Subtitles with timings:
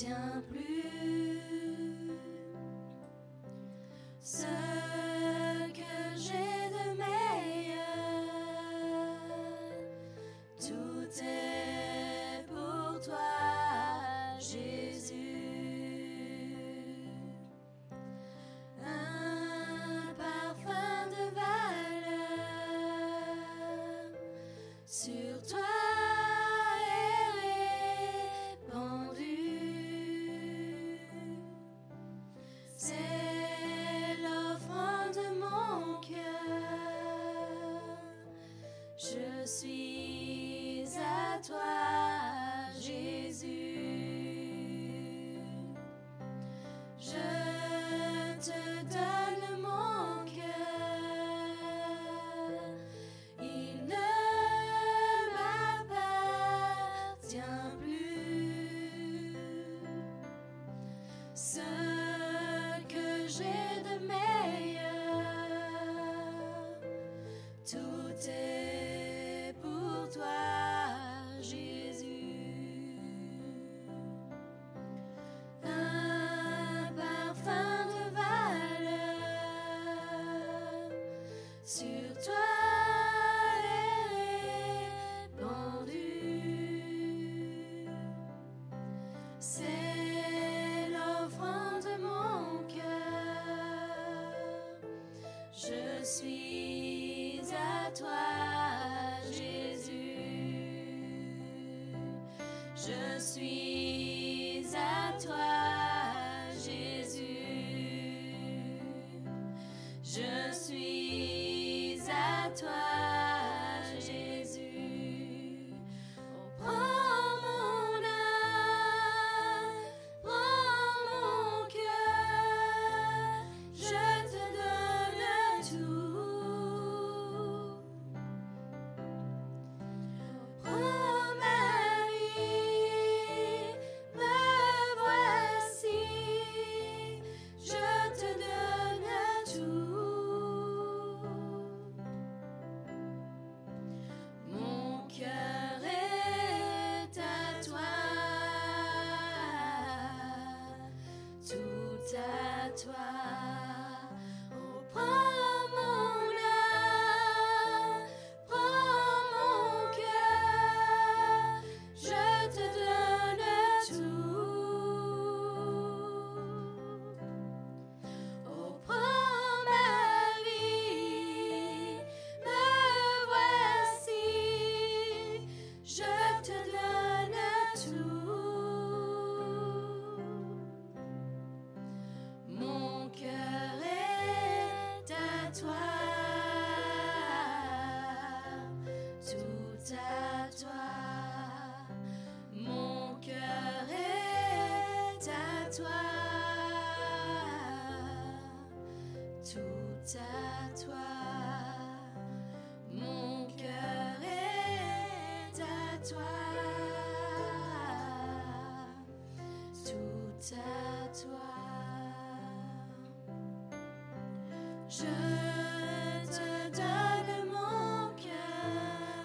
[0.00, 1.40] tiens plus.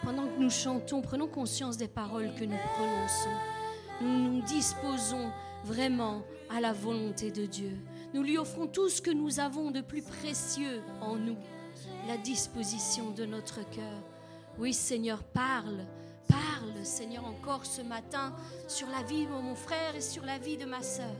[0.03, 3.29] Pendant que nous chantons, prenons conscience des paroles que nous prononçons.
[4.01, 5.31] Nous nous disposons
[5.63, 7.77] vraiment à la volonté de Dieu.
[8.13, 11.37] Nous lui offrons tout ce que nous avons de plus précieux en nous,
[12.07, 14.03] la disposition de notre cœur.
[14.57, 15.85] Oui Seigneur, parle,
[16.29, 18.33] parle Seigneur encore ce matin
[18.67, 21.15] sur la vie de mon frère et sur la vie de ma sœur.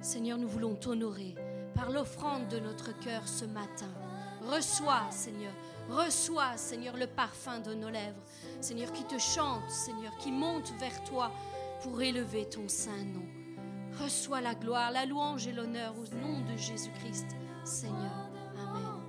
[0.00, 1.34] Seigneur, nous voulons t'honorer
[1.78, 3.88] par l'offrande de notre cœur ce matin.
[4.42, 5.52] Reçois, Seigneur,
[5.88, 8.20] reçois, Seigneur, le parfum de nos lèvres.
[8.60, 11.30] Seigneur, qui te chante, Seigneur, qui monte vers toi
[11.82, 13.22] pour élever ton saint nom.
[14.02, 17.28] Reçois la gloire, la louange et l'honneur au nom de Jésus-Christ,
[17.62, 18.28] Seigneur.
[18.58, 19.00] Amen.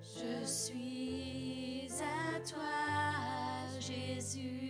[0.00, 4.62] Je suis à toi, Jésus.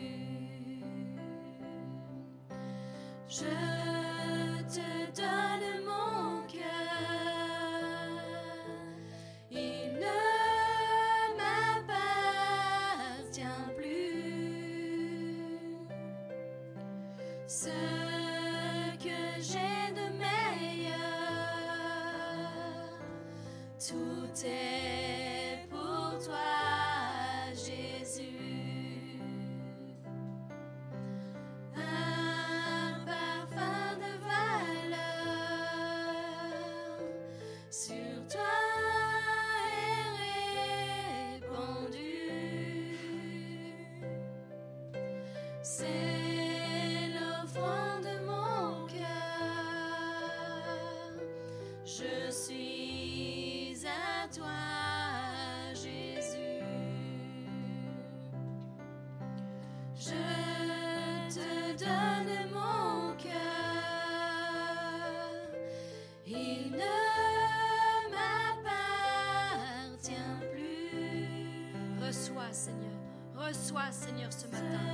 [73.72, 74.91] toi, Seigneur, ce matin.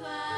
[0.00, 0.29] toi.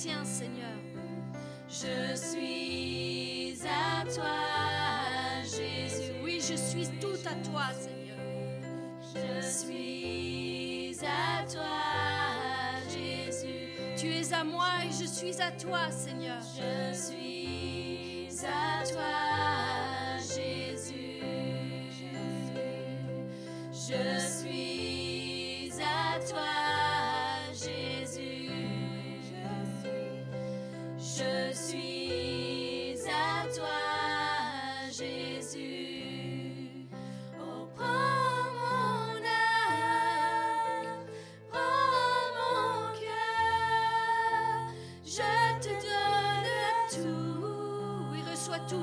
[0.00, 0.78] t'appartient, Seigneur.
[1.68, 4.36] Je suis à toi,
[5.42, 6.12] Jésus.
[6.22, 8.16] Oui, je suis tout à toi, Seigneur.
[9.14, 11.62] Je suis à toi,
[12.88, 13.68] Jésus.
[13.96, 16.40] Tu es à moi et je suis à toi, Seigneur.
[16.40, 17.19] Je suis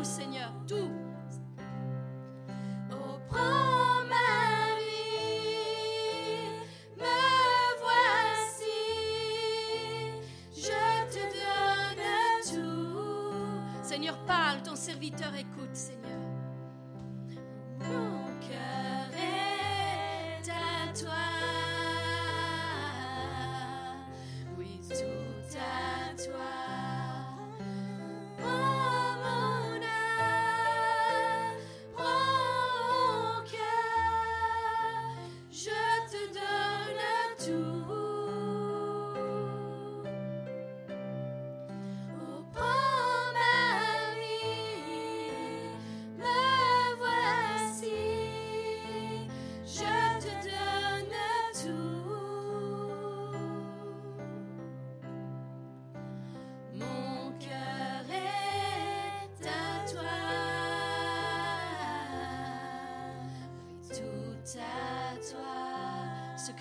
[0.04, 0.92] Seigneur, tout.
[2.92, 6.50] Oh, prends ma vie,
[6.98, 7.04] me
[7.80, 8.78] voici,
[10.54, 12.04] je te donne
[12.54, 13.81] tout.
[13.81, 15.56] Seigneur, parle, ton serviteur écoute.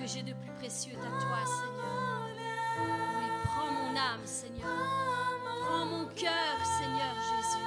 [0.06, 2.28] j'ai de plus précieux à toi, Seigneur.
[2.78, 4.68] Oui, prends mon âme, Seigneur.
[5.62, 7.66] Prends mon cœur, Seigneur Jésus.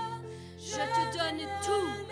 [0.58, 2.09] Je te donne tout.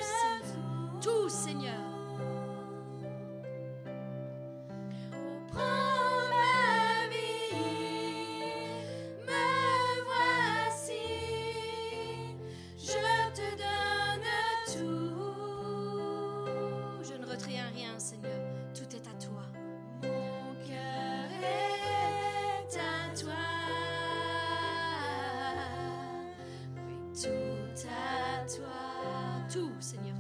[29.57, 30.16] tout, Seigneur.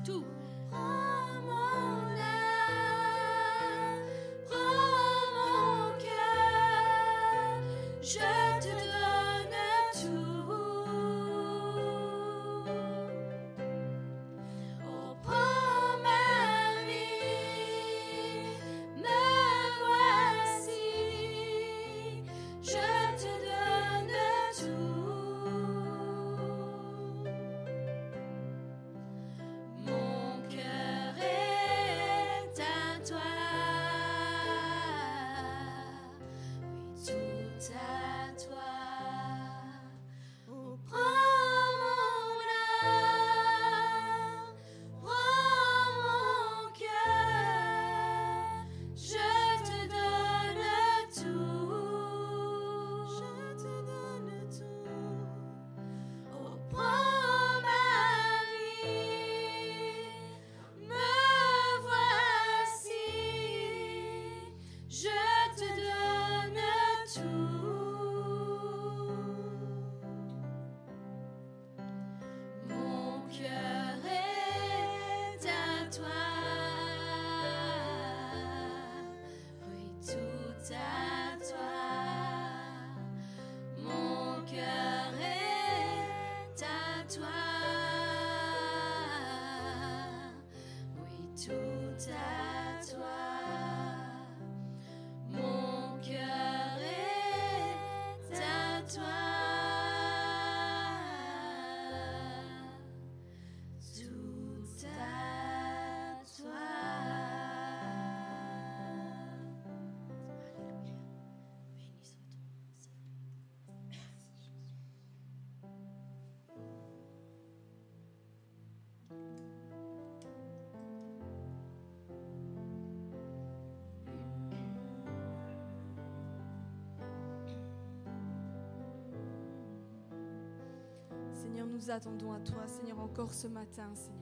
[131.57, 134.21] Seigneur, nous attendons à toi, Seigneur, encore ce matin, Seigneur.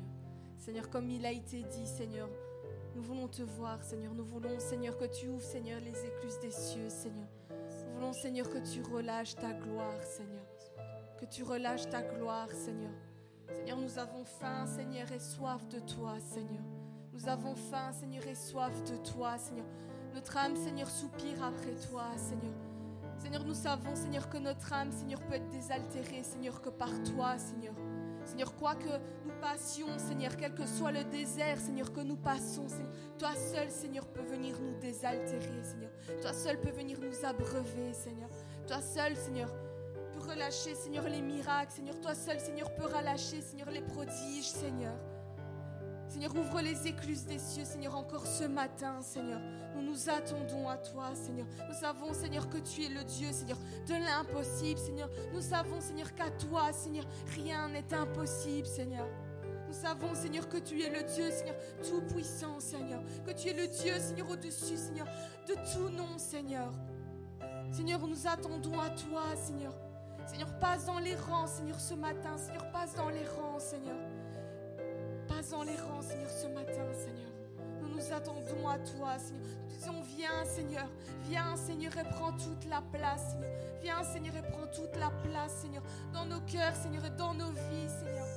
[0.58, 2.30] Seigneur, comme il a été dit, Seigneur,
[2.96, 4.13] nous voulons te voir, Seigneur.
[4.13, 7.27] Nous voulons, Seigneur, que tu ouvres, Seigneur, les écluses des cieux, Seigneur.
[7.50, 10.46] Nous voulons, Seigneur, que tu relâches ta gloire, Seigneur.
[11.20, 12.94] Que tu relâches ta gloire, Seigneur.
[13.54, 16.63] Seigneur, nous avons faim, Seigneur, et soif de toi, Seigneur.
[17.12, 19.68] Nous avons faim, Seigneur, et soif de toi, Seigneur.
[20.13, 22.54] Notre âme, Seigneur, soupire après toi, Seigneur.
[23.25, 27.39] Seigneur, nous savons, Seigneur, que notre âme, Seigneur, peut être désaltérée, Seigneur, que par toi,
[27.39, 27.74] Seigneur.
[28.24, 32.70] Seigneur, quoi que nous passions, Seigneur, quel que soit le désert, Seigneur, que nous passons,
[32.70, 35.89] Seigneur, toi seul, Seigneur, peux venir nous désaltérer, Seigneur.
[36.22, 38.29] Toi seul peux venir nous abreuver, Seigneur.
[38.67, 39.51] Toi seul, Seigneur,
[40.13, 42.00] peux relâcher, Seigneur, les miracles, Seigneur.
[42.01, 44.94] Toi seul, Seigneur, peux relâcher, Seigneur, les prodiges, Seigneur.
[46.16, 49.42] Seigneur, ouvre les écluses des cieux, Seigneur, encore ce matin, Seigneur.
[49.76, 51.46] Nous nous attendons à toi, Seigneur.
[51.68, 55.10] Nous savons, Seigneur, que tu es le Dieu, Seigneur, de l'impossible, Seigneur.
[55.34, 57.04] Nous savons, Seigneur, qu'à toi, Seigneur,
[57.36, 59.06] rien n'est impossible, Seigneur.
[59.68, 63.02] Nous savons, Seigneur, que tu es le Dieu, Seigneur, tout puissant, Seigneur.
[63.26, 65.08] Que tu es le Dieu, Seigneur, au-dessus, Seigneur,
[65.50, 66.72] de tout nom, Seigneur.
[67.74, 69.74] Seigneur, nous attendons à toi, Seigneur.
[70.26, 72.38] Seigneur, passe dans les rangs, Seigneur, ce matin.
[72.38, 73.98] Seigneur, passe dans les rangs, Seigneur.
[75.52, 77.32] Dans les rangs, Seigneur, ce matin, Seigneur.
[77.80, 79.44] Nous nous attendons à toi, Seigneur.
[79.62, 80.88] Nous disons, viens, Seigneur.
[81.24, 83.52] Viens, Seigneur, et prends toute la place, Seigneur.
[83.82, 87.52] Viens, Seigneur, et prends toute la place, Seigneur, dans nos cœurs, Seigneur, et dans nos
[87.52, 88.28] vies, Seigneur.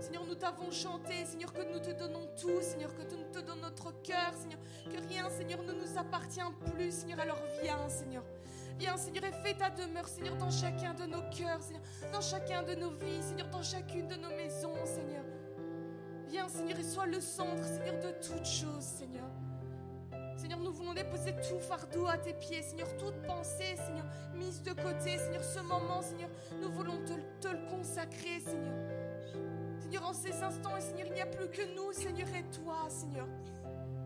[0.00, 3.62] Seigneur, nous t'avons chanté, Seigneur, que nous te donnons tout, Seigneur, que nous te donnons
[3.62, 6.40] notre cœur, Seigneur, que rien, Seigneur, ne nous appartient
[6.74, 7.20] plus, Seigneur.
[7.20, 8.22] Alors viens, Seigneur.
[8.78, 12.62] Viens, Seigneur, et fais ta demeure, Seigneur, dans chacun de nos cœurs, Seigneur, dans chacun
[12.62, 15.19] de nos vies, Seigneur, dans chacune de nos maisons, Seigneur.
[16.30, 19.26] Seigneur, et sois le centre, Seigneur, de toutes choses, Seigneur.
[20.36, 24.72] Seigneur, nous voulons déposer tout fardeau à tes pieds, Seigneur, toute pensée, Seigneur, mise de
[24.72, 26.30] côté, Seigneur, ce moment, Seigneur,
[26.62, 28.74] nous voulons te, te le consacrer, Seigneur.
[29.80, 33.26] Seigneur, en ces instants, Seigneur, il n'y a plus que nous, Seigneur, et toi, Seigneur.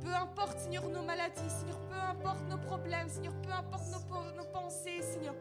[0.00, 4.50] Peu importe, Seigneur, nos maladies, Seigneur, peu importe nos problèmes, Seigneur, peu importe nos, nos
[4.50, 5.34] pensées, Seigneur.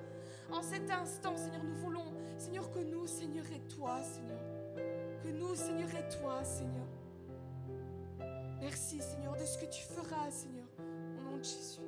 [0.52, 4.53] En cet instant, Seigneur, nous voulons, Seigneur, que nous, Seigneur, et toi, Seigneur.
[5.24, 6.86] Que nous, Seigneur, et toi, Seigneur.
[8.60, 10.68] Merci, Seigneur, de ce que tu feras, Seigneur.
[10.78, 11.80] Au nom de Jésus.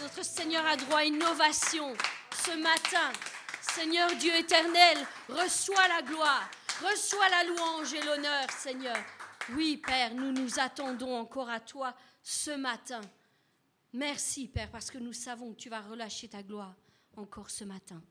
[0.00, 1.92] Notre Seigneur a droit à innovation
[2.44, 3.12] ce matin.
[3.60, 6.50] Seigneur Dieu éternel, reçois la gloire,
[6.82, 8.96] reçois la louange et l'honneur, Seigneur.
[9.54, 13.00] Oui, Père, nous nous attendons encore à toi ce matin.
[13.92, 16.74] Merci, Père, parce que nous savons que tu vas relâcher ta gloire
[17.16, 18.02] encore ce matin.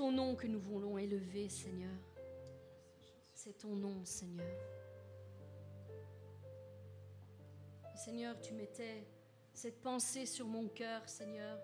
[0.00, 1.94] Ton nom que nous voulons élever, Seigneur.
[3.34, 4.50] C'est ton nom, Seigneur.
[7.94, 9.06] Seigneur, tu mettais
[9.52, 11.58] cette pensée sur mon cœur, Seigneur,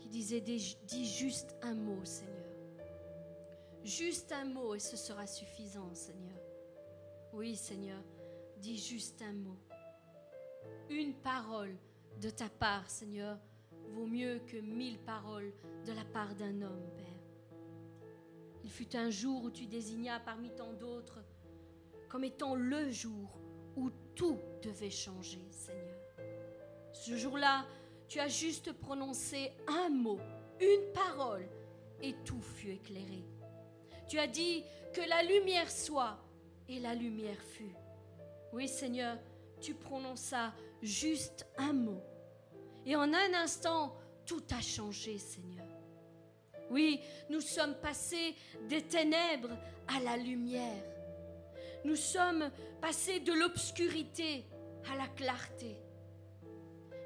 [0.00, 2.52] qui disait, dis juste un mot, Seigneur.
[3.82, 6.42] Juste un mot et ce sera suffisant, Seigneur.
[7.32, 8.04] Oui, Seigneur,
[8.58, 9.58] dis juste un mot.
[10.90, 11.74] Une parole
[12.20, 13.38] de ta part, Seigneur,
[13.88, 15.52] vaut mieux que mille paroles
[15.86, 17.06] de la part d'un homme, Père.
[18.64, 21.20] Il fut un jour où tu désignas parmi tant d'autres
[22.08, 23.38] comme étant le jour
[23.76, 26.00] où tout devait changer, Seigneur.
[26.92, 27.66] Ce jour-là,
[28.08, 30.18] tu as juste prononcé un mot,
[30.60, 31.46] une parole,
[32.00, 33.24] et tout fut éclairé.
[34.08, 36.18] Tu as dit que la lumière soit,
[36.68, 37.74] et la lumière fut.
[38.52, 39.18] Oui, Seigneur,
[39.60, 42.02] tu prononças juste un mot,
[42.86, 43.94] et en un instant,
[44.26, 45.66] tout a changé, Seigneur.
[46.70, 48.34] Oui, nous sommes passés
[48.68, 50.84] des ténèbres à la lumière.
[51.84, 54.44] Nous sommes passés de l'obscurité
[54.92, 55.76] à la clarté.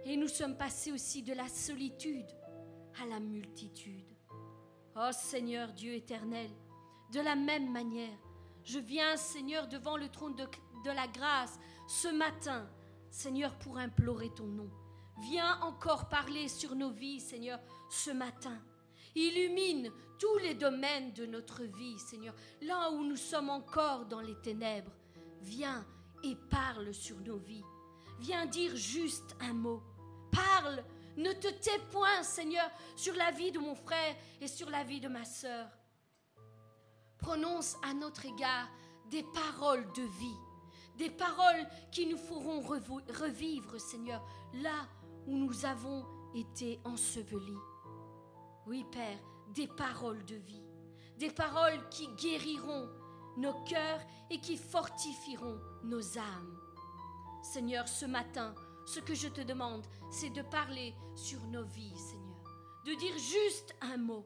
[0.05, 2.27] Et nous sommes passés aussi de la solitude
[3.01, 4.07] à la multitude.
[4.97, 6.51] Oh Seigneur Dieu éternel,
[7.13, 8.19] de la même manière,
[8.65, 10.47] je viens, Seigneur, devant le trône de,
[10.91, 11.59] la grâce
[11.89, 12.69] ce matin,
[13.11, 14.71] Seigneur, pour implorer ton nom.
[15.19, 18.59] Viens encore parler sur nos vies, Seigneur, ce matin.
[19.15, 22.35] Illumine tous les domaines de notre vie, Seigneur.
[22.63, 24.93] Là où nous sommes encore dans les ténèbres,
[25.41, 25.85] viens
[26.25, 27.65] et parle sur nos vies.
[28.21, 29.83] Viens dire juste un mot.
[30.31, 30.83] Parle,
[31.17, 35.01] ne te tais point, Seigneur, sur la vie de mon frère et sur la vie
[35.01, 35.69] de ma sœur.
[37.19, 38.69] Prononce à notre égard
[39.11, 40.39] des paroles de vie,
[40.97, 44.89] des paroles qui nous feront revivre, Seigneur, là
[45.27, 46.05] où nous avons
[46.35, 47.59] été ensevelis.
[48.67, 49.19] Oui, Père,
[49.55, 50.63] des paroles de vie,
[51.19, 52.89] des paroles qui guériront
[53.37, 56.59] nos cœurs et qui fortifieront nos âmes.
[57.43, 58.55] Seigneur, ce matin,
[58.87, 62.23] ce que je te demande, c'est de parler sur nos vies, Seigneur.
[62.85, 64.25] De dire juste un mot,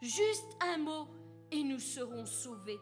[0.00, 1.08] juste un mot,
[1.50, 2.80] et nous serons sauvés.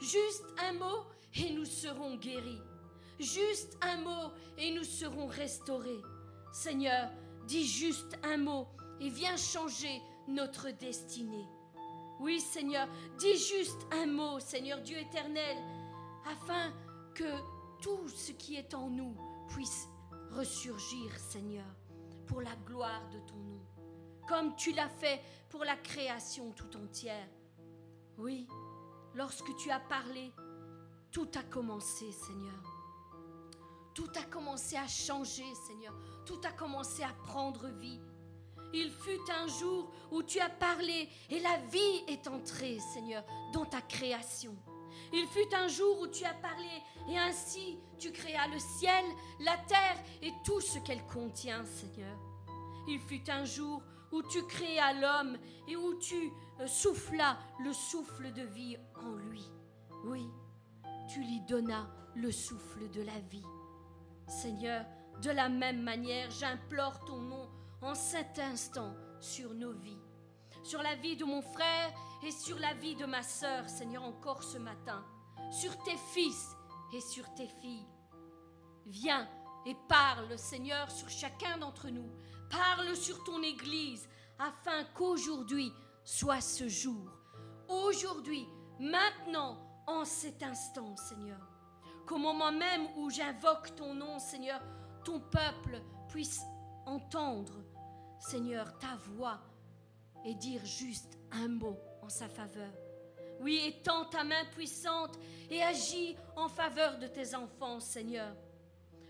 [0.00, 2.60] Juste un mot, et nous serons guéris.
[3.18, 6.02] Juste un mot, et nous serons restaurés.
[6.56, 7.10] Seigneur,
[7.46, 8.66] dis juste un mot
[8.98, 11.46] et viens changer notre destinée.
[12.18, 12.88] Oui, Seigneur,
[13.18, 15.58] dis juste un mot, Seigneur Dieu éternel,
[16.24, 16.72] afin
[17.14, 17.30] que
[17.82, 19.14] tout ce qui est en nous
[19.50, 19.86] puisse
[20.30, 21.66] ressurgir, Seigneur,
[22.26, 23.60] pour la gloire de ton nom,
[24.26, 27.28] comme tu l'as fait pour la création tout entière.
[28.16, 28.48] Oui,
[29.14, 30.32] lorsque tu as parlé,
[31.12, 32.75] tout a commencé, Seigneur.
[33.96, 35.94] Tout a commencé à changer, Seigneur
[36.26, 38.00] tout a commencé à prendre vie.
[38.74, 43.64] Il fut un jour où tu as parlé et la vie est entrée, Seigneur, dans
[43.64, 44.54] ta création.
[45.12, 49.04] Il fut un jour où tu as parlé et ainsi tu créas le ciel,
[49.40, 52.18] la terre et tout ce qu'elle contient, Seigneur.
[52.88, 58.32] Il fut un jour où tu créas l'homme et où tu euh, soufflas le souffle
[58.32, 59.44] de vie en lui.
[60.04, 60.26] Oui,
[61.08, 63.44] tu lui donnas le souffle de la vie.
[64.26, 64.84] Seigneur,
[65.22, 67.48] de la même manière, j'implore ton nom
[67.82, 70.00] en cet instant sur nos vies,
[70.62, 74.42] sur la vie de mon frère et sur la vie de ma sœur, Seigneur, encore
[74.42, 75.04] ce matin,
[75.50, 76.48] sur tes fils
[76.92, 77.86] et sur tes filles.
[78.86, 79.28] Viens
[79.64, 82.10] et parle, Seigneur, sur chacun d'entre nous.
[82.50, 84.08] Parle sur ton Église,
[84.38, 85.72] afin qu'aujourd'hui
[86.04, 87.10] soit ce jour.
[87.68, 88.46] Aujourd'hui,
[88.78, 91.55] maintenant, en cet instant, Seigneur.
[92.06, 94.60] Qu'au moment même où j'invoque ton nom, Seigneur,
[95.04, 96.40] ton peuple puisse
[96.86, 97.64] entendre,
[98.20, 99.40] Seigneur, ta voix
[100.24, 102.72] et dire juste un mot en sa faveur.
[103.40, 105.18] Oui, étends ta main puissante
[105.50, 108.34] et agis en faveur de tes enfants, Seigneur.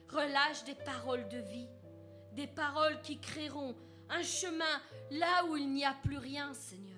[0.09, 1.69] Relâche des paroles de vie,
[2.33, 3.75] des paroles qui créeront
[4.09, 4.65] un chemin
[5.11, 6.97] là où il n'y a plus rien, Seigneur.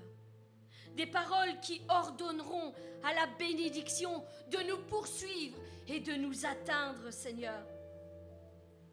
[0.94, 2.72] Des paroles qui ordonneront
[3.04, 5.58] à la bénédiction de nous poursuivre
[5.88, 7.62] et de nous atteindre, Seigneur.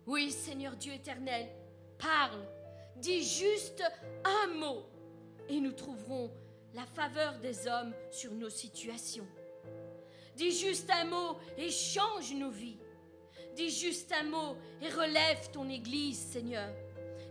[0.06, 1.48] Oui, Seigneur Dieu éternel,
[1.98, 2.40] parle,
[2.96, 3.84] dis juste
[4.24, 4.86] un mot
[5.50, 6.32] et nous trouverons
[6.74, 9.28] la faveur des hommes sur nos situations.
[10.36, 12.78] Dis juste un mot et change nos vies.
[13.56, 16.70] Dis juste un mot et relève ton Église, Seigneur.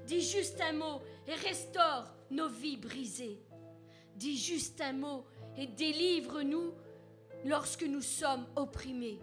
[0.07, 3.39] Dis juste un mot et restaure nos vies brisées.
[4.17, 5.25] Dis juste un mot
[5.57, 6.73] et délivre-nous
[7.45, 9.21] lorsque nous sommes opprimés.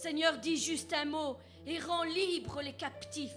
[0.00, 1.36] Seigneur, dis juste un mot
[1.66, 3.36] et rends libres les captifs.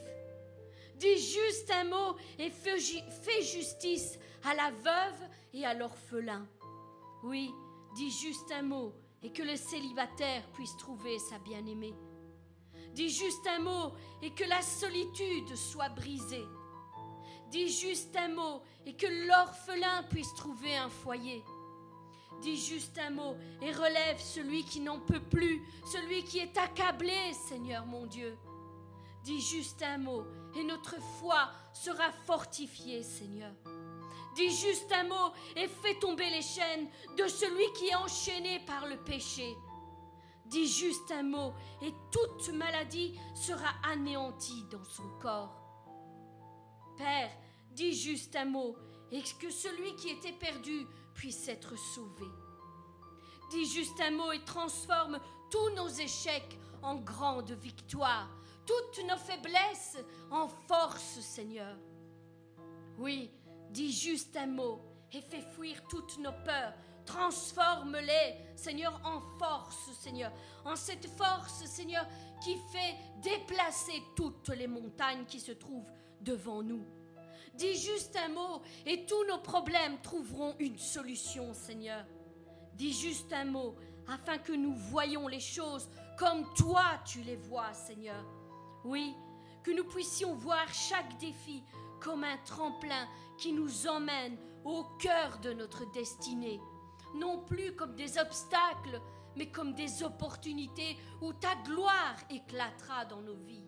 [0.96, 6.48] Dis juste un mot et fais justice à la veuve et à l'orphelin.
[7.22, 7.52] Oui,
[7.96, 11.96] dis juste un mot et que le célibataire puisse trouver sa bien-aimée.
[12.94, 16.46] Dis juste un mot et que la solitude soit brisée.
[17.52, 21.44] Dis juste un mot et que l'orphelin puisse trouver un foyer.
[22.42, 27.34] Dis juste un mot et relève celui qui n'en peut plus, celui qui est accablé,
[27.48, 28.38] Seigneur mon Dieu.
[29.24, 33.54] Dis juste un mot et notre foi sera fortifiée, Seigneur.
[34.36, 38.88] Dis juste un mot et fais tomber les chaînes de celui qui est enchaîné par
[38.88, 39.56] le péché.
[40.48, 45.56] Dis juste un mot et toute maladie sera anéantie dans son corps.
[46.98, 47.32] Père,
[47.72, 48.76] dis juste un mot
[49.12, 52.26] et que celui qui était perdu puisse être sauvé.
[53.52, 58.30] Dis juste un mot et transforme tous nos échecs en grandes victoires,
[58.66, 59.98] toutes nos faiblesses
[60.32, 61.78] en force, Seigneur.
[62.98, 63.32] Oui,
[63.70, 66.74] dis juste un mot et fais fuir toutes nos peurs.
[67.06, 70.32] Transforme-les, Seigneur, en force, Seigneur.
[70.64, 72.08] En cette force, Seigneur,
[72.42, 76.86] qui fait déplacer toutes les montagnes qui se trouvent devant nous.
[77.54, 82.04] Dis juste un mot et tous nos problèmes trouveront une solution, Seigneur.
[82.74, 83.76] Dis juste un mot
[84.08, 85.88] afin que nous voyions les choses
[86.18, 88.26] comme toi tu les vois, Seigneur.
[88.84, 89.14] Oui,
[89.64, 91.64] que nous puissions voir chaque défi
[92.02, 96.60] comme un tremplin qui nous emmène au cœur de notre destinée.
[97.16, 99.00] Non plus comme des obstacles,
[99.36, 103.68] mais comme des opportunités où ta gloire éclatera dans nos vies.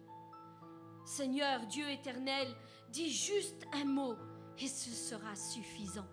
[1.05, 2.47] Seigneur Dieu éternel,
[2.95, 4.15] dis juste un mot
[4.57, 6.07] et ce sera suffisant.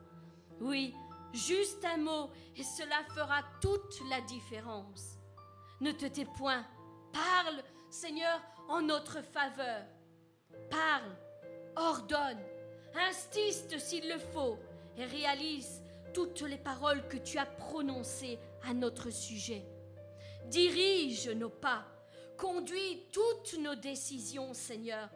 [0.60, 0.92] Oui,
[1.32, 5.16] juste un mot et cela fera toute la différence.
[5.80, 6.66] Ne te tais point,
[7.12, 9.84] parle, Seigneur, en notre faveur.
[10.70, 11.16] Parle,
[11.76, 12.42] ordonne,
[13.08, 14.58] instiste s'il le faut
[14.96, 19.64] et réalise toutes les paroles que tu as prononcées à notre sujet.
[20.46, 21.84] Dirige nos pas,
[22.36, 25.08] conduis toutes nos décisions, Seigneur,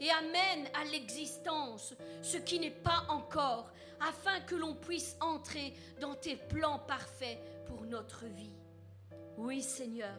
[0.00, 6.14] et amène à l'existence ce qui n'est pas encore, afin que l'on puisse entrer dans
[6.14, 8.52] tes plans parfaits pour notre vie.
[9.36, 10.14] Oui, Seigneur,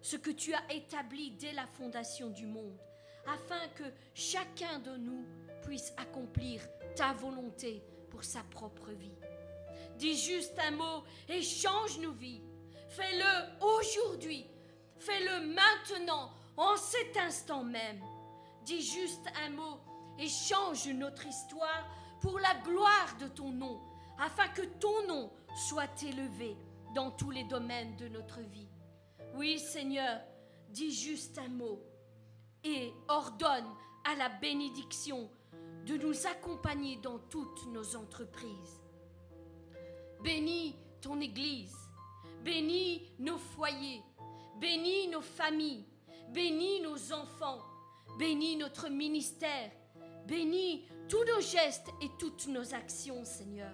[0.00, 2.78] ce que tu as établi dès la fondation du monde,
[3.26, 5.24] afin que chacun de nous
[5.62, 6.60] puisse accomplir
[6.96, 9.16] ta volonté pour sa propre vie.
[9.96, 12.42] Dis juste un mot et change nos vies.
[12.88, 14.46] Fais-le aujourd'hui.
[14.98, 18.00] Fais-le maintenant, en cet instant même.
[18.64, 19.78] Dis juste un mot
[20.18, 21.86] et change notre histoire
[22.20, 23.80] pour la gloire de ton nom,
[24.18, 25.30] afin que ton nom
[25.68, 26.56] soit élevé
[26.94, 28.68] dans tous les domaines de notre vie.
[29.34, 30.20] Oui, Seigneur,
[30.68, 31.82] dis juste un mot
[32.62, 33.66] et ordonne
[34.04, 35.28] à la bénédiction
[35.86, 38.80] de nous accompagner dans toutes nos entreprises.
[40.22, 41.76] Bénis ton Église,
[42.44, 44.02] bénis nos foyers,
[44.60, 45.84] bénis nos familles,
[46.28, 47.60] bénis nos enfants,
[48.18, 49.70] bénis notre ministère,
[50.26, 53.72] bénis tous nos gestes et toutes nos actions, Seigneur.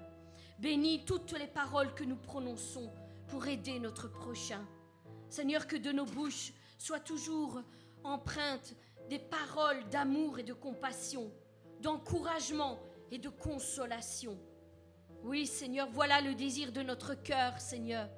[0.58, 2.90] Bénis toutes les paroles que nous prononçons
[3.28, 4.66] pour aider notre prochain.
[5.28, 7.60] Seigneur, que de nos bouches soient toujours
[8.02, 8.74] empreintes
[9.08, 11.30] des paroles d'amour et de compassion,
[11.80, 12.78] d'encouragement
[13.10, 14.38] et de consolation.
[15.22, 18.08] Oui, Seigneur, voilà le désir de notre cœur, Seigneur.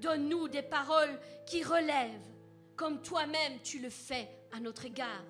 [0.00, 2.37] Donne-nous des paroles qui relèvent,
[2.78, 5.24] comme toi-même tu le fais à notre égard.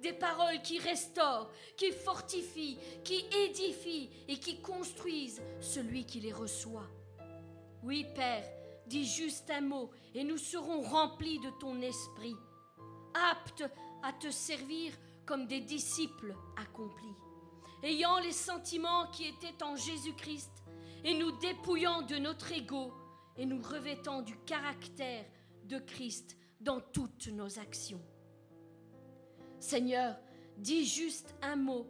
[0.00, 6.88] Des paroles qui restaurent, qui fortifient, qui édifient et qui construisent celui qui les reçoit.
[7.82, 8.44] Oui, Père,
[8.86, 12.36] dis juste un mot et nous serons remplis de ton esprit,
[13.14, 13.64] aptes
[14.02, 14.92] à te servir
[15.26, 17.16] comme des disciples accomplis,
[17.82, 20.52] ayant les sentiments qui étaient en Jésus-Christ
[21.04, 22.92] et nous dépouillant de notre ego
[23.36, 25.24] et nous revêtant du caractère
[25.64, 28.02] de Christ dans toutes nos actions.
[29.58, 30.16] Seigneur,
[30.56, 31.86] dis juste un mot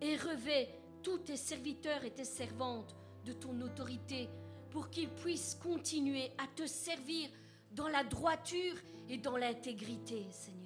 [0.00, 0.68] et revêt
[1.02, 4.28] tous tes serviteurs et tes servantes de ton autorité
[4.70, 7.28] pour qu'ils puissent continuer à te servir
[7.72, 8.74] dans la droiture
[9.08, 10.58] et dans l'intégrité, Seigneur.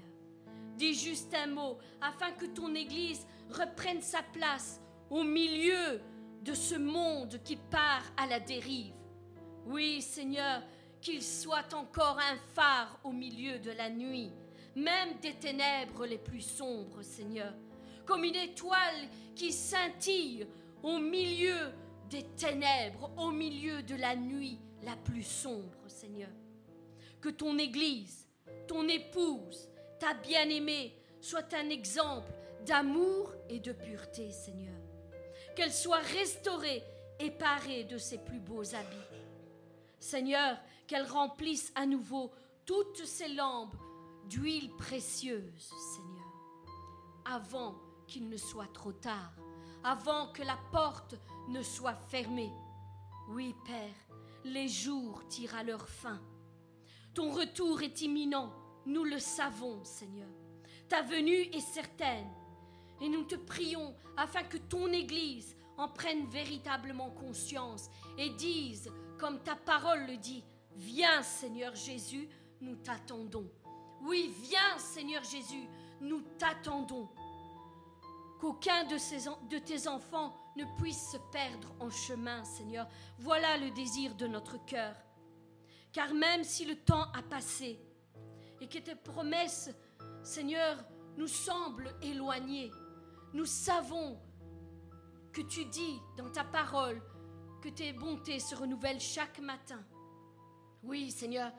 [0.76, 6.00] Dis juste un mot afin que ton Église reprenne sa place au milieu
[6.42, 8.94] de ce monde qui part à la dérive.
[9.66, 10.62] Oui, Seigneur,
[11.02, 14.30] qu'il soit encore un phare au milieu de la nuit,
[14.76, 17.52] même des ténèbres les plus sombres, Seigneur,
[18.06, 20.46] comme une étoile qui scintille
[20.82, 21.72] au milieu
[22.08, 26.30] des ténèbres, au milieu de la nuit la plus sombre, Seigneur.
[27.20, 28.26] Que ton Église,
[28.68, 32.32] ton épouse, ta bien-aimée soit un exemple
[32.64, 34.74] d'amour et de pureté, Seigneur.
[35.56, 36.82] Qu'elle soit restaurée
[37.18, 39.21] et parée de ses plus beaux habits.
[40.02, 42.32] Seigneur, qu'elle remplisse à nouveau
[42.66, 43.76] toutes ses lampes
[44.28, 46.26] d'huile précieuse, Seigneur,
[47.24, 47.76] avant
[48.08, 49.32] qu'il ne soit trop tard,
[49.84, 51.14] avant que la porte
[51.48, 52.52] ne soit fermée.
[53.28, 53.94] Oui, Père,
[54.44, 56.20] les jours tirent à leur fin.
[57.14, 58.52] Ton retour est imminent,
[58.86, 60.28] nous le savons, Seigneur.
[60.88, 62.30] Ta venue est certaine.
[63.00, 67.88] Et nous te prions afin que ton Église en prenne véritablement conscience
[68.18, 68.90] et dise
[69.22, 70.42] comme ta parole le dit.
[70.74, 72.28] Viens Seigneur Jésus,
[72.60, 73.48] nous t'attendons.
[74.00, 75.68] Oui, viens Seigneur Jésus,
[76.00, 77.08] nous t'attendons.
[78.40, 78.96] Qu'aucun de,
[79.48, 82.88] de tes enfants ne puisse se perdre en chemin, Seigneur.
[83.20, 84.96] Voilà le désir de notre cœur.
[85.92, 87.78] Car même si le temps a passé
[88.60, 89.70] et que tes promesses,
[90.24, 90.76] Seigneur,
[91.16, 92.72] nous semblent éloignées,
[93.34, 94.18] nous savons
[95.32, 97.00] que tu dis dans ta parole
[97.62, 99.80] que tes bontés se renouvellent chaque matin.
[100.82, 101.52] Oui, Seigneur,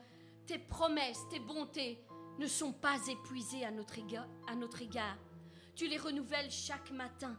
[0.46, 1.98] tes promesses, tes bontés
[2.38, 3.98] ne sont pas épuisées à notre,
[4.82, 5.16] égard.
[5.74, 7.34] Tu les renouvelles chaque matin.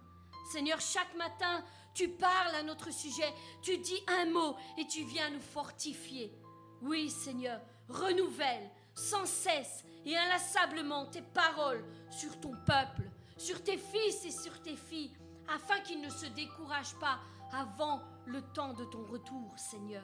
[0.51, 1.63] Seigneur, chaque matin,
[1.93, 6.34] tu parles à notre sujet, tu dis un mot et tu viens nous fortifier.
[6.82, 14.26] Oui, Seigneur, renouvelle sans cesse et inlassablement tes paroles sur ton peuple, sur tes fils
[14.26, 15.13] et sur tes filles,
[15.53, 17.20] afin qu'ils ne se découragent pas
[17.51, 20.03] avant le temps de ton retour, Seigneur.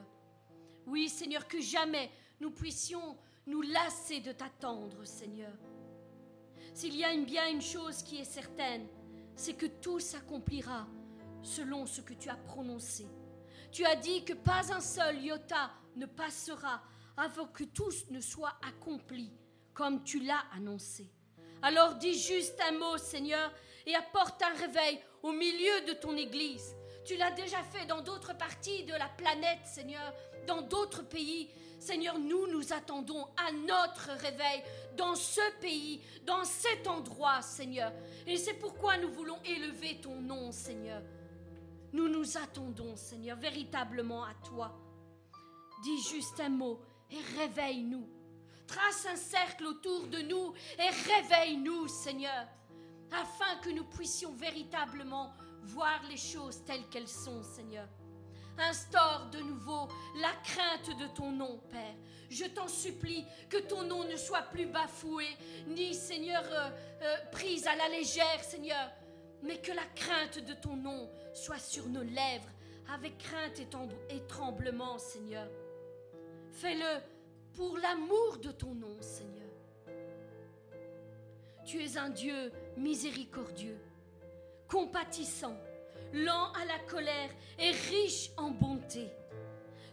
[0.85, 3.17] Oui, Seigneur, que jamais nous puissions
[3.47, 5.53] nous lasser de t'attendre, Seigneur.
[6.73, 8.87] S'il y a bien une chose qui est certaine,
[9.35, 10.87] c'est que tout s'accomplira
[11.41, 13.07] selon ce que tu as prononcé.
[13.71, 16.81] Tu as dit que pas un seul iota ne passera
[17.17, 19.31] avant que tout ne soit accompli
[19.73, 21.11] comme tu l'as annoncé.
[21.61, 23.51] Alors dis juste un mot, Seigneur,
[23.85, 26.75] et apporte un réveil au milieu de ton Église.
[27.05, 30.13] Tu l'as déjà fait dans d'autres parties de la planète, Seigneur,
[30.45, 31.49] dans d'autres pays.
[31.79, 34.61] Seigneur, nous nous attendons à notre réveil
[34.95, 37.91] dans ce pays, dans cet endroit, Seigneur.
[38.27, 41.01] Et c'est pourquoi nous voulons élever ton nom, Seigneur.
[41.93, 44.77] Nous nous attendons, Seigneur, véritablement à toi.
[45.83, 46.79] Dis juste un mot
[47.09, 48.07] et réveille-nous.
[48.67, 52.47] Trace un cercle autour de nous et réveille-nous, Seigneur,
[53.11, 55.33] afin que nous puissions véritablement
[55.63, 57.87] voir les choses telles qu'elles sont, Seigneur.
[58.57, 59.87] Instaure de nouveau
[60.19, 61.95] la crainte de ton nom, Père.
[62.29, 65.25] Je t'en supplie que ton nom ne soit plus bafoué,
[65.67, 66.69] ni, Seigneur, euh,
[67.01, 68.91] euh, prise à la légère, Seigneur,
[69.41, 72.49] mais que la crainte de ton nom soit sur nos lèvres,
[72.93, 75.47] avec crainte et, et tremblement, Seigneur.
[76.51, 77.01] Fais-le
[77.53, 79.41] pour l'amour de ton nom, Seigneur.
[81.65, 83.79] Tu es un Dieu miséricordieux
[84.71, 85.57] compatissant,
[86.13, 89.11] lent à la colère et riche en bonté.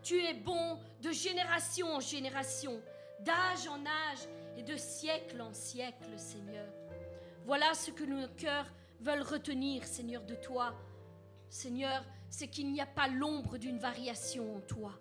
[0.03, 2.81] Tu es bon de génération en génération,
[3.21, 6.69] d'âge en âge et de siècle en siècle, Seigneur.
[7.45, 10.75] Voilà ce que nos cœurs veulent retenir, Seigneur, de toi.
[11.49, 14.93] Seigneur, c'est qu'il n'y a pas l'ombre d'une variation en toi.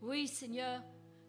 [0.00, 0.82] Oui, Seigneur,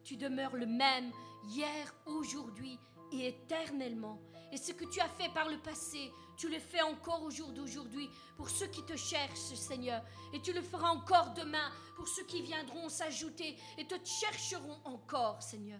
[0.03, 1.11] tu demeures le même
[1.49, 2.79] hier, aujourd'hui
[3.11, 4.19] et éternellement.
[4.52, 7.49] Et ce que tu as fait par le passé, tu le fais encore au jour
[7.49, 10.02] d'aujourd'hui pour ceux qui te cherchent, Seigneur.
[10.34, 15.41] Et tu le feras encore demain pour ceux qui viendront s'ajouter et te chercheront encore,
[15.41, 15.80] Seigneur.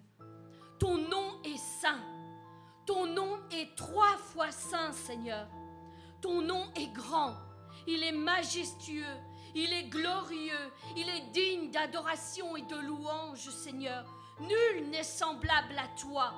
[0.80, 2.00] Ton nom est saint.
[2.86, 5.48] Ton nom est trois fois saint, Seigneur.
[6.22, 7.36] Ton nom est grand.
[7.88, 9.18] Il est majestueux.
[9.54, 10.72] Il est glorieux.
[10.96, 14.06] Il est digne d'adoration et de louange, Seigneur.
[14.40, 16.34] Nul n'est semblable à toi.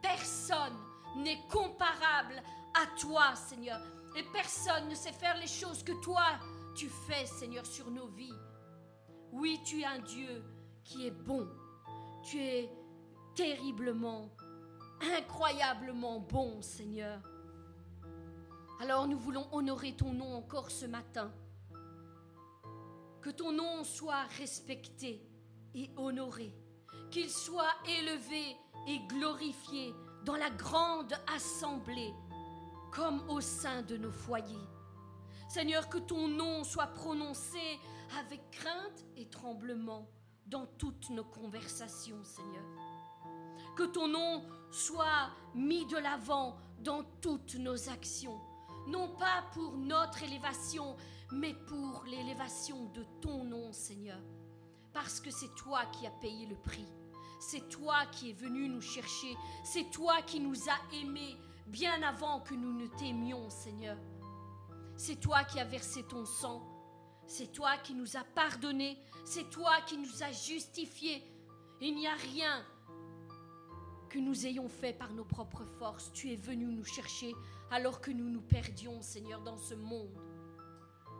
[0.00, 0.83] Personne
[1.16, 2.42] n'est comparable
[2.74, 3.80] à toi, Seigneur.
[4.16, 6.24] Et personne ne sait faire les choses que toi,
[6.74, 8.34] tu fais, Seigneur, sur nos vies.
[9.32, 10.44] Oui, tu es un Dieu
[10.84, 11.48] qui est bon.
[12.22, 12.70] Tu es
[13.34, 14.30] terriblement,
[15.16, 17.20] incroyablement bon, Seigneur.
[18.80, 21.32] Alors nous voulons honorer ton nom encore ce matin.
[23.22, 25.26] Que ton nom soit respecté
[25.74, 26.54] et honoré.
[27.10, 28.56] Qu'il soit élevé
[28.86, 29.94] et glorifié
[30.24, 32.14] dans la grande assemblée
[32.90, 34.68] comme au sein de nos foyers.
[35.48, 37.78] Seigneur, que ton nom soit prononcé
[38.18, 40.08] avec crainte et tremblement
[40.46, 42.64] dans toutes nos conversations, Seigneur.
[43.76, 48.40] Que ton nom soit mis de l'avant dans toutes nos actions,
[48.86, 50.96] non pas pour notre élévation,
[51.32, 54.20] mais pour l'élévation de ton nom, Seigneur,
[54.92, 56.86] parce que c'est toi qui as payé le prix.
[57.40, 59.36] C'est toi qui es venu nous chercher.
[59.64, 63.96] C'est toi qui nous as aimés bien avant que nous ne t'aimions, Seigneur.
[64.96, 66.62] C'est toi qui as versé ton sang.
[67.26, 68.98] C'est toi qui nous as pardonnés.
[69.24, 71.22] C'est toi qui nous as justifiés.
[71.80, 72.64] Il n'y a rien
[74.08, 76.12] que nous ayons fait par nos propres forces.
[76.12, 77.34] Tu es venu nous chercher
[77.70, 80.16] alors que nous nous perdions, Seigneur, dans ce monde.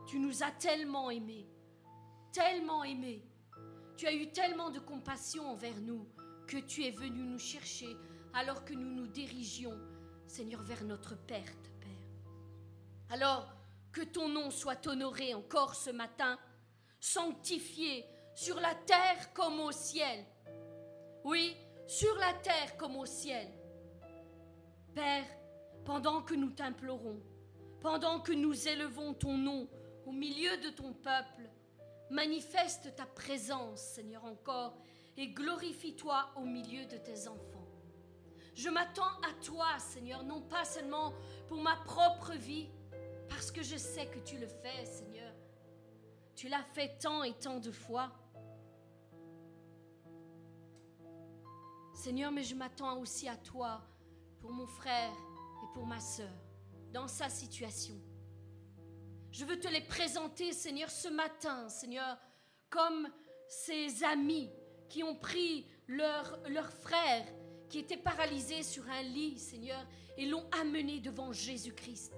[0.06, 1.48] Tu nous as tellement aimés,
[2.32, 3.22] tellement aimés.
[3.96, 6.06] Tu as eu tellement de compassion envers nous
[6.48, 7.96] que tu es venu nous chercher
[8.32, 9.78] alors que nous nous dirigions,
[10.26, 11.90] Seigneur, vers notre perte, Père.
[13.10, 13.48] Alors
[13.92, 16.38] que ton nom soit honoré encore ce matin,
[16.98, 20.24] sanctifié sur la terre comme au ciel.
[21.22, 23.46] Oui, sur la terre comme au ciel.
[24.92, 25.24] Père,
[25.84, 27.22] pendant que nous t'implorons,
[27.80, 29.68] pendant que nous élevons ton nom
[30.04, 31.48] au milieu de ton peuple,
[32.14, 34.78] Manifeste ta présence, Seigneur, encore,
[35.16, 37.66] et glorifie-toi au milieu de tes enfants.
[38.54, 41.12] Je m'attends à toi, Seigneur, non pas seulement
[41.48, 42.68] pour ma propre vie,
[43.28, 45.32] parce que je sais que tu le fais, Seigneur.
[46.36, 48.12] Tu l'as fait tant et tant de fois.
[51.94, 53.82] Seigneur, mais je m'attends aussi à toi
[54.40, 55.10] pour mon frère
[55.64, 56.30] et pour ma sœur,
[56.92, 57.96] dans sa situation.
[59.34, 62.16] Je veux te les présenter, Seigneur, ce matin, Seigneur,
[62.70, 63.08] comme
[63.48, 64.48] ces amis
[64.88, 67.26] qui ont pris leur, leur frère
[67.68, 69.84] qui était paralysé sur un lit, Seigneur,
[70.16, 72.14] et l'ont amené devant Jésus-Christ.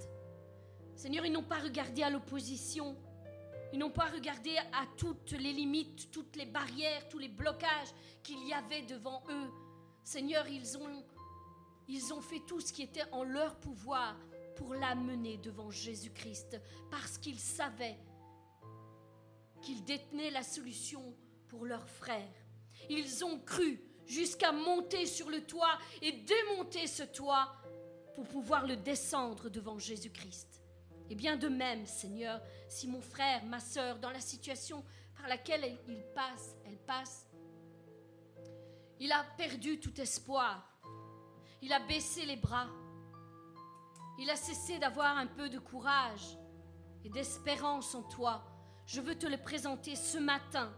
[0.95, 2.95] Seigneur, ils n'ont pas regardé à l'opposition,
[3.73, 8.47] ils n'ont pas regardé à toutes les limites, toutes les barrières, tous les blocages qu'il
[8.47, 9.51] y avait devant eux.
[10.05, 11.03] Seigneur, ils ont,
[11.89, 14.17] ils ont fait tout ce qui était en leur pouvoir
[14.57, 17.99] pour l'amener devant Jésus-Christ parce qu'ils savaient
[19.63, 21.15] qu'ils détenaient la solution
[21.49, 22.35] pour leurs frères.
[22.91, 27.53] Ils ont cru jusqu'à monter sur le toit et démonter ce toit
[28.15, 30.63] pour pouvoir le descendre devant Jésus-Christ.
[31.11, 34.85] Et bien de même, Seigneur, si mon frère, ma sœur, dans la situation
[35.17, 37.27] par laquelle il passe, elle passe,
[38.99, 40.69] il a perdu tout espoir,
[41.63, 42.69] il a baissé les bras,
[44.19, 46.39] il a cessé d'avoir un peu de courage
[47.05, 48.43] et d'espérance en toi.
[48.87, 50.73] Je veux te le présenter ce matin,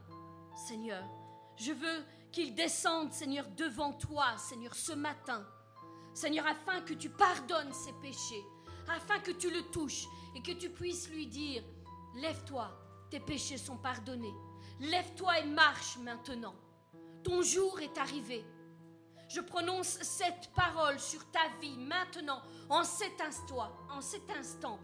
[0.55, 1.05] Seigneur.
[1.57, 5.47] Je veux qu'il descende, Seigneur, devant toi, Seigneur, ce matin.
[6.14, 8.45] Seigneur, afin que tu pardonnes ses péchés,
[8.89, 11.62] afin que tu le touches et que tu puisses lui dire,
[12.16, 12.70] lève-toi,
[13.11, 14.34] tes péchés sont pardonnés.
[14.80, 16.55] Lève-toi et marche maintenant.
[17.24, 18.45] Ton jour est arrivé.
[19.29, 24.79] Je prononce cette parole sur ta vie maintenant, en cet instant, en cet instant.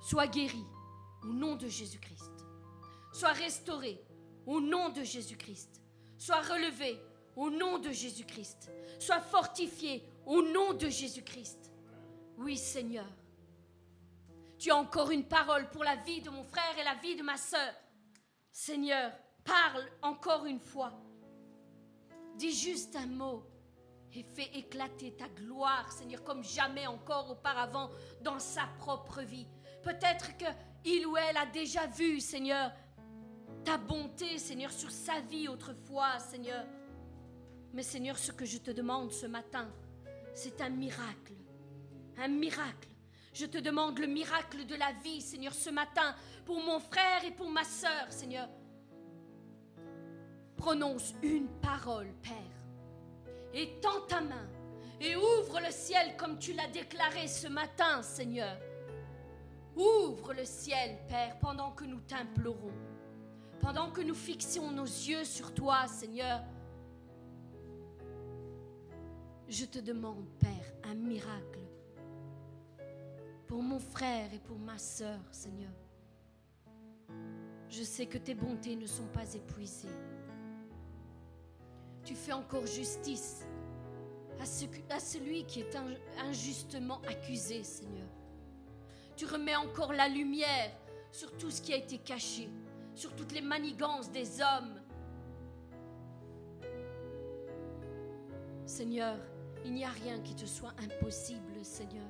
[0.00, 0.64] Sois guéri
[1.22, 2.32] au nom de Jésus-Christ.
[3.12, 4.00] Sois restauré
[4.46, 5.82] au nom de Jésus-Christ.
[6.16, 6.98] Sois relevé
[7.34, 8.70] au nom de Jésus-Christ.
[8.98, 11.72] Sois fortifié au nom de Jésus-Christ.
[12.38, 13.06] Oui, Seigneur.
[14.58, 17.22] Tu as encore une parole pour la vie de mon frère et la vie de
[17.22, 17.74] ma sœur.
[18.50, 19.12] Seigneur,
[19.44, 20.92] parle encore une fois.
[22.36, 23.44] Dis juste un mot
[24.12, 27.90] et fais éclater ta gloire, Seigneur, comme jamais encore auparavant
[28.22, 29.46] dans sa propre vie.
[29.82, 30.44] Peut-être que
[30.84, 32.70] il ou elle a déjà vu, Seigneur,
[33.64, 36.64] ta bonté, Seigneur, sur sa vie autrefois, Seigneur.
[37.72, 39.68] Mais Seigneur, ce que je te demande ce matin,
[40.34, 41.34] c'est un miracle.
[42.18, 42.88] Un miracle.
[43.32, 46.14] Je te demande le miracle de la vie, Seigneur, ce matin,
[46.44, 48.48] pour mon frère et pour ma sœur, Seigneur.
[50.66, 52.34] Prononce une parole, Père.
[53.54, 54.48] Et tends ta main
[55.00, 58.58] et ouvre le ciel comme tu l'as déclaré ce matin, Seigneur.
[59.76, 62.74] Ouvre le ciel, Père, pendant que nous t'implorons,
[63.60, 66.42] pendant que nous fixions nos yeux sur toi, Seigneur.
[69.48, 71.60] Je te demande, Père, un miracle
[73.46, 75.70] pour mon frère et pour ma sœur, Seigneur.
[77.68, 80.15] Je sais que tes bontés ne sont pas épuisées.
[82.06, 83.44] Tu fais encore justice
[84.38, 85.76] à, celui qui est
[86.18, 88.06] injustement accusé, Seigneur.
[89.16, 90.70] Tu remets encore la lumière
[91.10, 92.48] sur tout ce qui a été caché,
[92.94, 94.80] sur toutes les manigances des hommes.
[98.66, 99.18] Seigneur,
[99.64, 102.06] il n'y a rien qui te soit impossible, Seigneur,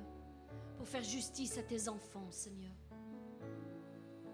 [0.77, 2.73] pour faire justice à tes enfants, Seigneur.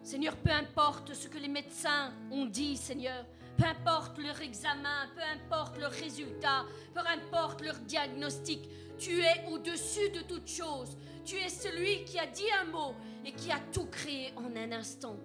[0.02, 3.26] Seigneur, peu importe ce que les médecins ont dit, Seigneur,
[3.58, 10.10] peu importe leur examen, peu importe leur résultat, peu importe leur diagnostic, tu es au-dessus
[10.10, 10.98] de toute chose.
[11.26, 12.96] Tu es celui qui a dit un mot
[13.26, 15.18] et qui a tout créé en un instant.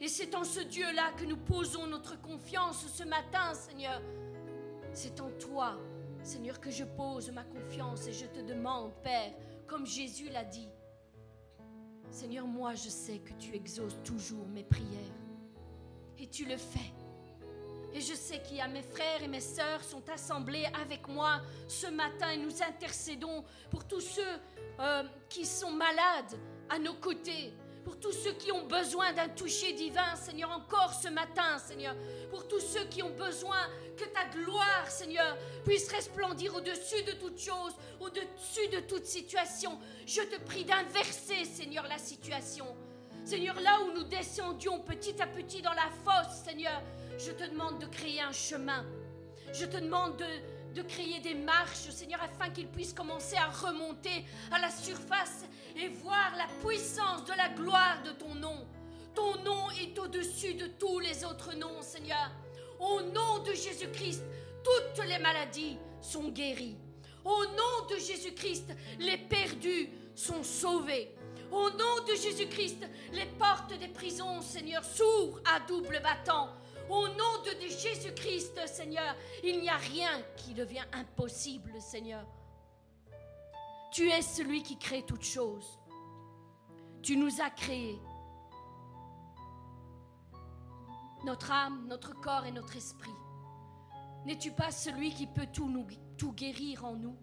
[0.00, 4.02] Et c'est en ce Dieu-là que nous posons notre confiance ce matin, Seigneur.
[4.92, 5.78] C'est en toi,
[6.22, 9.32] Seigneur, que je pose ma confiance et je te demande, Père,
[9.66, 10.68] comme Jésus l'a dit,
[12.10, 15.14] Seigneur, moi je sais que tu exauces toujours mes prières.
[16.18, 16.92] Et tu le fais.
[17.92, 21.40] Et je sais qu'il y a mes frères et mes sœurs sont assemblés avec moi
[21.68, 24.22] ce matin et nous intercédons pour tous ceux
[24.80, 29.72] euh, qui sont malades à nos côtés, pour tous ceux qui ont besoin d'un toucher
[29.72, 31.94] divin, Seigneur, encore ce matin, Seigneur,
[32.30, 33.58] pour tous ceux qui ont besoin
[33.96, 39.78] que ta gloire, Seigneur, puisse resplendir au-dessus de toute chose, au-dessus de toute situation.
[40.06, 42.66] Je te prie d'inverser, Seigneur, la situation.
[43.24, 46.82] Seigneur, là où nous descendions petit à petit dans la fosse, Seigneur,
[47.18, 48.84] je te demande de créer un chemin.
[49.52, 50.16] Je te demande
[50.74, 55.44] de, créer des marches, Seigneur, afin qu'ils puissent commencer à remonter à la surface
[55.74, 58.66] et voir la puissance de la gloire de ton nom.
[59.14, 62.30] Ton nom est au-dessus de tous les autres noms, Seigneur.
[62.78, 64.22] Au nom de Jésus-Christ,
[64.62, 66.76] toutes les maladies sont guéries.
[67.24, 71.14] Au nom de Jésus-Christ, les perdus sont sauvés.
[71.50, 76.50] Au nom de Jésus-Christ, les portes des prisons, Seigneur, s'ouvrent à double battant.
[76.88, 82.24] Au nom de Jésus-Christ, Seigneur, il n'y a rien qui devient impossible, Seigneur.
[83.92, 85.78] Tu es celui qui crée toutes choses.
[87.02, 87.98] Tu nous as créés.
[91.24, 93.10] Notre âme, notre corps et notre esprit.
[94.24, 95.86] N'es-tu pas celui qui peut tout,
[96.18, 97.16] tout guérir en nous?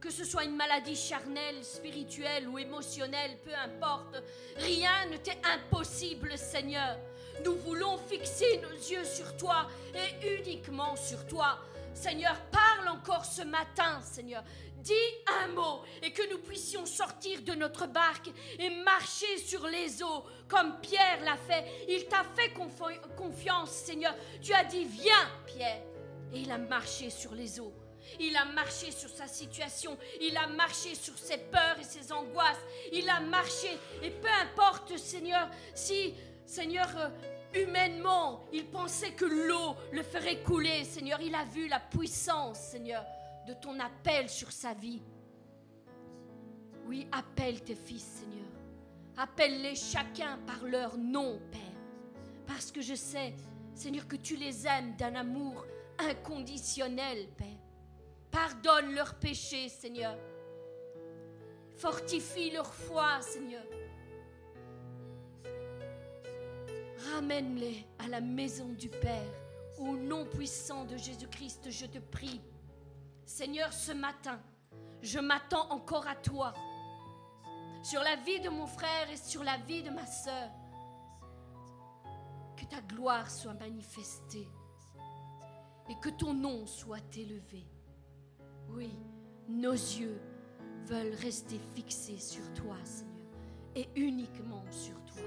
[0.00, 4.22] Que ce soit une maladie charnelle, spirituelle ou émotionnelle, peu importe,
[4.56, 6.98] rien ne t'est impossible, Seigneur.
[7.44, 11.58] Nous voulons fixer nos yeux sur toi et uniquement sur toi.
[11.94, 14.42] Seigneur, parle encore ce matin, Seigneur.
[14.76, 14.94] Dis
[15.42, 20.24] un mot et que nous puissions sortir de notre barque et marcher sur les eaux
[20.48, 21.64] comme Pierre l'a fait.
[21.88, 22.52] Il t'a fait
[23.16, 24.14] confiance, Seigneur.
[24.40, 25.82] Tu as dit, viens, Pierre.
[26.32, 27.72] Et il a marché sur les eaux.
[28.18, 32.64] Il a marché sur sa situation, il a marché sur ses peurs et ses angoisses,
[32.92, 33.78] il a marché.
[34.02, 36.14] Et peu importe, Seigneur, si,
[36.44, 37.08] Seigneur, euh,
[37.54, 43.04] humainement, il pensait que l'eau le ferait couler, Seigneur, il a vu la puissance, Seigneur,
[43.46, 45.02] de ton appel sur sa vie.
[46.86, 48.48] Oui, appelle tes fils, Seigneur.
[49.16, 51.60] Appelle-les chacun par leur nom, Père.
[52.46, 53.34] Parce que je sais,
[53.74, 55.66] Seigneur, que tu les aimes d'un amour
[55.98, 57.46] inconditionnel, Père.
[58.30, 60.16] Pardonne leurs péchés, Seigneur.
[61.76, 63.64] Fortifie leur foi, Seigneur.
[67.14, 69.32] Ramène-les à la maison du Père.
[69.78, 72.40] Au nom puissant de Jésus-Christ, je te prie.
[73.24, 74.40] Seigneur, ce matin,
[75.02, 76.52] je m'attends encore à toi.
[77.82, 80.50] Sur la vie de mon frère et sur la vie de ma sœur.
[82.56, 84.48] Que ta gloire soit manifestée
[85.88, 87.66] et que ton nom soit élevé.
[88.68, 88.90] Oui,
[89.48, 90.20] nos yeux
[90.84, 93.10] veulent rester fixés sur toi, Seigneur,
[93.74, 95.22] et uniquement sur toi.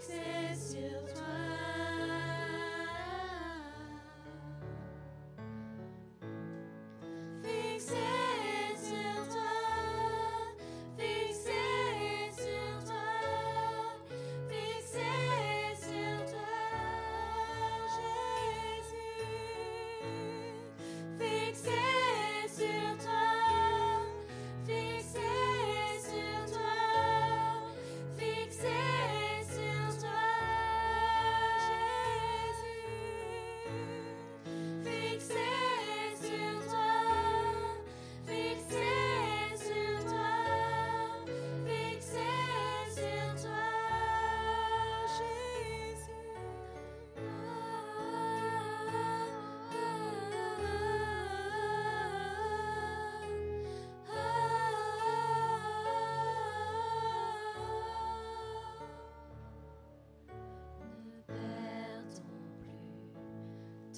[0.00, 0.37] Sont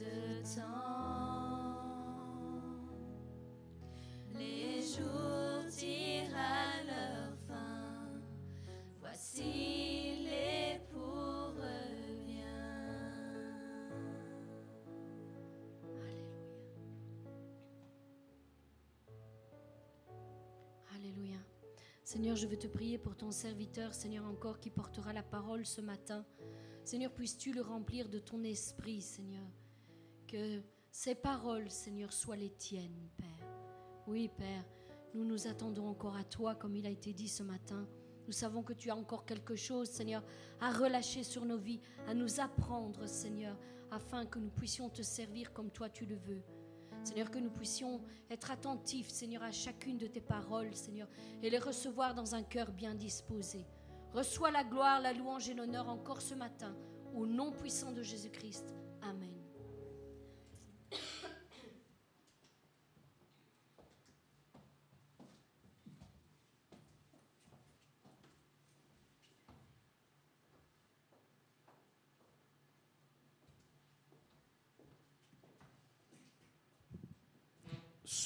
[0.01, 1.77] de temps.
[4.35, 8.21] Les jours tirent à leur fin.
[9.01, 12.41] Voici l'époux revient.
[20.95, 21.37] Alléluia.
[22.05, 25.83] Seigneur, je veux te prier pour ton serviteur, Seigneur, encore qui portera la parole ce
[25.83, 26.25] matin.
[26.85, 29.39] Seigneur, puisses-tu le remplir de ton esprit, Seigneur?
[30.31, 30.62] Que
[30.93, 33.49] ces paroles, Seigneur, soient les tiennes, Père.
[34.07, 34.64] Oui, Père,
[35.12, 37.89] nous nous attendons encore à toi, comme il a été dit ce matin.
[38.28, 40.22] Nous savons que tu as encore quelque chose, Seigneur,
[40.61, 43.59] à relâcher sur nos vies, à nous apprendre, Seigneur,
[43.91, 46.45] afin que nous puissions te servir comme toi tu le veux.
[47.03, 48.01] Seigneur, que nous puissions
[48.31, 51.09] être attentifs, Seigneur, à chacune de tes paroles, Seigneur,
[51.43, 53.66] et les recevoir dans un cœur bien disposé.
[54.12, 56.76] Reçois la gloire, la louange et l'honneur encore ce matin,
[57.16, 58.76] au nom puissant de Jésus-Christ.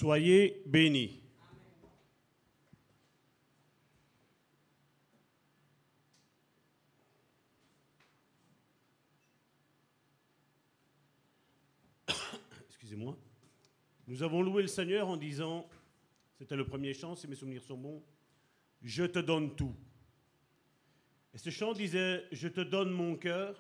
[0.04, 1.18] Soyez bénis.
[12.68, 13.16] Excusez-moi.
[14.06, 15.66] Nous avons loué le Seigneur en disant,
[16.36, 18.04] c'était le premier chant, si mes souvenirs sont bons,
[18.82, 19.74] Je te donne tout.
[21.32, 23.56] Et ce chant disait, Je te donne mon cœur,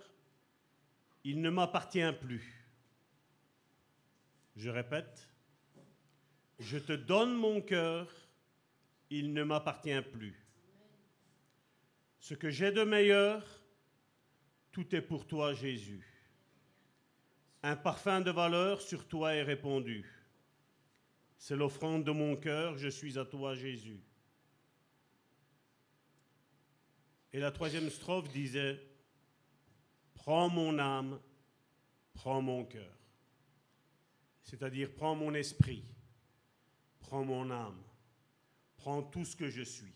[1.24, 2.68] il ne m'appartient plus.
[4.56, 5.33] Je répète,
[6.58, 8.12] je te donne mon cœur,
[9.10, 10.34] il ne m'appartient plus.
[12.18, 13.44] Ce que j'ai de meilleur,
[14.72, 16.04] tout est pour toi, Jésus.
[17.62, 20.04] Un parfum de valeur sur toi est répandu.
[21.38, 24.02] C'est l'offrande de mon cœur, je suis à toi, Jésus.
[27.32, 28.80] Et la troisième strophe disait,
[30.14, 31.20] Prends mon âme,
[32.14, 32.96] prends mon cœur.
[34.42, 35.84] C'est-à-dire, prends mon esprit,
[37.06, 37.82] prends mon âme,
[38.78, 39.92] prends tout ce que je suis.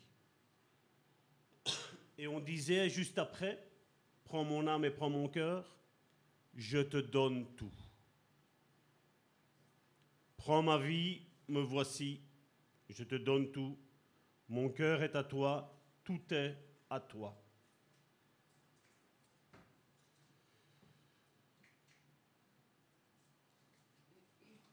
[2.18, 3.66] Et on disait juste après,
[4.24, 5.74] prends mon âme et prends mon cœur,
[6.54, 7.72] je te donne tout.
[10.36, 12.20] Prends ma vie, me voici,
[12.90, 13.78] je te donne tout.
[14.50, 16.56] Mon cœur est à toi, tout est
[16.90, 17.42] à toi.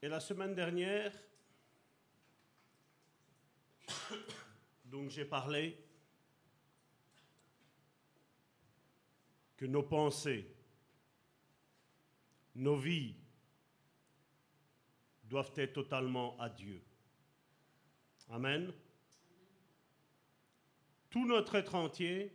[0.02, 1.14] Et la semaine dernière,
[4.86, 5.78] donc j'ai parlé
[9.58, 10.54] que nos pensées,
[12.56, 13.16] nos vies
[15.24, 16.82] doivent être totalement à Dieu.
[18.30, 18.74] Amen.
[21.10, 22.32] tout notre être entier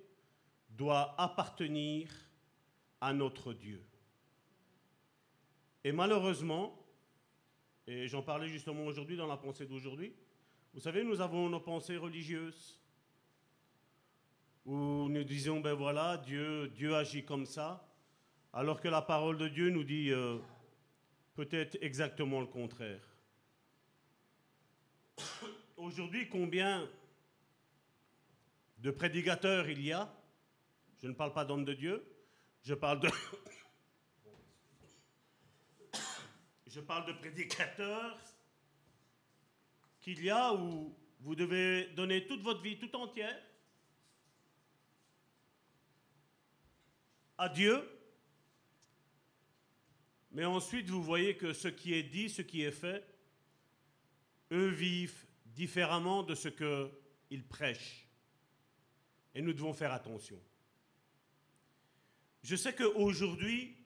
[0.71, 2.09] doit appartenir
[3.01, 3.85] à notre Dieu.
[5.85, 6.81] Et malheureusement,
[7.87, 10.15] et j'en parlais justement aujourd'hui dans la pensée d'aujourd'hui,
[10.73, 12.79] vous savez, nous avons nos pensées religieuses.
[14.65, 17.89] Où nous disons, ben voilà, Dieu, Dieu agit comme ça,
[18.53, 20.39] alors que la parole de Dieu nous dit euh,
[21.35, 23.01] peut-être exactement le contraire.
[25.77, 26.89] Aujourd'hui, combien
[28.79, 30.13] de prédicateurs il y a?
[31.03, 32.05] Je ne parle pas d'hommes de Dieu,
[32.63, 33.09] je parle de...
[36.67, 38.19] je parle de prédicateurs
[40.01, 43.41] qu'il y a où vous devez donner toute votre vie tout entière
[47.37, 47.83] à Dieu.
[50.33, 53.05] Mais ensuite, vous voyez que ce qui est dit, ce qui est fait,
[54.53, 58.07] eux vivent différemment de ce qu'ils prêchent.
[59.35, 60.41] Et nous devons faire attention.
[62.43, 63.77] Je sais qu'aujourd'hui,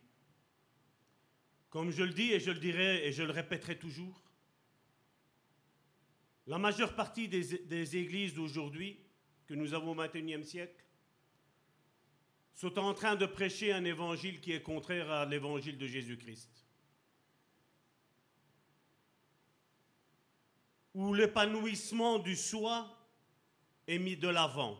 [1.71, 4.24] comme je le dis et je le dirai et je le répéterai toujours,
[6.47, 8.99] la majeure partie des, églises d'aujourd'hui,
[9.47, 10.85] que nous avons au XXIe siècle,
[12.55, 16.51] sont en train de prêcher un évangile qui est contraire à l'évangile de Jésus-Christ.
[20.95, 22.97] Où l'épanouissement du soi
[23.87, 24.79] est mis de l'avant.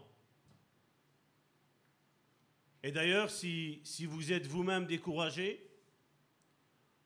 [2.83, 5.67] Et d'ailleurs, si, vous êtes vous-même découragé,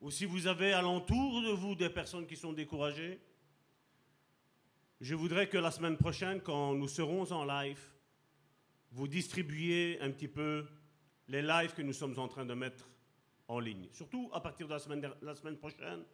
[0.00, 3.20] ou si vous avez alentour de vous des personnes qui sont découragées,
[5.01, 7.80] je voudrais que la semaine prochaine, quand nous serons en live,
[8.90, 10.66] vous distribuiez un petit peu
[11.28, 12.88] les lives que nous sommes en train de mettre
[13.46, 13.88] en ligne.
[13.92, 14.78] Surtout à partir de la
[15.34, 16.05] semaine, prochaine,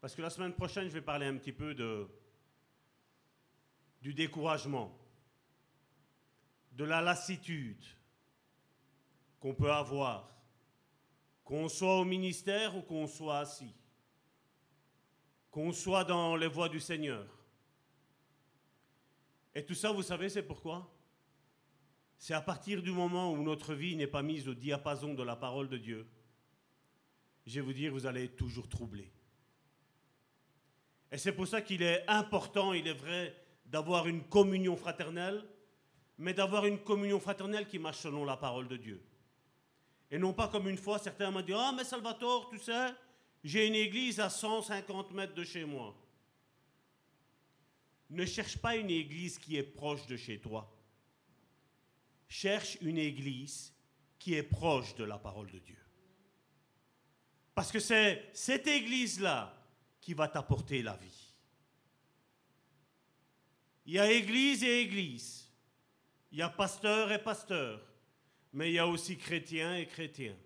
[0.00, 1.74] parce que la semaine prochaine, je vais parler un petit peu
[4.02, 4.96] du découragement,
[6.72, 7.84] de la lassitude
[9.40, 10.30] qu'on peut avoir,
[11.44, 13.74] qu'on soit au ministère ou qu'on soit assis,
[15.50, 17.26] qu'on soit dans les voies du Seigneur.
[19.58, 20.88] Et tout ça, vous savez, c'est pourquoi?
[22.16, 25.34] C'est à partir du moment où notre vie n'est pas mise au diapason de la
[25.34, 26.06] parole de Dieu,
[27.44, 29.10] je vais vous dire, vous allez être toujours troublé.
[31.10, 33.34] Et c'est pour ça qu'il est important, il est vrai,
[33.66, 35.44] d'avoir une communion fraternelle,
[36.18, 39.02] mais d'avoir une communion fraternelle qui marche selon la parole de Dieu.
[40.08, 42.94] Et non pas comme une fois, certains m'ont dit Ah, mais Salvatore, tu sais,
[43.42, 45.96] j'ai une église à 150 mètres de chez moi.
[48.10, 50.74] Ne cherche pas une église qui est proche de chez toi
[52.28, 53.72] cherche une église
[54.18, 55.78] qui est proche de la parole de Dieu.
[57.54, 59.54] Parce que c'est cette église-là
[60.00, 61.34] qui va t'apporter la vie.
[63.86, 65.50] Il y a église et église.
[66.30, 67.80] Il y a pasteur et pasteur.
[68.52, 70.36] Mais il y a aussi chrétien et chrétien.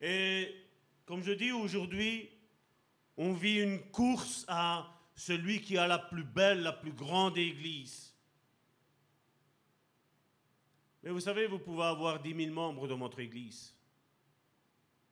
[0.00, 0.54] Et
[1.04, 2.30] comme je dis aujourd'hui,
[3.16, 8.14] on vit une course à celui qui a la plus belle, la plus grande église.
[11.02, 13.74] Mais vous savez, vous pouvez avoir 10 000 membres dans votre église.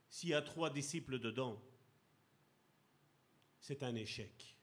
[0.09, 1.61] S'il y a trois disciples dedans,
[3.59, 4.57] c'est un échec.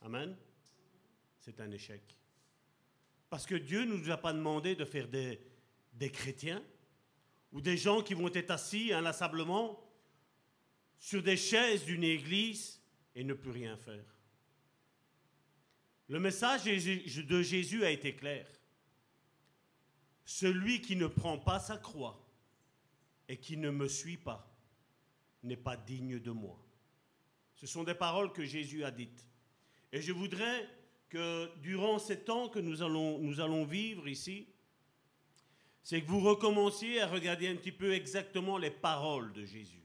[0.00, 0.34] Amen.
[1.38, 2.16] C'est un échec.
[3.28, 5.38] Parce que Dieu ne nous a pas demandé de faire des,
[5.92, 6.64] des chrétiens
[7.52, 9.86] ou des gens qui vont être assis inlassablement
[10.98, 12.79] sur des chaises d'une église
[13.14, 14.04] et ne plus rien faire.
[16.08, 18.46] Le message de Jésus a été clair.
[20.24, 22.26] Celui qui ne prend pas sa croix
[23.28, 24.52] et qui ne me suit pas
[25.42, 26.60] n'est pas digne de moi.
[27.54, 29.28] Ce sont des paroles que Jésus a dites.
[29.92, 30.68] Et je voudrais
[31.08, 34.48] que durant ces temps que nous allons, nous allons vivre ici,
[35.82, 39.84] c'est que vous recommenciez à regarder un petit peu exactement les paroles de Jésus.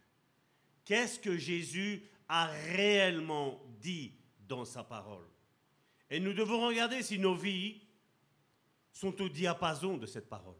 [0.84, 4.13] Qu'est-ce que Jésus a réellement dit
[4.47, 5.26] dans sa parole
[6.09, 7.82] Et nous devons regarder si nos vies
[8.91, 10.55] sont au diapason de cette parole.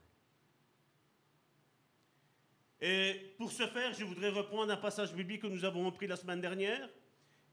[2.82, 6.18] Et pour ce faire, je voudrais reprendre un passage biblique que nous avons repris la
[6.18, 6.89] semaine dernière,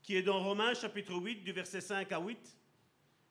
[0.03, 2.39] qui est dans Romains chapitre 8, du verset 5 à 8.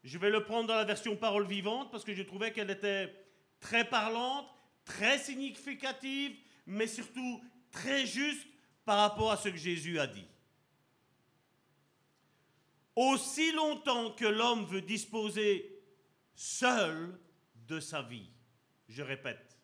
[0.04, 3.14] Je vais le prendre dans la version parole vivante parce que je trouvais qu'elle était
[3.60, 4.48] très parlante,
[4.86, 8.48] très significative, mais surtout très juste
[8.86, 10.28] par rapport à ce que Jésus a dit.
[13.02, 15.82] Aussi longtemps que l'homme veut disposer
[16.36, 17.20] seul
[17.68, 18.30] de sa vie.
[18.88, 19.58] Je répète,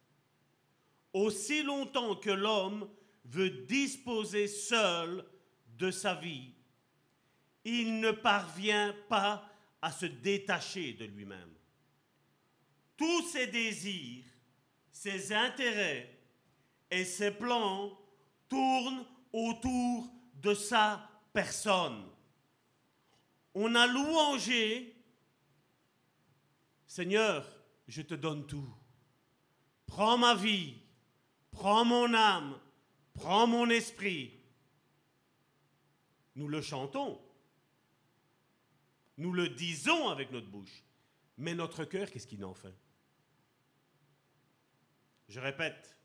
[1.13, 2.89] aussi longtemps que l'homme
[3.25, 5.23] veut disposer seul
[5.77, 6.51] de sa vie,
[7.63, 9.47] il ne parvient pas
[9.83, 11.53] à se détacher de lui-même.
[12.95, 14.25] Tous ses désirs,
[14.91, 16.17] ses intérêts
[16.89, 17.95] et ses plans
[18.49, 20.09] tournent autour
[20.41, 22.06] de sa personne.
[23.59, 24.95] On a louangé,
[26.85, 27.43] Seigneur,
[27.87, 28.71] je te donne tout.
[29.87, 30.75] Prends ma vie,
[31.49, 32.59] prends mon âme,
[33.15, 34.31] prends mon esprit.
[36.35, 37.19] Nous le chantons,
[39.17, 40.83] nous le disons avec notre bouche,
[41.39, 42.77] mais notre cœur, qu'est-ce qu'il en fait?
[45.29, 45.97] Je répète,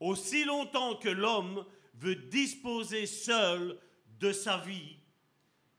[0.00, 1.64] aussi longtemps que l'homme
[1.94, 3.78] veut disposer seul
[4.18, 4.95] de sa vie,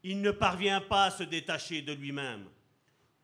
[0.03, 2.45] il ne parvient pas à se détacher de lui-même.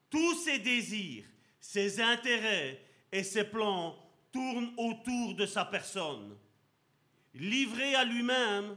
[0.10, 1.26] Tous ses désirs,
[1.60, 3.98] ses intérêts et ses plans
[4.32, 6.38] tournent autour de sa personne.
[7.36, 8.76] Livré à lui-même,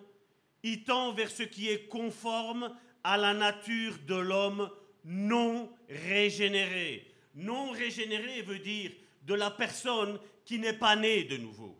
[0.62, 2.74] il tend vers ce qui est conforme
[3.05, 4.70] à la nature de l'homme
[5.05, 7.12] non régénéré.
[7.34, 8.92] Non régénéré veut dire
[9.22, 11.76] de la personne qui n'est pas née de nouveau.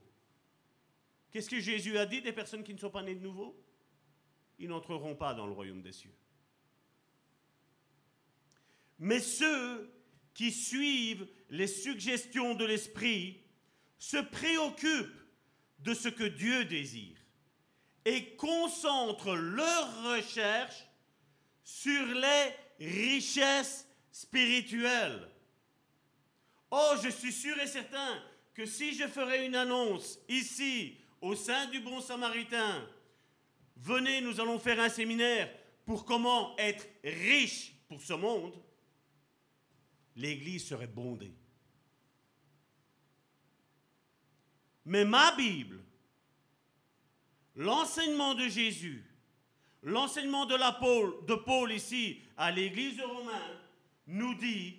[1.31, 3.55] Qu'est-ce que Jésus a dit des personnes qui ne sont pas nées de nouveau?
[4.59, 6.15] Ils n'entreront pas dans le royaume des cieux.
[8.99, 9.93] Mais ceux
[10.33, 13.43] qui suivent les suggestions de l'Esprit
[13.99, 15.23] se préoccupent
[15.81, 17.17] de ce que Dieu désire
[18.05, 20.87] et concentrent leur recherche
[21.65, 25.29] sur les richesses spirituelles.
[26.71, 28.23] Oh, je suis sûr et certain
[28.55, 32.89] que si je ferais une annonce ici, au sein du Bon Samaritain,
[33.77, 35.49] venez, nous allons faire un séminaire
[35.85, 38.55] pour comment être riche pour ce monde,
[40.17, 41.35] l'Église serait bondée.
[44.85, 45.83] Mais ma Bible,
[47.55, 49.05] l'enseignement de Jésus,
[49.83, 53.61] l'enseignement de, Paul, Paul ici à l'Église de Romains,
[54.07, 54.77] nous dit,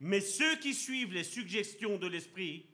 [0.00, 2.66] mais ceux qui suivent les suggestions de l'Esprit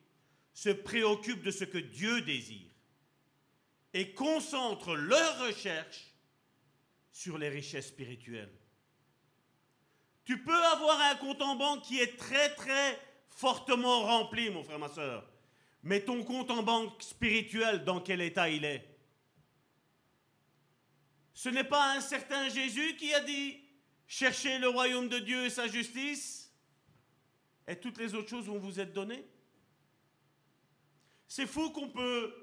[0.53, 2.72] se préoccupent de ce que Dieu désire
[3.95, 6.13] et concentrent leur recherche
[7.11, 8.53] sur les richesses spirituelles.
[10.25, 14.79] Tu peux avoir un compte en banque qui est très très fortement rempli, mon frère,
[14.79, 15.29] ma soeur.
[15.83, 18.89] Mais ton compte en banque spirituel, dans quel état il est?
[21.35, 23.59] Ce n'est pas un certain Jésus qui a dit
[24.07, 26.53] cherchez le royaume de Dieu et sa justice,
[27.67, 29.27] et toutes les autres choses vont vous être données?
[31.27, 32.42] C'est fou qu'on peut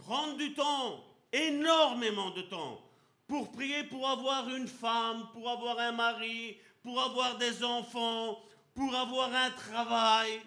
[0.00, 2.80] prendre du temps, énormément de temps,
[3.26, 8.42] pour prier pour avoir une femme, pour avoir un mari, pour avoir des enfants,
[8.74, 10.40] pour avoir un travail,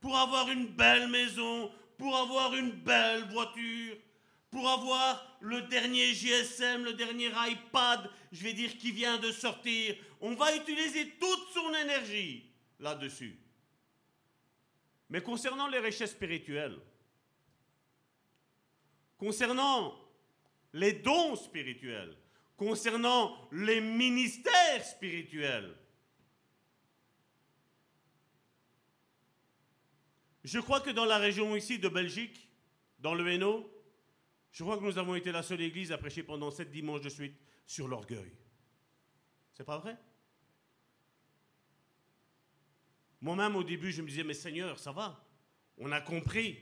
[0.00, 3.96] pour avoir une belle maison, pour avoir une belle voiture,
[4.50, 9.96] pour avoir le dernier GSM, le dernier iPad, je vais dire, qui vient de sortir.
[10.20, 12.44] On va utiliser toute son énergie
[12.80, 13.38] là-dessus.
[15.08, 16.78] Mais concernant les richesses spirituelles,
[19.18, 19.94] concernant
[20.72, 22.16] les dons spirituels,
[22.56, 25.74] concernant les ministères spirituels,
[30.46, 32.48] Je crois que dans la région ici de Belgique,
[33.00, 33.68] dans le Hainaut,
[34.52, 37.08] je crois que nous avons été la seule église à prêcher pendant sept dimanches de
[37.08, 37.34] suite
[37.66, 38.30] sur l'orgueil.
[39.54, 39.96] C'est pas vrai?
[43.20, 45.20] Moi-même, au début, je me disais, mais Seigneur, ça va,
[45.78, 46.60] on a compris.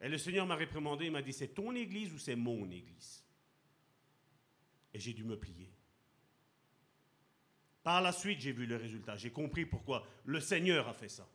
[0.00, 3.24] Et le Seigneur m'a réprimandé, il m'a dit, c'est ton église ou c'est mon église?
[4.94, 5.70] Et j'ai dû me plier.
[7.82, 11.28] Par la suite, j'ai vu le résultat, j'ai compris pourquoi le Seigneur a fait ça.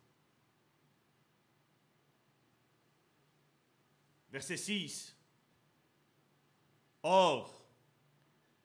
[4.30, 5.16] Verset 6.
[7.02, 7.64] Or,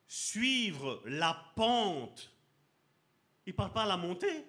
[0.08, 2.32] suivre la pente,
[3.46, 4.46] il ne parle pas de la montée,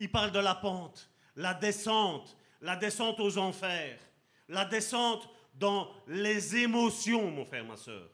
[0.00, 4.00] il parle de la pente, la descente, la descente aux enfers,
[4.48, 8.10] la descente dans les émotions, mon frère, ma soeur.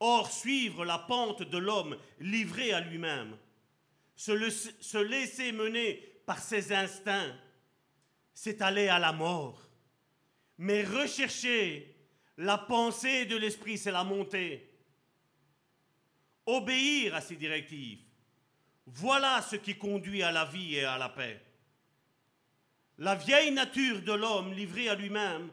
[0.00, 3.36] Or, suivre la pente de l'homme livré à lui-même,
[4.14, 5.94] se, se laisser mener
[6.24, 7.34] par ses instincts,
[8.32, 9.60] c'est aller à la mort.
[10.58, 11.96] Mais rechercher
[12.36, 14.70] la pensée de l'esprit, c'est la montée.
[16.46, 18.00] Obéir à ses directives.
[18.86, 21.42] Voilà ce qui conduit à la vie et à la paix.
[22.98, 25.50] La vieille nature de l'homme livré à lui-même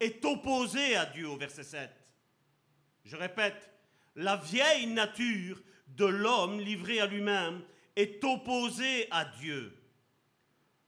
[0.00, 1.90] est opposée à Dieu au verset 7.
[3.04, 3.70] Je répète,
[4.16, 7.62] la vieille nature de l'homme livré à lui-même
[7.96, 9.76] est opposée à Dieu.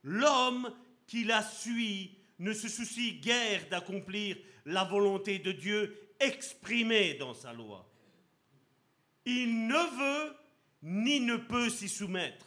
[0.02, 0.74] L'homme
[1.06, 7.52] qui la suit ne se soucie guère d'accomplir la volonté de Dieu exprimée dans sa
[7.52, 7.86] loi.
[9.24, 10.36] il ne veut
[10.82, 12.46] ni ne peut s'y soumettre.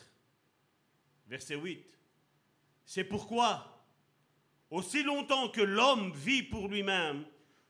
[1.27, 1.83] Verset 8.
[2.85, 3.72] C'est pourquoi,
[4.73, 7.25] aussi longtemps que l'homme vit pour lui-même,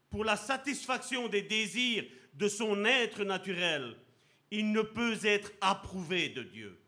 [0.09, 3.97] pour la satisfaction des désirs de son être naturel,
[4.51, 6.79] il ne peut être approuvé de Dieu.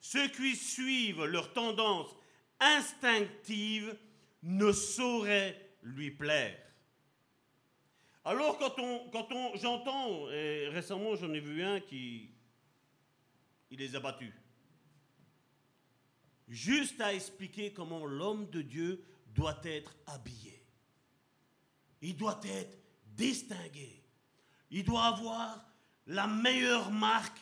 [0.00, 2.08] Ceux qui suivent leur tendance
[2.58, 3.94] instinctive
[4.42, 6.58] ne sauraient lui plaire.
[8.24, 12.30] Alors quand on, quand on, j'entends, récemment j'en ai vu un qui,
[13.70, 14.32] il les a battus.
[16.48, 20.62] Juste à expliquer comment l'homme de Dieu doit être habillé.
[22.00, 24.02] Il doit être distingué.
[24.70, 25.64] Il doit avoir
[26.06, 27.38] la meilleure marque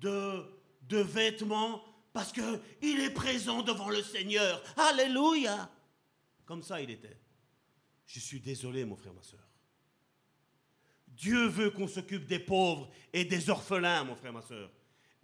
[0.00, 0.46] de,
[0.88, 1.82] vêtements
[2.12, 4.62] parce qu'il est présent devant le Seigneur.
[4.76, 5.70] Alléluia.
[6.44, 7.18] Comme ça il était.
[8.06, 9.40] Je suis désolé, mon frère, ma soeur.
[11.08, 14.70] Dieu veut qu'on s'occupe des pauvres et des orphelins, mon frère, ma soeur.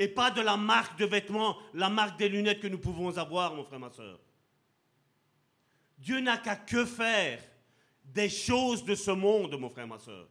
[0.00, 3.54] Et pas de la marque de vêtements, la marque des lunettes que nous pouvons avoir,
[3.54, 4.18] mon frère, ma soeur.
[5.98, 7.38] Dieu n'a qu'à que faire
[8.02, 10.26] des choses de ce monde, mon frère, ma soeur.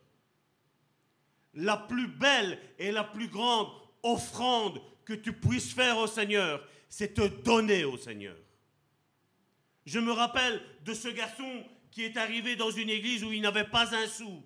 [1.53, 3.67] La plus belle et la plus grande
[4.01, 8.38] offrande que tu puisses faire au Seigneur, c'est te donner au Seigneur.
[9.86, 13.70] Je me rappelle de ce garçon qui est arrivé dans une église où il n'avait
[13.70, 14.43] pas un sou.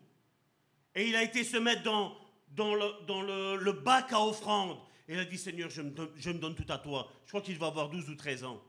[0.95, 4.78] Et il a été se mettre dans, le, bac à offrande.
[5.08, 7.12] Et il a dit, Seigneur, je me, donne, tout à toi.
[7.26, 8.64] Je crois qu'il va avoir 12 ou 13 ans.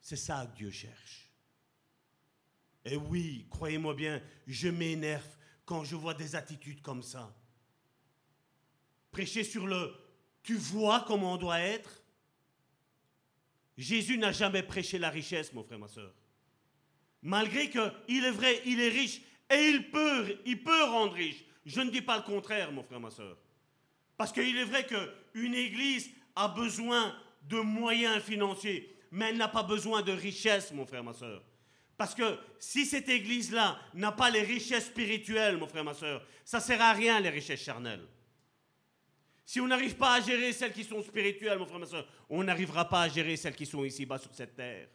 [0.00, 1.30] C'est ça que Dieu cherche.
[2.84, 5.26] Et oui, croyez-moi bien, je m'énerve
[5.64, 7.34] quand je vois des attitudes comme ça.
[9.10, 9.94] Prêcher sur le
[10.42, 12.02] tu vois comment on doit être.
[13.76, 16.14] Jésus n'a jamais prêché la richesse, mon frère, ma soeur.
[17.20, 19.90] Malgré qu'il est vrai, il est riche et il
[20.62, 21.44] peut rendre riche.
[21.68, 23.36] Je ne dis pas le contraire, mon frère, ma soeur.
[24.16, 29.62] Parce qu'il est vrai qu'une église a besoin de moyens financiers, mais elle n'a pas
[29.62, 31.42] besoin de richesse, mon frère, ma soeur.
[31.98, 36.56] Parce que si cette église-là n'a pas les richesses spirituelles, mon frère, ma soeur, ça
[36.56, 38.06] ne sert à rien, les richesses charnelles.
[39.44, 42.42] Si on n'arrive pas à gérer celles qui sont spirituelles, mon frère, ma soeur, on
[42.44, 44.88] n'arrivera pas à gérer celles qui sont ici-bas sur cette terre.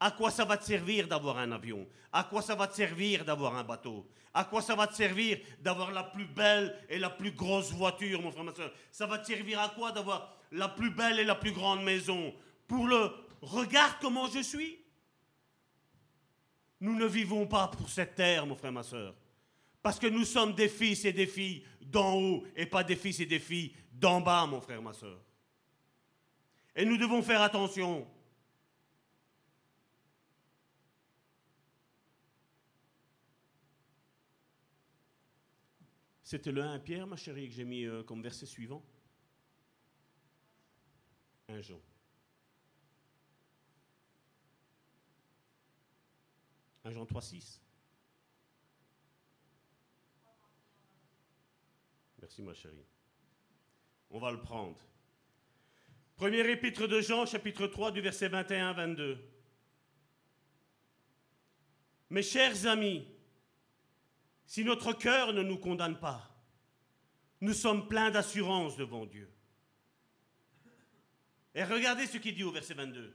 [0.00, 1.86] À quoi ça va te servir d'avoir un avion?
[2.12, 4.08] À quoi ça va te servir d'avoir un bateau?
[4.32, 8.22] À quoi ça va te servir d'avoir la plus belle et la plus grosse voiture,
[8.22, 8.72] mon frère, ma soeur?
[8.92, 12.32] Ça va te servir à quoi d'avoir la plus belle et la plus grande maison?
[12.68, 13.10] Pour le
[13.42, 14.78] regarde comment je suis?
[16.80, 19.14] Nous ne vivons pas pour cette terre, mon frère, ma soeur.
[19.82, 23.18] Parce que nous sommes des fils et des filles d'en haut et pas des fils
[23.18, 25.18] et des filles d'en bas, mon frère, ma soeur.
[26.76, 28.06] Et nous devons faire attention.
[36.28, 38.84] C'était le 1 Pierre, ma chérie, que j'ai mis euh, comme verset suivant.
[41.48, 41.80] 1 Jean.
[46.84, 47.62] 1 Jean 3, 6.
[52.20, 52.84] Merci, ma chérie.
[54.10, 54.76] On va le prendre.
[56.16, 59.18] Premier épître de Jean, chapitre 3, du verset 21 22.
[62.10, 63.08] Mes chers amis,
[64.48, 66.26] si notre cœur ne nous condamne pas,
[67.42, 69.30] nous sommes pleins d'assurance devant Dieu.
[71.54, 73.14] Et regardez ce qu'il dit au verset 22.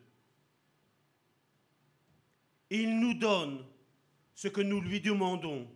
[2.70, 3.66] Il nous donne
[4.36, 5.68] ce que nous lui demandons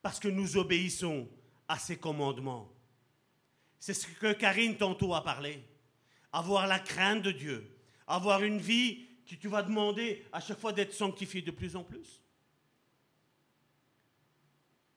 [0.00, 1.28] parce que nous obéissons
[1.68, 2.72] à ses commandements.
[3.78, 5.62] C'est ce que Karine tantôt a parlé.
[6.32, 7.76] Avoir la crainte de Dieu.
[8.06, 11.84] Avoir une vie qui tu vas demander à chaque fois d'être sanctifié de plus en
[11.84, 12.21] plus.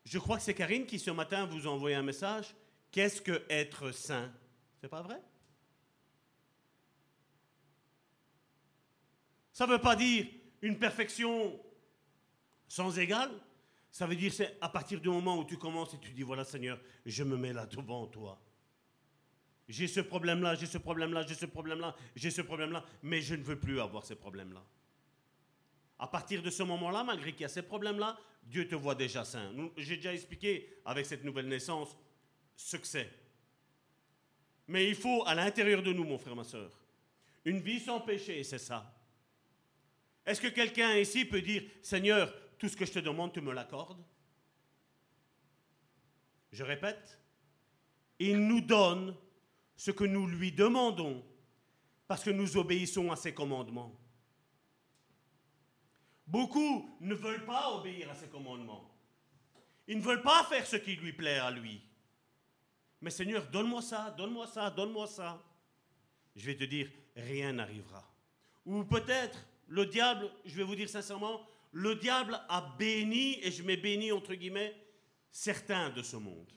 [0.06, 2.56] Je crois que c'est Karine qui ce matin vous a envoyé un message.
[2.92, 4.32] Qu'est-ce que être saint?
[4.80, 5.20] C'est pas vrai?
[9.52, 10.28] Ça ne veut pas dire
[10.62, 11.60] une perfection
[12.68, 13.32] sans égale.
[13.92, 16.44] Ça veut dire c'est à partir du moment où tu commences et tu dis voilà
[16.44, 18.40] Seigneur, je me mets là devant toi.
[19.68, 23.42] J'ai ce problème-là, j'ai ce problème-là, j'ai ce problème-là, j'ai ce problème-là, mais je ne
[23.42, 24.64] veux plus avoir ces problèmes-là.
[25.98, 29.26] À partir de ce moment-là, malgré qu'il y a ces problèmes-là, Dieu te voit déjà
[29.26, 29.52] saint.
[29.78, 31.98] J'ai déjà expliqué avec cette nouvelle naissance
[32.56, 33.12] ce que c'est.
[34.68, 36.72] Mais il faut à l'intérieur de nous, mon frère, ma soeur,
[37.44, 38.92] une vie sans péché, c'est ça.
[40.26, 43.54] Est-ce que quelqu'un ici peut dire, Seigneur, tout ce que je te demande, tu me
[43.54, 44.04] l'accordes?
[46.52, 47.20] Je répète,
[48.18, 49.16] il nous donne
[49.76, 51.24] ce que nous lui demandons
[52.08, 53.94] parce que nous obéissons à ses commandements.
[56.28, 58.92] Beaucoup ne veulent pas obéir à ses commandements.
[59.88, 61.82] Ils ne veulent pas faire ce qui lui plaît à lui.
[63.02, 65.44] Mais Seigneur, donne-moi ça, donne-moi ça, donne-moi ça.
[66.36, 68.04] Je vais te dire, rien n'arrivera.
[68.66, 73.62] Ou peut-être, le diable, je vais vous dire sincèrement, le diable a béni, et je
[73.62, 74.76] mets béni entre guillemets,
[75.30, 76.52] certains de ce monde.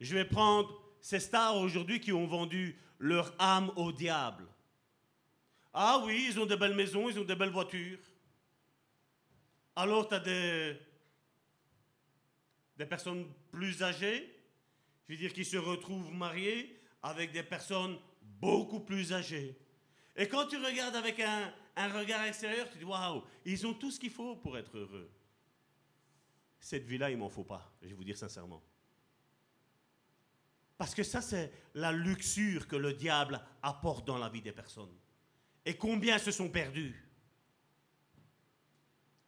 [0.00, 4.46] Je vais prendre ces stars aujourd'hui qui ont vendu leur âme au diable.
[5.72, 7.98] Ah oui, ils ont de belles maisons, ils ont de belles voitures.
[9.76, 10.76] Alors tu as des,
[12.86, 14.30] personnes plus âgées,
[15.08, 19.58] je veux dire, qui se retrouvent mariées avec des personnes beaucoup plus âgées.
[20.16, 23.90] Et quand tu regardes avec un, un regard extérieur, tu dis waouh, ils ont tout
[23.90, 25.10] ce qu'il faut pour être heureux.
[26.60, 28.62] Cette vie-là, il m'en faut pas, je vais vous dire sincèrement.
[30.78, 34.96] Parce que ça, c'est la luxure que le diable apporte dans la vie des personnes.
[35.64, 37.03] Et combien se sont perdus?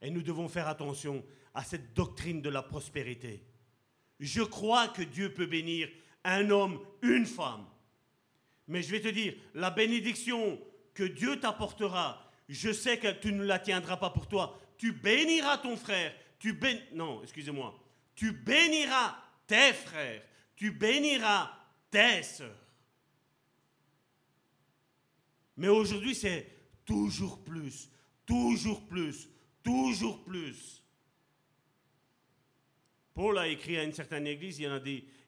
[0.06, 3.42] Et nous devons faire attention à cette doctrine de la prospérité.
[4.20, 5.88] Je crois que Dieu peut bénir
[6.22, 7.66] un homme, une femme.
[8.68, 10.60] Mais je vais te dire, la bénédiction
[10.94, 14.56] que Dieu t'apportera, je sais que tu ne la tiendras pas pour toi.
[14.78, 16.14] Tu béniras ton frère.
[16.38, 16.56] Tu.
[16.92, 17.76] Non, excusez-moi.
[18.14, 20.22] Tu béniras tes frères.
[20.54, 21.50] Tu béniras
[21.90, 22.64] tes sœurs.
[25.56, 26.46] Mais aujourd'hui, c'est
[26.84, 27.90] toujours plus,
[28.24, 29.28] toujours plus,
[29.66, 30.80] toujours plus.
[33.12, 34.66] Paul a écrit à une certaine église, il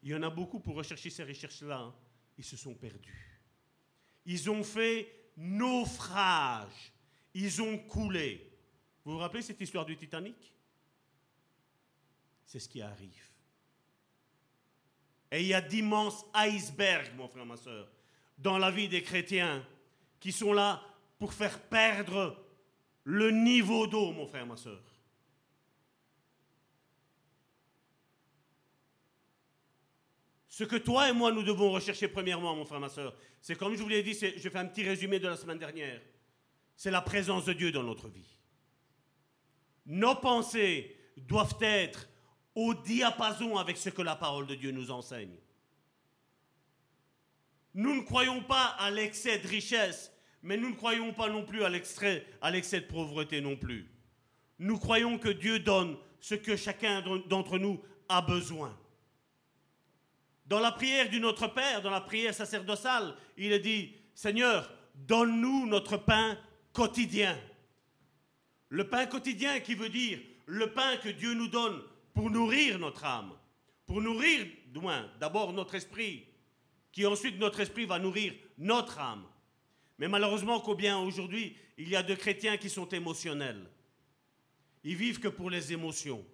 [0.03, 1.79] y en a, beaucoup pour rechercher ces recherches-là.
[1.79, 1.95] Hein.
[2.37, 3.41] Ils se sont perdus.
[4.27, 6.93] Ils ont fait naufrage.
[7.35, 8.53] Ils ont coulé.
[9.05, 10.55] Vous vous rappelez cette histoire du Titanic?
[12.45, 13.25] C'est ce qui arrive.
[15.33, 17.91] Et il y a d'immenses icebergs, mon frère, ma soeur,
[18.39, 19.67] dans la vie des chrétiens
[20.21, 20.83] qui sont là
[21.19, 22.48] pour faire perdre
[23.11, 24.83] le niveau d'eau, mon frère, ma soeur.
[30.51, 33.75] Ce que toi et moi, nous devons rechercher premièrement, mon frère, ma soeur, c'est comme
[33.75, 36.03] je vous l'ai dit, je fais un petit résumé de la semaine dernière,
[36.77, 38.39] c'est la présence de Dieu dans notre vie.
[39.87, 42.11] Nos pensées doivent être
[42.55, 45.39] au diapason avec ce que la parole de Dieu nous enseigne.
[47.73, 50.13] Nous ne croyons pas à l'excès de richesse,
[50.43, 53.91] mais nous ne croyons pas non plus à l'excès, de pauvreté non plus.
[54.59, 58.77] Nous croyons que Dieu donne ce que chacun d'entre nous a besoin.
[60.47, 65.67] Dans la prière du Notre Père, dans la prière sacerdotale, il est dit, Seigneur, donne-nous
[65.67, 66.39] notre pain
[66.73, 67.39] quotidien.
[68.69, 71.83] Le pain quotidien qui veut dire le pain que Dieu nous donne
[72.15, 73.33] pour nourrir notre âme,
[73.87, 74.47] pour nourrir,
[75.21, 76.27] d'abord notre esprit,
[76.91, 79.25] qui ensuite notre esprit va nourrir notre âme.
[79.99, 83.69] Mais malheureusement, combien aujourd'hui, il y a de chrétiens qui sont émotionnels.
[84.85, 86.25] Ils vivent que pour les émotions.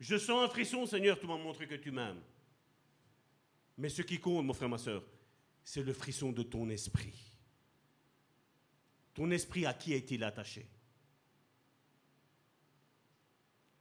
[0.00, 2.22] Je sens un frisson, Seigneur, tu m'as montré que tu m'aimes.
[3.76, 5.04] Mais ce qui compte, mon frère, ma soeur,
[5.62, 7.14] c'est le frisson de ton esprit.
[9.14, 10.66] Ton esprit, à qui est-il attaché?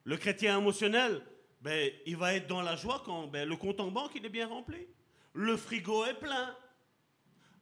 [0.03, 1.21] Le chrétien émotionnel,
[1.61, 4.47] ben, il va être dans la joie quand ben, le compte en banque est bien
[4.47, 4.87] rempli.
[5.33, 6.55] Le frigo est plein.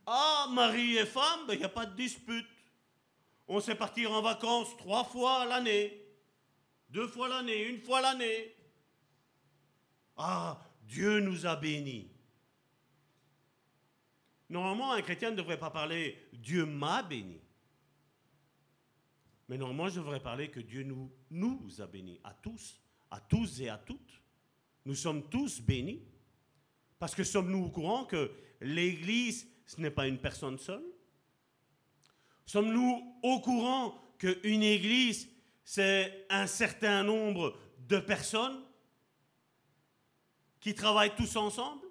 [0.06, 2.46] Ah, mari et femme, il ben, n'y a pas de dispute.
[3.48, 6.02] On sait partir en vacances trois fois l'année,
[6.90, 8.56] deux fois l'année, une fois l'année.
[10.18, 12.10] Ah, Dieu nous a bénis.
[14.50, 17.42] Normalement, un chrétien ne devrait pas parler Dieu m'a béni.
[19.48, 22.80] Mais normalement, je devrais parler que Dieu nous, nous a bénis, à tous,
[23.12, 24.22] à tous et à toutes.
[24.86, 26.02] Nous sommes tous bénis.
[26.98, 30.84] Parce que sommes-nous au courant que l'Église, ce n'est pas une personne seule
[32.46, 35.30] Sommes-nous au courant qu'une Église,
[35.64, 38.64] c'est un certain nombre de personnes
[40.60, 41.86] qui travaillent tous ensemble?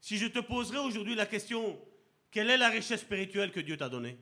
[0.00, 1.78] Si je te poserais aujourd'hui la question,
[2.30, 4.18] quelle est la richesse spirituelle que Dieu t'a donnée?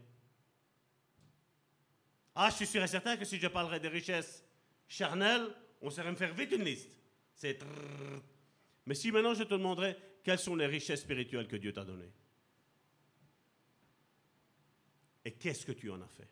[2.35, 4.45] Ah, je suis sûr et certain que si je parlerais des richesses
[4.89, 5.47] charnelles,
[5.81, 6.91] on saurait me faire vite une liste.
[7.35, 7.59] C'est.
[8.86, 12.10] Mais si maintenant je te demanderais quelles sont les richesses spirituelles que Dieu t'a données?
[15.24, 16.28] Et qu'est-ce que tu en as fait?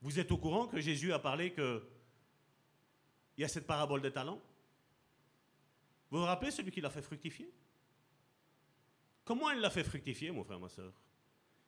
[0.00, 1.82] Vous êtes au courant que Jésus a parlé que
[3.36, 4.40] il y a cette parabole des talents?
[6.10, 7.50] Vous vous rappelez celui qui l'a fait fructifier?
[9.24, 10.92] Comment il l'a fait fructifier, mon frère, ma soeur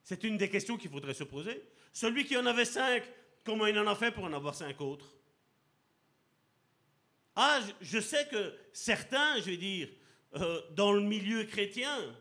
[0.05, 1.65] c'est une des questions qu'il faudrait se poser.
[1.93, 3.03] Celui qui en avait cinq,
[3.43, 5.17] comment il en a fait pour en avoir cinq autres?
[7.37, 9.89] Ah, je sais que certains, je vais dire,
[10.35, 12.15] euh, dans le milieu chrétien,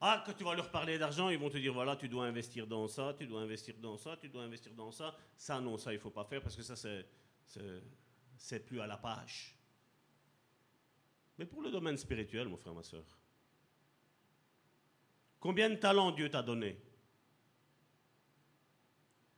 [0.00, 2.66] Ah, quand tu vas leur parler d'argent, ils vont te dire voilà, tu dois investir
[2.66, 5.16] dans ça, tu dois investir dans ça, tu dois investir dans ça.
[5.36, 8.98] Ça, non, ça, il ne faut pas faire parce que ça, c'est, plus à la
[8.98, 9.56] page.
[11.38, 13.04] Mais pour le domaine spirituel, mon frère, ma soeur,
[15.40, 16.78] combien de talents Dieu t'a donné?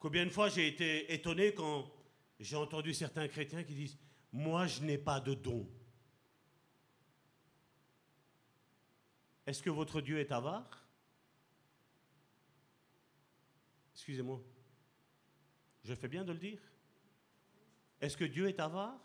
[0.00, 1.88] Combien de fois j'ai été étonné quand
[2.40, 3.98] j'ai entendu certains chrétiens qui disent
[4.32, 5.68] Moi, je n'ai pas de don.
[9.46, 10.86] Est-ce que votre Dieu est avare?
[13.94, 14.42] Excusez-moi.
[15.84, 16.60] Je fais bien de le dire?
[18.00, 19.00] Est-ce que Dieu est avare?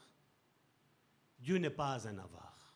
[1.40, 2.76] Dieu n'est pas un avare.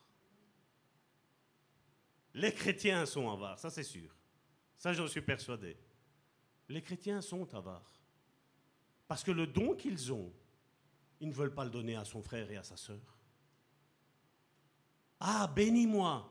[2.34, 4.15] Les chrétiens sont avares, ça c'est sûr.
[4.78, 5.78] Ça j'en suis persuadé.
[6.69, 7.99] Les chrétiens sont avares.
[9.07, 10.34] Parce que le don qu'ils ont,
[11.19, 13.18] ils ne veulent pas le donner à son frère et à sa sœur.
[15.19, 16.30] Ah, bénis-moi.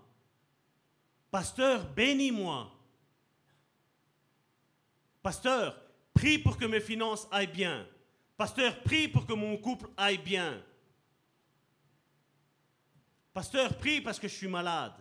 [1.30, 2.72] Pasteur, bénis-moi.
[5.22, 5.80] Pasteur,
[6.14, 7.86] prie pour que mes finances aillent bien.
[8.36, 10.62] Pasteur, prie pour que mon couple aille bien.
[13.32, 14.94] Pasteur, prie parce que je suis malade.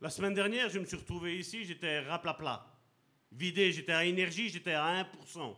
[0.00, 2.72] La semaine dernière, je me suis retrouvé ici, j'étais raplapla
[3.32, 5.56] vidé, j'étais à énergie, j'étais à 1%.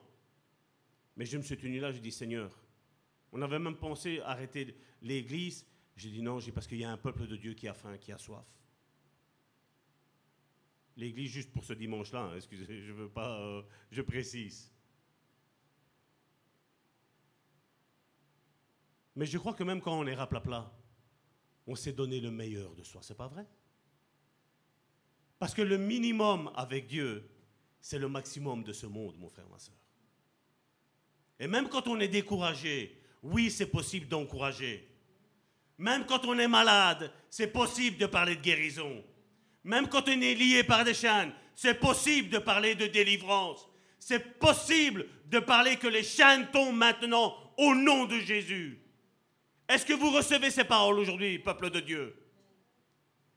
[1.16, 2.51] Mais je me suis tenu là, j'ai dit Seigneur,
[3.32, 5.66] on avait même pensé arrêter l'église.
[5.97, 8.12] J'ai dit non, parce qu'il y a un peuple de Dieu qui a faim, qui
[8.12, 8.47] a soif.
[10.97, 14.73] L'église juste pour ce dimanche-là, hein, excusez, je veux pas, euh, je précise.
[19.16, 20.73] Mais je crois que même quand on est raplapla,
[21.66, 23.47] on s'est donné le meilleur de soi, c'est pas vrai?
[25.39, 27.28] Parce que le minimum avec Dieu,
[27.81, 29.84] c'est le maximum de ce monde, mon frère, ma soeur.
[31.39, 34.89] Et même quand on est découragé, oui, c'est possible d'encourager.
[35.78, 39.05] Même quand on est malade, c'est possible de parler de guérison.
[39.65, 43.69] Même quand on est lié par des chaînes, c'est possible de parler de délivrance.
[43.98, 48.78] C'est possible de parler que les chaînes tombent maintenant au nom de Jésus.
[49.69, 52.15] Est-ce que vous recevez ces paroles aujourd'hui, peuple de Dieu?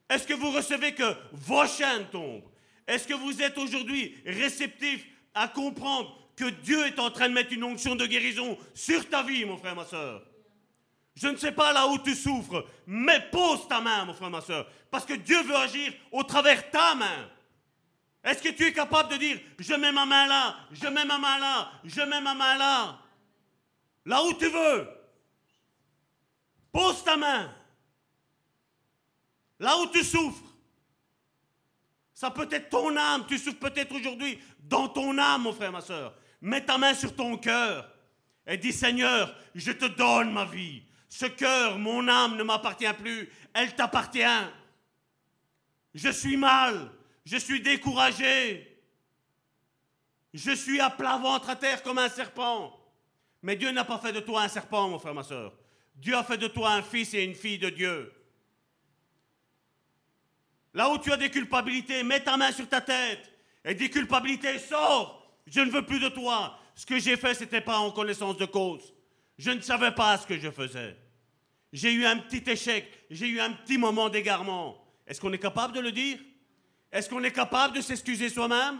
[0.10, 2.44] Est-ce que vous recevez que vos chaînes tombent?
[2.86, 7.52] Est-ce que vous êtes aujourd'hui réceptif à comprendre que Dieu est en train de mettre
[7.52, 10.24] une onction de guérison sur ta vie, mon frère, ma soeur
[11.16, 14.42] Je ne sais pas là où tu souffres, mais pose ta main, mon frère, ma
[14.42, 17.30] soeur, parce que Dieu veut agir au travers ta main.
[18.24, 21.18] Est-ce que tu es capable de dire, je mets ma main là, je mets ma
[21.18, 23.00] main là, je mets ma main là
[24.08, 24.88] Là où tu veux?
[26.72, 27.54] Pose ta main.
[29.60, 30.46] Là où tu souffres.
[32.14, 33.26] Ça peut être ton âme.
[33.28, 36.14] Tu souffres peut-être aujourd'hui dans ton âme, mon frère, ma soeur.
[36.42, 37.92] Mets ta main sur ton cœur
[38.46, 40.84] et dis Seigneur, je te donne ma vie.
[41.10, 43.30] Ce cœur, mon âme ne m'appartient plus.
[43.54, 44.22] Elle t'appartient.
[45.94, 46.92] Je suis mal.
[47.26, 48.82] Je suis découragé.
[50.34, 52.78] Je suis à plat ventre à terre comme un serpent.
[53.42, 55.54] Mais Dieu n'a pas fait de toi un serpent, mon frère, ma soeur.
[55.96, 58.14] Dieu a fait de toi un fils et une fille de Dieu.
[60.74, 63.32] Là où tu as des culpabilités, mets ta main sur ta tête
[63.66, 65.27] et dis culpabilité, sors.
[65.48, 66.60] Je ne veux plus de toi.
[66.76, 68.94] Ce que j'ai fait, ce n'était pas en connaissance de cause.
[69.38, 70.96] Je ne savais pas ce que je faisais.
[71.74, 74.84] J'ai eu un petit échec, j'ai eu un petit moment d'égarement.
[75.06, 76.18] Est-ce qu'on est capable de le dire?
[76.92, 78.80] Est-ce qu'on est capable de s'excuser soi-même?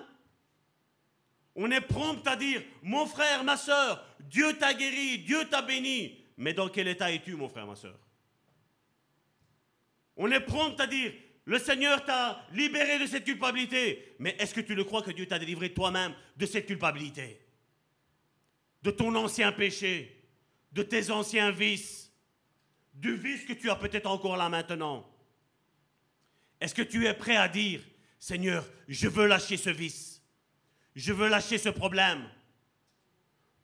[1.56, 6.24] On est prompt à dire, mon frère, ma soeur, Dieu t'a guéri, Dieu t'a béni.
[6.38, 7.98] Mais dans quel état es-tu, mon frère, ma soeur
[10.16, 11.14] On est prompt à dire,
[11.48, 14.16] le Seigneur t'a libéré de cette culpabilité.
[14.20, 17.40] Mais est-ce que tu le crois que Dieu t'a délivré toi-même de cette culpabilité?
[18.84, 20.22] De ton ancien péché,
[20.74, 22.12] de tes anciens vices,
[22.94, 25.10] du vice que tu as peut-être encore là maintenant
[26.60, 27.80] Est-ce que tu es prêt à dire,
[28.20, 30.22] Seigneur, je veux lâcher ce vice,
[30.98, 32.30] je veux lâcher ce problème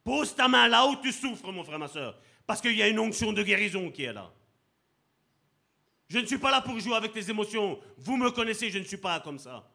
[0.06, 2.88] Pose ta main là où tu souffres, mon frère, ma soeur, parce qu'il y a
[2.88, 4.34] une onction de guérison qui est là.
[6.10, 7.80] Je ne suis pas là pour jouer avec tes émotions.
[7.98, 9.70] Vous me connaissez, je ne suis pas comme ça.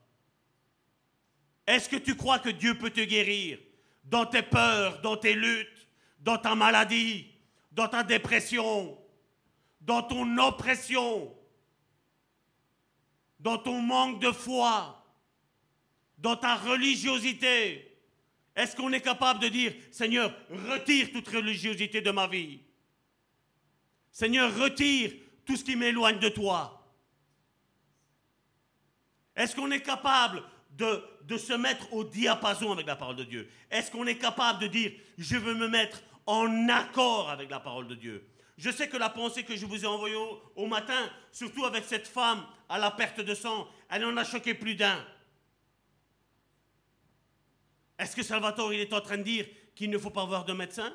[1.67, 3.59] Est-ce que tu crois que Dieu peut te guérir
[4.05, 5.89] dans tes peurs, dans tes luttes,
[6.21, 7.27] dans ta maladie,
[7.73, 8.99] dans ta dépression,
[9.81, 11.35] dans ton oppression,
[13.39, 15.05] dans ton manque de foi,
[16.17, 17.85] dans ta religiosité?
[18.57, 20.35] Est-ce qu'on est capable de dire, Seigneur,
[20.71, 22.61] retire toute religiosité de ma vie?
[24.11, 25.13] Seigneur, retire
[25.49, 26.87] tout ce qui m'éloigne de toi.
[29.35, 30.43] Est-ce qu'on est capable
[30.77, 31.03] de,
[31.39, 33.51] se mettre au diapason avec la parole de Dieu?
[33.71, 37.89] Est-ce qu'on est capable de dire, je veux me mettre en accord avec la parole
[37.89, 38.29] de Dieu?
[38.59, 40.17] Je sais que la pensée que je vous ai envoyée
[40.55, 44.53] au, matin, surtout avec cette femme à la perte de sang, elle en a choqué
[44.53, 45.03] plus d'un.
[47.99, 50.53] Est-ce que Salvatore il est en train de dire qu'il ne faut pas voir de
[50.53, 50.93] médecin?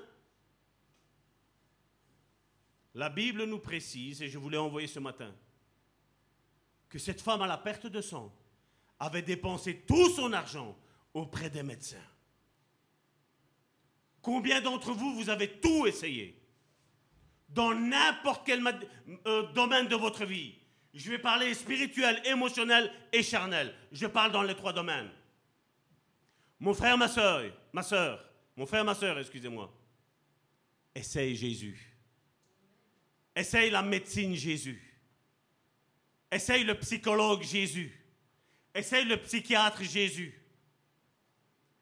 [2.95, 5.33] La Bible nous précise, et je vous l'ai envoyé ce matin,
[6.89, 8.31] que cette femme à la perte de sang
[8.99, 10.77] avait dépensé tout son argent
[11.13, 11.97] auprès des médecins.
[14.21, 16.39] Combien d'entre vous, vous avez tout essayé
[17.49, 18.63] Dans n'importe quel
[19.25, 20.55] euh, domaine de votre vie?
[20.93, 23.73] Je vais parler spirituel, émotionnel et charnel.
[23.91, 25.09] Je parle dans les trois domaines.
[26.59, 28.23] Mon frère, ma soeur, ma soeur,
[28.55, 29.73] mon frère, ma soeur, excusez-moi.
[30.95, 31.92] Essaye Jésus.
[33.35, 34.81] Essaye la médecine Jésus.
[36.31, 37.91] Essaye le psychologue Jésus.
[38.73, 40.33] Essaye le psychiatre Jésus.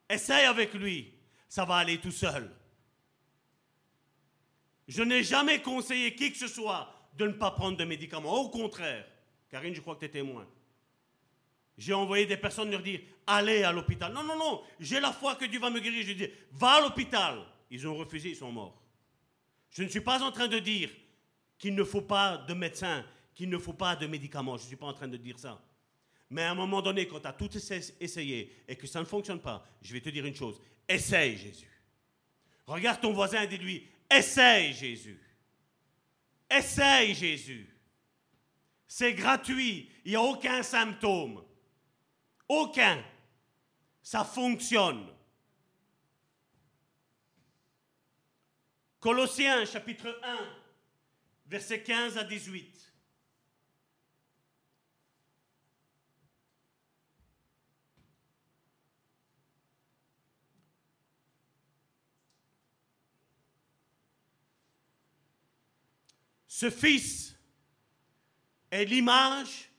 [0.09, 1.13] Essaye avec lui.
[1.47, 2.53] Ça va aller tout seul.
[4.87, 8.33] Je n'ai jamais conseillé qui que ce soit de ne pas prendre de médicaments.
[8.33, 9.07] Au contraire.
[9.49, 10.47] Karine, je crois que tu es témoin.
[11.77, 14.13] J'ai envoyé des personnes leur dire allez à l'hôpital.
[14.13, 16.05] Non, non, non, j'ai la foi que Dieu va me guérir.
[16.05, 17.41] Je dis va à l'hôpital.
[17.69, 18.81] Ils ont refusé, ils sont morts.
[19.71, 20.89] Je ne suis pas en train de dire
[21.61, 23.05] qu'il ne faut pas de médecin,
[23.35, 24.57] qu'il ne faut pas de médicaments.
[24.57, 25.61] Je ne suis pas en train de dire ça.
[26.31, 29.05] Mais à un moment donné, quand tu as tout essa- essayé et que ça ne
[29.05, 30.59] fonctionne pas, je vais te dire une chose
[30.89, 31.69] essaye Jésus.
[32.65, 35.21] Regarde ton voisin et dis-lui essaye Jésus.
[36.49, 37.69] Essaye Jésus.
[38.87, 39.87] C'est gratuit.
[40.03, 41.43] Il n'y a aucun symptôme.
[42.49, 43.03] Aucun.
[44.01, 45.05] Ça fonctionne.
[48.99, 50.37] Colossiens chapitre 1,
[51.51, 52.93] versets 15 à 18.
[66.47, 67.35] Ce Fils
[68.69, 69.69] est l'image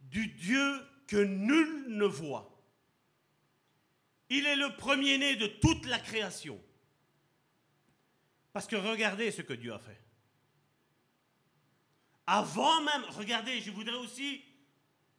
[0.00, 2.64] du Dieu que nul ne voit.
[4.30, 6.58] Il est le premier-né de toute la création.
[8.54, 10.07] Parce que regardez ce que Dieu a fait.
[12.30, 14.44] Avant même, regardez, je voudrais aussi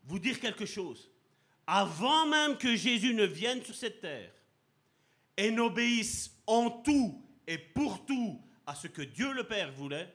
[0.04, 1.10] vous dire quelque chose.
[1.66, 4.32] Avant même que Jésus ne vienne sur cette terre
[5.36, 10.14] et n'obéisse en tout et pour tout à ce que Dieu le Père voulait,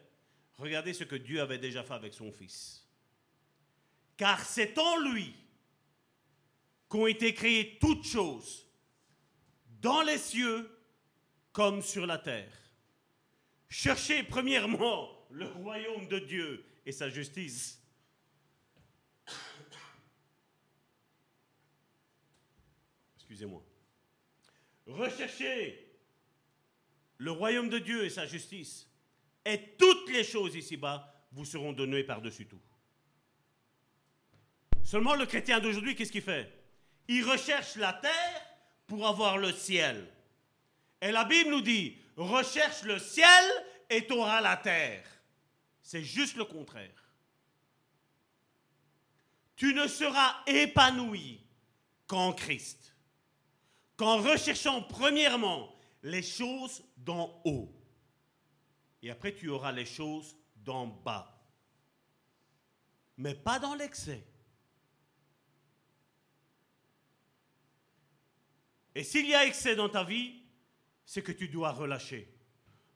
[0.57, 2.87] regardez ce que Dieu avait déjà fait avec son Fils.
[4.17, 5.35] Car c'est en lui
[6.89, 8.69] qu'ont été créées toutes choses,
[9.81, 10.71] dans les cieux
[11.53, 12.53] comme sur la terre.
[13.69, 17.81] Cherchez premièrement le royaume de Dieu et sa justice.
[23.17, 23.65] Excusez-moi.
[24.87, 25.81] Recherchez
[27.19, 28.89] le royaume de Dieu et sa justice,
[29.45, 32.61] et toutes les choses ici-bas vous seront données par-dessus tout.
[34.85, 36.53] Seulement le chrétien d'aujourd'hui, qu'est-ce qu'il fait?
[37.09, 38.43] Il recherche la terre
[38.87, 40.07] pour avoir le ciel.
[41.01, 43.45] Et la Bible nous dit, recherche le ciel
[43.91, 45.05] et tu auras la terre.
[45.85, 47.13] C'est juste le contraire.
[49.55, 51.47] Tu ne seras épanoui
[52.07, 52.97] qu'en Christ,
[53.97, 57.71] qu'en recherchant premièrement les choses d'en haut.
[59.03, 61.47] Et après, tu auras les choses d'en bas.
[63.19, 64.27] Mais pas dans l'excès.
[68.95, 70.41] Et s'il y a excès dans ta vie,
[71.05, 72.35] c'est que tu dois relâcher.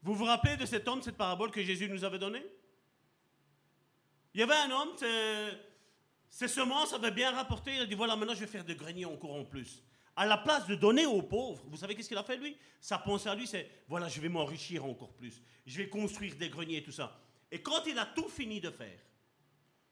[0.03, 2.45] Vous vous rappelez de cet homme, cette parabole que Jésus nous avait donnée?
[4.35, 4.95] Il y avait un homme,
[6.31, 9.07] ses semences avaient bien rapporté, il a dit voilà, maintenant je vais faire des greniers
[9.07, 9.83] encore en plus.
[10.15, 12.57] À la place de donner aux pauvres, vous savez qu'est-ce qu'il a fait lui?
[12.81, 15.41] Sa pensée à lui, c'est voilà, je vais m'enrichir encore plus.
[15.65, 17.21] Je vais construire des greniers et tout ça.
[17.51, 18.99] Et quand il a tout fini de faire,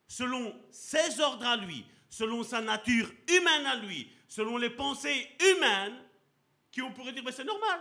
[0.09, 5.97] selon ses ordres à lui, selon sa nature humaine à lui, selon les pensées humaines,
[6.71, 7.81] qui on pourrait dire, mais c'est normal.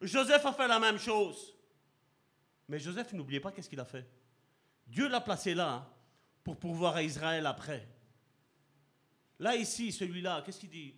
[0.00, 1.54] Joseph a fait la même chose.
[2.68, 4.06] Mais Joseph, n'oubliez pas qu'est-ce qu'il a fait.
[4.92, 5.88] Dieu l'a placé là hein,
[6.44, 7.88] pour pourvoir à Israël après.
[9.38, 10.94] Là, ici, celui-là, qu'est-ce qu'il dit?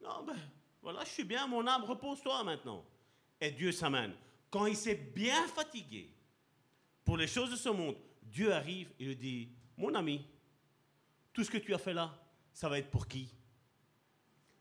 [0.00, 0.36] Non, ben
[0.80, 2.84] voilà, je suis bien, mon âme, repose-toi maintenant.
[3.40, 4.14] Et Dieu s'amène.
[4.48, 6.08] Quand il s'est bien fatigué
[7.04, 10.24] pour les choses de ce monde, Dieu arrive et lui dit Mon ami,
[11.32, 12.16] tout ce que tu as fait là,
[12.52, 13.28] ça va être pour qui?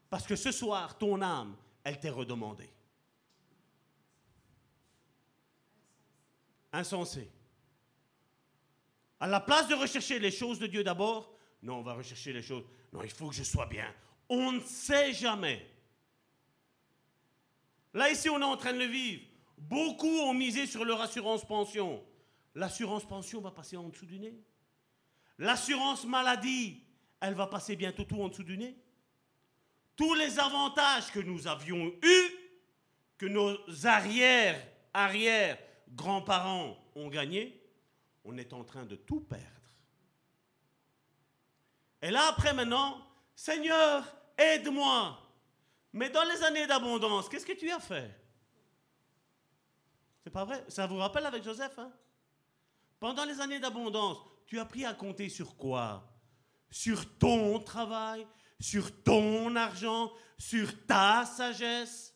[0.10, 2.74] Parce que ce soir, ton âme, elle t'est redemandée.
[6.74, 7.32] Insensé.
[9.22, 11.32] À la place de rechercher les choses de Dieu d'abord,
[11.62, 12.64] non, on va rechercher les choses.
[12.92, 13.86] Non, il faut que je sois bien.
[14.28, 15.64] On ne sait jamais.
[17.94, 19.22] Là, ici, on est en train de le vivre.
[19.60, 22.04] Beaucoup ont misé sur leur assurance pension.
[22.56, 24.34] L'assurance pension va passer en dessous du nez.
[25.38, 26.82] L'assurance maladie,
[27.20, 28.76] elle va passer bientôt tout en dessous du nez.
[29.96, 32.32] Tous les avantages que nous avions eus,
[33.20, 34.60] que nos arrières,
[34.96, 37.61] arrière, grands-parents ont gagnés,
[38.24, 39.46] on est en train de tout perdre.
[42.02, 44.04] Et là, après maintenant, Seigneur,
[44.38, 45.20] aide-moi.
[45.94, 48.18] Mais dans les années d'abondance, qu'est-ce que tu as fait?
[50.24, 50.64] C'est pas vrai?
[50.68, 51.92] Ça vous rappelle avec Joseph hein?
[53.00, 56.08] Pendant les années d'abondance, tu as appris à compter sur quoi?
[56.70, 58.28] Sur ton travail,
[58.60, 62.16] sur ton argent, sur ta sagesse,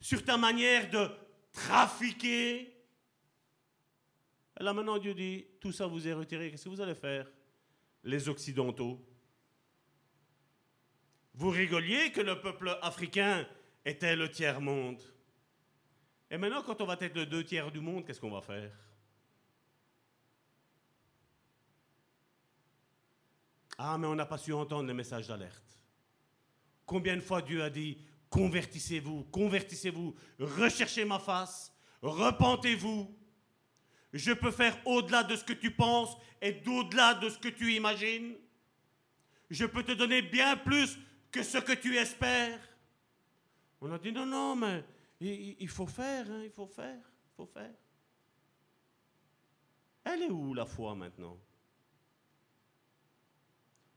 [0.00, 1.10] sur ta manière de
[1.50, 2.75] trafiquer.
[4.58, 7.30] Là maintenant, Dieu dit, tout ça vous est retiré, qu'est-ce que vous allez faire?
[8.04, 9.04] Les Occidentaux.
[11.34, 13.46] Vous rigoliez que le peuple africain
[13.84, 15.02] était le tiers-monde.
[16.30, 18.72] Et maintenant, quand on va être le deux tiers du monde, qu'est-ce qu'on va faire?
[23.78, 25.78] Ah, mais on n'a pas su entendre le message d'alerte.
[26.86, 27.98] Combien de fois Dieu a dit,
[28.30, 33.14] convertissez-vous, convertissez-vous, recherchez ma face, repentez-vous.
[34.16, 37.74] Je peux faire au-delà de ce que tu penses et d'au-delà de ce que tu
[37.74, 38.34] imagines.
[39.50, 40.98] Je peux te donner bien plus
[41.30, 42.58] que ce que tu espères.
[43.80, 44.84] On a dit non, non, mais
[45.20, 47.74] il, faut faire, hein, il faut faire, il faut faire.
[50.04, 51.38] Elle est où la foi maintenant?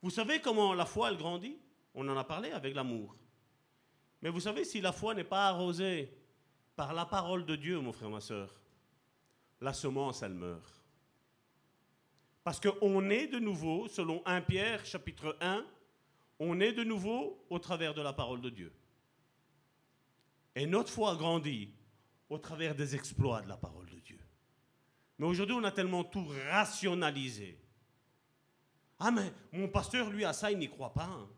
[0.01, 1.57] Vous savez comment la foi, elle grandit?
[1.93, 3.15] On en a parlé avec l'amour.
[4.21, 6.13] Mais vous savez, si la foi n'est pas arrosée
[6.75, 8.58] par la parole de Dieu, mon frère, ma soeur,
[9.61, 10.83] la semence, elle meurt.
[12.43, 15.65] Parce qu'on est de nouveau, selon 1 Pierre chapitre 1,
[16.39, 18.73] on est de nouveau au travers de la parole de Dieu.
[20.55, 21.69] Et notre foi grandit
[22.29, 24.19] au travers des exploits de la parole de Dieu.
[25.17, 27.59] Mais aujourd'hui, on a tellement tout rationalisé.
[28.99, 31.05] Ah, mais mon pasteur, lui, à ça, il n'y croit pas.
[31.05, 31.29] Hein.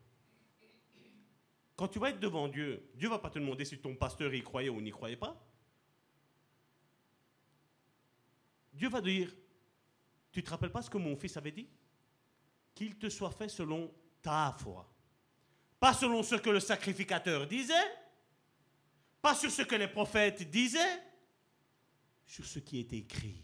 [1.75, 4.43] Quand tu vas être devant Dieu, Dieu va pas te demander si ton pasteur y
[4.43, 5.35] croyait ou n'y croyait pas.
[8.73, 9.33] Dieu va dire,
[10.31, 11.67] tu te rappelles pas ce que mon fils avait dit?
[12.73, 14.89] Qu'il te soit fait selon ta foi.
[15.79, 17.73] Pas selon ce que le sacrificateur disait,
[19.21, 21.01] pas sur ce que les prophètes disaient,
[22.25, 23.41] sur ce qui est écrit.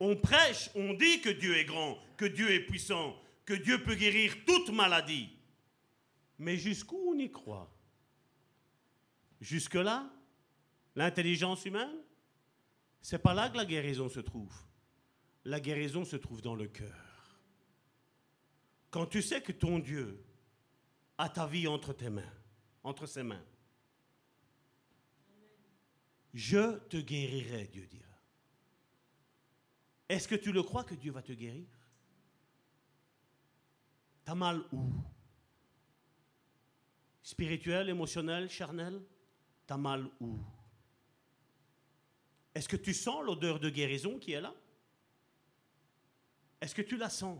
[0.00, 3.94] On prêche, on dit que Dieu est grand, que Dieu est puissant, que Dieu peut
[3.94, 5.30] guérir toute maladie.
[6.38, 7.70] Mais jusqu'où on y croit?
[9.40, 10.10] Jusque-là
[10.98, 11.96] L'intelligence humaine?
[13.00, 14.54] C'est pas là que la guérison se trouve.
[15.44, 17.40] La guérison se trouve dans le cœur.
[18.90, 20.24] Quand tu sais que ton Dieu
[21.16, 22.32] a ta vie entre tes mains,
[22.82, 23.44] entre ses mains,
[26.34, 28.04] je te guérirai, Dieu dira.
[30.08, 31.66] Est-ce que tu le crois que Dieu va te guérir?
[34.24, 34.92] T'as mal où?
[37.22, 39.02] Spirituel, émotionnel, charnel?
[39.66, 40.38] T'as mal où?
[42.58, 44.52] Est-ce que tu sens l'odeur de guérison qui est là?
[46.60, 47.38] Est-ce que tu la sens?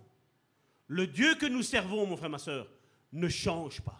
[0.86, 2.70] Le Dieu que nous servons, mon frère, ma soeur,
[3.10, 3.98] ne change pas.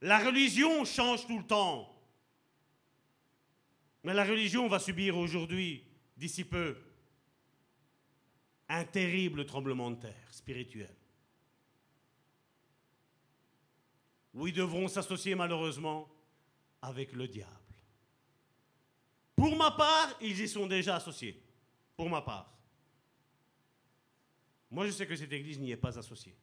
[0.00, 1.92] La religion change tout le temps.
[4.04, 6.80] Mais la religion va subir aujourd'hui, d'ici peu,
[8.68, 10.94] un terrible tremblement de terre spirituel.
[14.34, 16.08] Ils devront s'associer malheureusement
[16.80, 17.61] avec le diable.
[19.36, 21.42] Pour ma part, ils y sont déjà associés.
[21.96, 22.52] Pour ma part.
[24.70, 26.36] Moi, je sais que cette Église n'y est pas associée.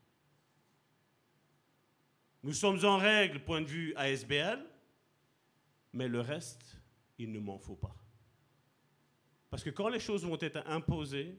[2.44, 4.64] Nous sommes en règle, point de vue ASBL,
[5.94, 6.78] mais le reste,
[7.18, 7.96] il ne m'en faut pas.
[9.50, 11.36] Parce que quand les choses vont être imposées,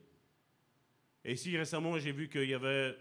[1.24, 2.97] et ici récemment j'ai vu qu'il y avait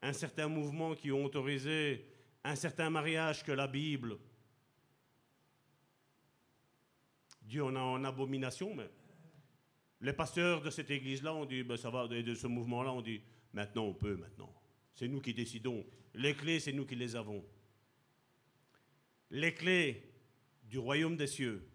[0.00, 2.06] un certain mouvement qui ont autorisé
[2.44, 4.16] un certain mariage que la Bible,
[7.48, 8.88] Dieu en a en abomination, mais
[10.02, 13.20] les pasteurs de cette église-là ont dit, ben, ça va, de ce mouvement-là, ont dit,
[13.52, 14.54] maintenant on peut, maintenant.
[14.94, 15.84] C'est nous qui décidons.
[16.14, 17.44] Les clés, c'est nous qui les avons.
[19.30, 20.12] Les clés
[20.64, 21.66] du royaume des cieux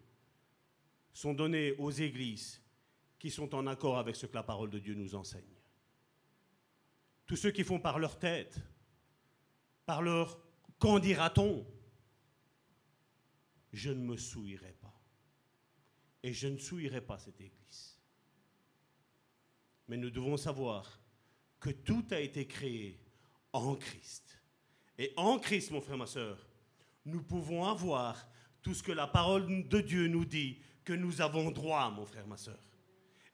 [1.12, 2.60] sont données aux églises
[3.18, 5.42] qui sont en accord avec ce que la parole de Dieu nous enseigne.
[7.26, 8.60] Tous ceux qui font par leur tête,
[9.86, 10.38] par leur
[10.78, 11.66] qu'en dira-t-on,
[13.72, 14.83] je ne me souillerai pas.
[16.24, 17.98] Et je ne souillerai pas cette église.
[19.88, 20.98] Mais nous devons savoir
[21.60, 22.98] que tout a été créé
[23.52, 24.38] en Christ.
[24.96, 26.38] Et en Christ, mon frère, ma soeur,
[27.04, 28.26] nous pouvons avoir
[28.62, 32.26] tout ce que la parole de Dieu nous dit que nous avons droit, mon frère,
[32.26, 32.58] ma soeur.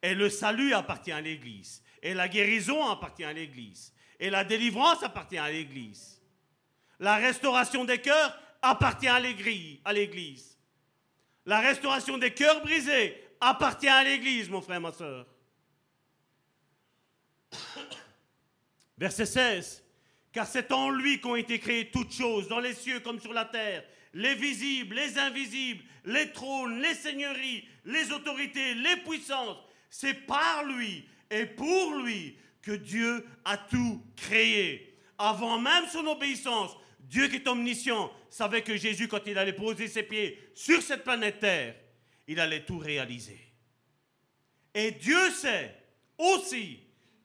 [0.02, 1.84] Et le salut appartient à l'Église.
[2.02, 3.94] Et la guérison appartient à l'Église.
[4.18, 6.20] Et la délivrance appartient à l'Église.
[6.98, 10.58] La restauration des cœurs appartient à l'Église.
[11.46, 15.26] La restauration des cœurs brisés appartient à l'Église, mon frère, ma soeur.
[18.98, 19.84] Verset 16.
[20.32, 23.46] Car c'est en lui qu'ont été créées toutes choses, dans les cieux comme sur la
[23.46, 23.82] terre,
[24.14, 29.58] les visibles, les invisibles, les trônes, les seigneuries, les autorités, les puissances.
[29.88, 34.96] C'est par lui et pour lui que Dieu a tout créé.
[35.18, 36.76] Avant même son obéissance,
[37.10, 41.02] Dieu qui est omniscient savait que Jésus, quand il allait poser ses pieds sur cette
[41.02, 41.74] planète Terre,
[42.28, 43.40] il allait tout réaliser.
[44.72, 45.74] Et Dieu sait
[46.16, 46.78] aussi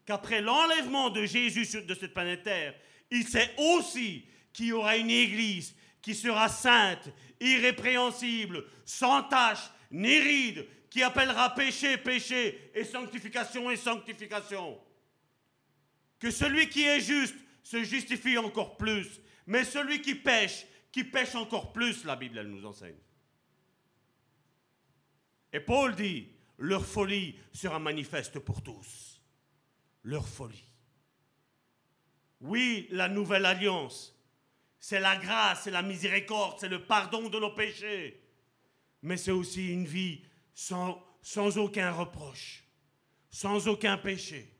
[0.04, 2.74] qu'après l'enlèvement de Jésus de cette planète Terre,
[3.12, 7.08] il sait aussi qu'il y aura une église qui sera sainte,
[7.40, 14.80] irrépréhensible, sans tache, ni ride, qui appellera péché, péché, et sanctification et sanctification.
[16.18, 21.36] Que celui qui est juste se justifie encore plus, mais celui qui pêche, qui pêche
[21.36, 22.96] encore plus, la Bible, nous enseigne.
[25.52, 29.22] Et Paul dit, leur folie sera manifeste pour tous.
[30.04, 30.70] Leur folie.
[32.42, 34.16] Oui, la nouvelle alliance,
[34.80, 38.22] c'est la grâce, c'est la miséricorde, c'est le pardon de nos péchés.
[39.02, 40.24] Mais c'est aussi une vie
[40.54, 42.64] sans, sans aucun reproche,
[43.30, 44.52] sans aucun péché.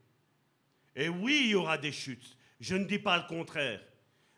[0.94, 2.36] Et oui, il y aura des chutes.
[2.58, 3.82] Je ne dis pas le contraire.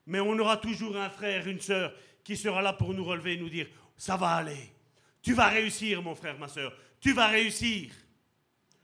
[0.08, 1.92] Mais on aura toujours un frère, une sœur
[2.24, 4.72] qui sera là pour nous relever et nous dire, ça va aller.
[5.20, 6.72] Tu vas réussir, mon frère, ma sœur.
[6.98, 7.92] Tu vas réussir.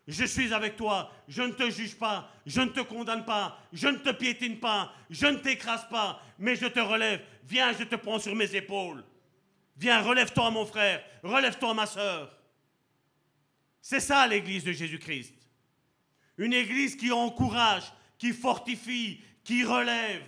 [0.07, 3.89] Je suis avec toi, je ne te juge pas, je ne te condamne pas, je
[3.89, 7.23] ne te piétine pas, je ne t'écrase pas, mais je te relève.
[7.45, 9.03] Viens, je te prends sur mes épaules.
[9.79, 12.31] Viens, relève-toi, mon frère, relève-toi, ma sœur.
[13.81, 15.35] C'est ça l'église de Jésus-Christ.
[16.37, 20.23] Une église qui encourage, qui fortifie, qui relève.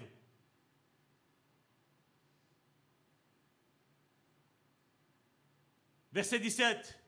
[6.17, 6.99] Verset 17.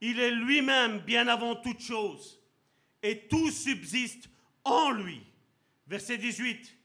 [0.00, 2.42] Il est lui-même bien avant toute chose,
[3.00, 4.28] et tout subsiste
[4.64, 5.22] en lui.
[5.86, 6.76] Verset 18.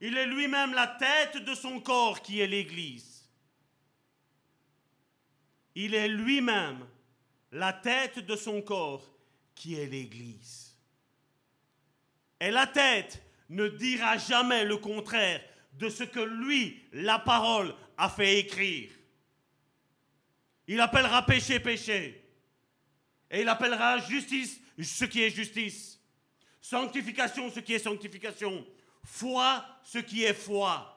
[0.00, 3.28] Il est lui-même la tête de son corps qui est l'Église.
[5.74, 6.86] Il est lui-même
[7.52, 9.14] la tête de son corps
[9.54, 10.74] qui est l'Église.
[12.40, 15.44] Et la tête ne dira jamais le contraire
[15.74, 18.97] de ce que lui, la parole, a fait écrire.
[20.68, 22.22] Il appellera péché, péché.
[23.30, 25.98] Et il appellera justice ce qui est justice.
[26.60, 28.66] Sanctification ce qui est sanctification.
[29.02, 30.94] Foi ce qui est foi.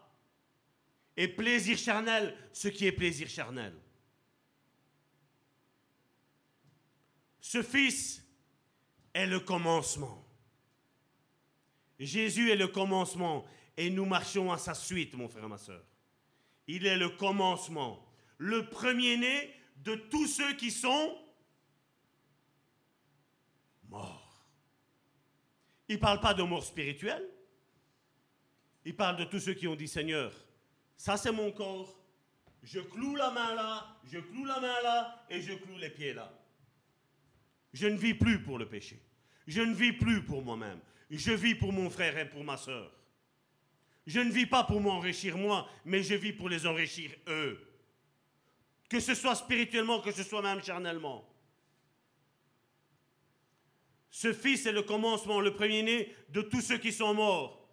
[1.16, 3.74] Et plaisir charnel ce qui est plaisir charnel.
[7.40, 8.24] Ce Fils
[9.14, 10.28] est le commencement.
[11.98, 13.46] Jésus est le commencement
[13.78, 15.84] et nous marchons à sa suite, mon frère ma soeur.
[16.68, 18.06] Il est le commencement,
[18.38, 21.18] le premier-né de tous ceux qui sont
[23.90, 24.46] mort.
[25.88, 27.28] Il ne parle pas de mort spirituelle.
[28.86, 30.34] Il parle de tous ceux qui ont dit Seigneur,
[30.98, 31.98] ça c'est mon corps.
[32.64, 36.14] Je cloue la main là, je cloue la main là et je cloue les pieds
[36.14, 36.32] là.
[37.74, 39.02] Je ne vis plus pour le péché.
[39.48, 40.80] Je ne vis plus pour moi-même.
[41.10, 42.92] Je vis pour mon frère et pour ma soeur.
[44.06, 47.71] Je ne vis pas pour m'enrichir moi, mais je vis pour les enrichir eux.
[48.92, 51.26] Que ce soit spirituellement, que ce soit même charnellement.
[54.10, 57.70] Ce Fils est le commencement, le premier-né de tous ceux qui sont morts,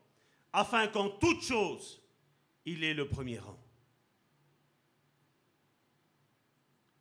[0.53, 2.01] afin qu'en toute chose,
[2.65, 3.59] il ait le premier rang.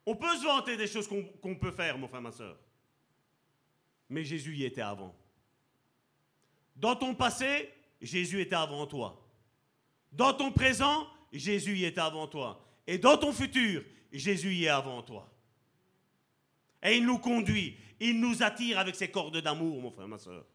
[0.04, 2.58] On peut se vanter des choses qu'on peut faire, mon frère, ma soeur.
[4.10, 5.16] Mais Jésus y était avant.
[6.76, 7.72] Dans ton passé,
[8.02, 9.24] Jésus était avant toi.
[10.12, 12.68] Dans ton présent, Jésus y était avant toi.
[12.88, 13.84] Et dans ton futur,
[14.18, 15.30] Jésus y est avant toi.
[16.84, 17.78] Et il nous conduit.
[18.00, 20.46] Il nous attire avec ses cordes d'amour, mon frère, ma soeur.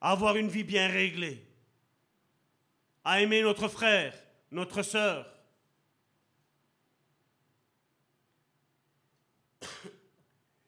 [0.00, 1.46] À avoir une vie bien réglée.
[3.04, 4.14] À aimer notre frère,
[4.50, 5.32] notre soeur.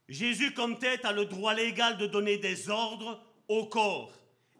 [0.08, 4.12] Jésus, comme tête, a le droit légal de donner des ordres au corps.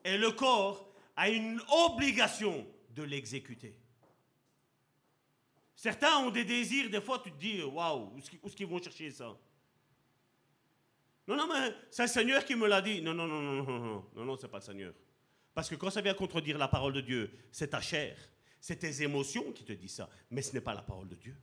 [0.05, 3.82] Et le corps a une obligation de l'exécuter.
[5.83, 9.11] Certains ont des désirs, des fois tu te dis, waouh, où est-ce qu'ils vont chercher
[9.11, 9.37] ça?
[11.27, 13.03] Non, non, mais c'est le Seigneur qui me l'a dit.
[13.03, 14.95] Non, non, non, non, non, non, non, non, c'est pas le Seigneur.
[15.53, 18.17] Parce que quand ça vient contredire la parole de Dieu, c'est ta chair,
[18.61, 21.37] C'est tes émotions qui te disent ça, mais ce n'est pas la parole de Dieu.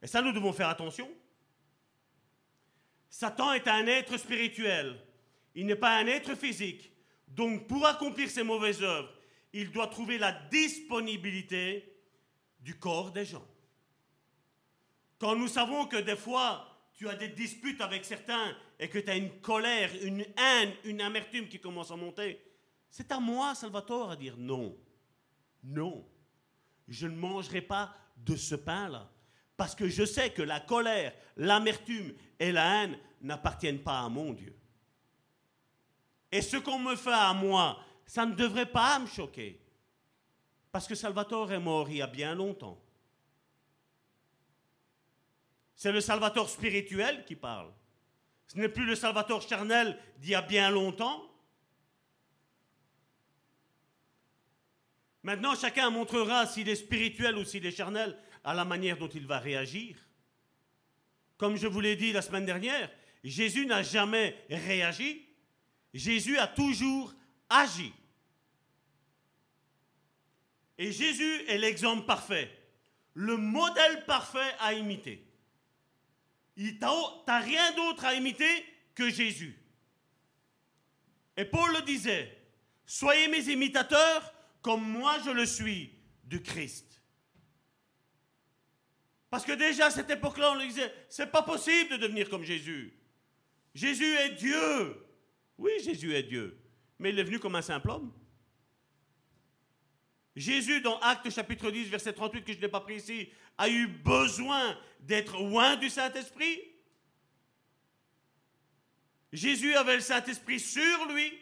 [0.00, 1.06] Et ça, nous devons faire attention.
[3.10, 4.98] Satan est un être spirituel.
[5.54, 6.90] Il n'est pas un être physique.
[7.28, 9.12] Donc, pour accomplir ses mauvaises œuvres,
[9.52, 11.91] il doit trouver la disponibilité
[12.62, 13.46] du corps des gens.
[15.18, 19.10] Quand nous savons que des fois, tu as des disputes avec certains et que tu
[19.10, 22.40] as une colère, une haine, une amertume qui commence à monter,
[22.90, 24.76] c'est à moi, Salvatore, à dire non.
[25.62, 26.06] Non.
[26.88, 29.10] Je ne mangerai pas de ce pain-là.
[29.56, 34.32] Parce que je sais que la colère, l'amertume et la haine n'appartiennent pas à mon
[34.32, 34.56] Dieu.
[36.30, 39.61] Et ce qu'on me fait à moi, ça ne devrait pas me choquer.
[40.72, 42.82] Parce que Salvatore est mort il y a bien longtemps.
[45.76, 47.70] C'est le Salvatore spirituel qui parle.
[48.48, 51.28] Ce n'est plus le Salvatore charnel d'il y a bien longtemps.
[55.22, 59.26] Maintenant, chacun montrera s'il est spirituel ou s'il est charnel à la manière dont il
[59.26, 59.96] va réagir.
[61.36, 62.90] Comme je vous l'ai dit la semaine dernière,
[63.22, 65.26] Jésus n'a jamais réagi,
[65.92, 67.14] Jésus a toujours
[67.48, 67.92] agi.
[70.82, 72.50] Et Jésus est l'exemple parfait,
[73.14, 75.24] le modèle parfait à imiter.
[76.56, 79.56] Tu n'as rien d'autre à imiter que Jésus.
[81.36, 82.36] Et Paul le disait,
[82.84, 85.92] soyez mes imitateurs comme moi je le suis
[86.24, 87.00] du Christ.
[89.30, 92.42] Parce que déjà à cette époque-là, on le disait, c'est pas possible de devenir comme
[92.42, 92.92] Jésus.
[93.72, 95.06] Jésus est Dieu.
[95.58, 96.58] Oui, Jésus est Dieu.
[96.98, 98.12] Mais il est venu comme un simple homme.
[100.34, 103.28] Jésus, dans Actes chapitre 10, verset 38, que je n'ai pas pris ici,
[103.58, 106.60] a eu besoin d'être loin du Saint-Esprit.
[109.32, 111.32] Jésus avait le Saint-Esprit sur lui.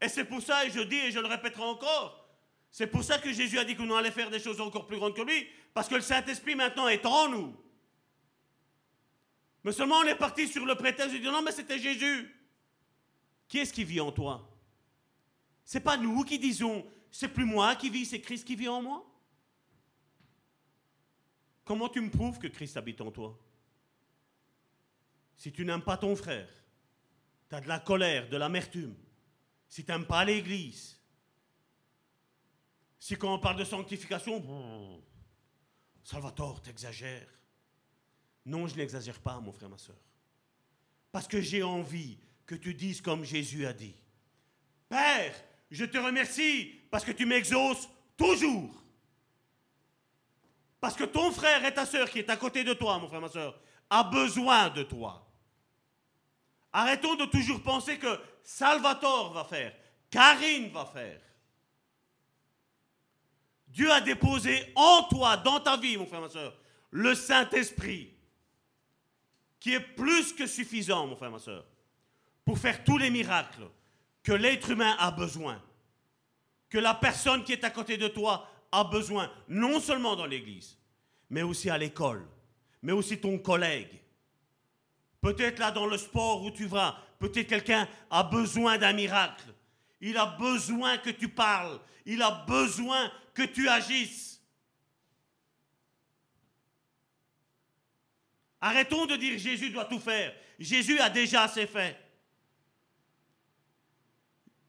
[0.00, 2.28] Et c'est pour ça, et je dis, et je le répéterai encore,
[2.70, 4.96] c'est pour ça que Jésus a dit que nous allait faire des choses encore plus
[4.96, 7.56] grandes que lui, parce que le Saint-Esprit maintenant est en nous.
[9.64, 12.34] Mais seulement on est parti sur le prétexte de dire non, mais c'était Jésus.
[13.48, 14.48] Qui est-ce qui vit en toi?
[15.64, 18.82] C'est pas nous qui disons c'est plus moi qui vis, c'est Christ qui vit en
[18.82, 19.06] moi.
[21.64, 23.38] Comment tu me prouves que Christ habite en toi?
[25.36, 26.48] Si tu n'aimes pas ton frère,
[27.48, 28.94] tu as de la colère, de l'amertume,
[29.68, 30.98] si tu n'aimes pas l'Église,
[32.98, 35.02] si quand on parle de sanctification, bon,
[36.04, 37.28] Salvatore, t'exagères.
[38.44, 39.96] Non, je n'exagère pas, mon frère, ma soeur.
[41.12, 43.94] Parce que j'ai envie que tu dises comme Jésus a dit.
[44.88, 45.34] Père,
[45.70, 48.74] je te remercie parce que tu m'exauces toujours.
[50.80, 53.20] Parce que ton frère et ta soeur qui est à côté de toi, mon frère,
[53.20, 53.58] ma soeur,
[53.88, 55.26] a besoin de toi.
[56.72, 59.74] Arrêtons de toujours penser que Salvatore va faire,
[60.10, 61.20] Karine va faire.
[63.68, 66.56] Dieu a déposé en toi, dans ta vie, mon frère, ma soeur,
[66.90, 68.12] le Saint-Esprit,
[69.60, 71.64] qui est plus que suffisant, mon frère, ma soeur,
[72.44, 73.68] pour faire tous les miracles
[74.22, 75.62] que l'être humain a besoin,
[76.70, 80.78] que la personne qui est à côté de toi a besoin, non seulement dans l'église,
[81.28, 82.26] mais aussi à l'école,
[82.82, 84.00] mais aussi ton collègue.
[85.20, 89.44] Peut-être là dans le sport où tu vas, peut-être quelqu'un a besoin d'un miracle.
[90.00, 91.78] Il a besoin que tu parles.
[92.06, 94.40] Il a besoin que tu agisses.
[98.60, 100.34] Arrêtons de dire Jésus doit tout faire.
[100.58, 101.98] Jésus a déjà assez fait.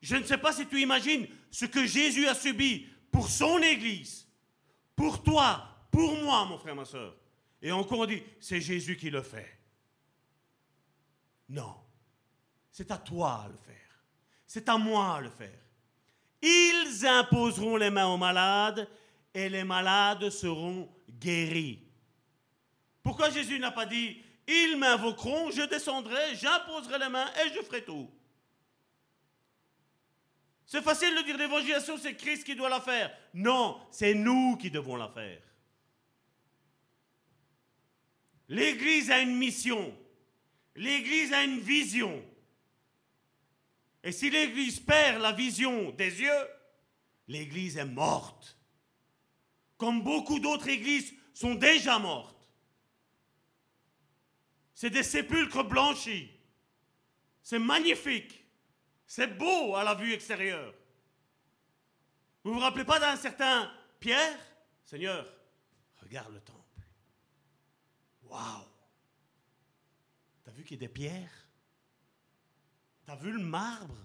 [0.02, 4.28] Je ne sais pas si tu imagines ce que Jésus a subi pour son Église,
[4.96, 7.16] pour toi, pour moi, mon frère, ma soeur.
[7.62, 9.60] Et encore on dit, c'est Jésus qui le fait.
[11.50, 11.76] Non,
[12.72, 13.76] c'est à toi de le faire.
[14.48, 15.60] C'est à moi le faire.
[16.42, 18.90] Ils imposeront les mains aux malades
[19.34, 21.80] et les malades seront guéris.
[23.04, 24.18] Pourquoi Jésus n'a pas dit,
[24.48, 28.10] ils m'invoqueront, je descendrai, j'imposerai les mains et je ferai tout
[30.72, 33.14] c'est facile de dire l'évangélisation, c'est Christ qui doit la faire.
[33.34, 35.42] Non, c'est nous qui devons la faire.
[38.48, 39.94] L'Église a une mission.
[40.78, 42.24] L'Église a une vision.
[44.02, 46.48] Et si l'Église perd la vision des yeux,
[47.28, 48.58] l'Église est morte.
[49.76, 52.48] Comme beaucoup d'autres églises sont déjà mortes.
[54.74, 56.32] C'est des sépulcres blanchis.
[57.44, 58.41] C'est magnifique.
[59.14, 60.74] C'est beau à la vue extérieure.
[62.46, 63.70] Vous ne vous rappelez pas d'un certain
[64.00, 64.40] Pierre?
[64.86, 65.28] Seigneur,
[65.98, 66.80] regarde le temple.
[68.24, 68.64] Waouh
[70.46, 71.50] T'as vu qu'il y a des pierres?
[73.06, 73.98] T'as vu le marbre?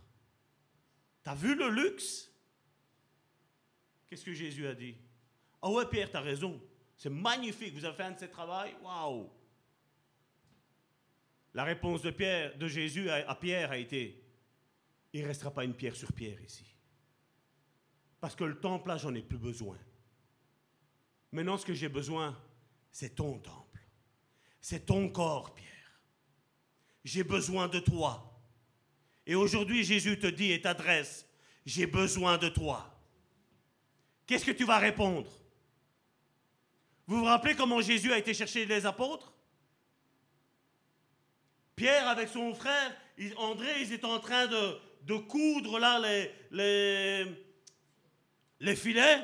[1.23, 2.29] T'as vu le luxe?
[4.09, 4.97] Qu'est-ce que Jésus a dit?
[5.63, 6.61] Ah ouais, Pierre, tu as raison.
[6.97, 8.69] C'est magnifique, vous avez fait un de ces travaux.
[8.83, 9.31] Waouh
[11.55, 14.26] La réponse de, Pierre, de Jésus à Pierre a été
[15.17, 16.67] Il ne restera pas une pierre sur pierre ici.
[18.21, 19.79] Parce que le temple, là, j'en ai plus besoin.
[21.33, 22.39] Maintenant, ce que j'ai besoin,
[22.93, 23.81] c'est ton temple.
[24.61, 26.01] C'est ton corps, Pierre.
[27.03, 28.39] J'ai besoin de toi.
[29.25, 31.25] Et aujourd'hui, Jésus te dit et t'adresse,
[31.65, 32.95] j'ai besoin de toi.
[34.27, 35.33] Qu'est-ce que tu vas répondre?
[37.07, 39.33] Vous vous rappelez comment Jésus a été chercher les apôtres?
[41.75, 42.95] Pierre avec son frère,
[43.39, 46.01] André, ils étaient en train de, de coudre là
[46.51, 49.23] les, filets.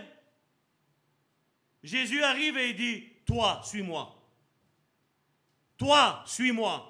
[1.82, 4.16] Jésus arrive et il dit, toi, suis-moi.
[5.76, 6.88] Toi, suis-moi.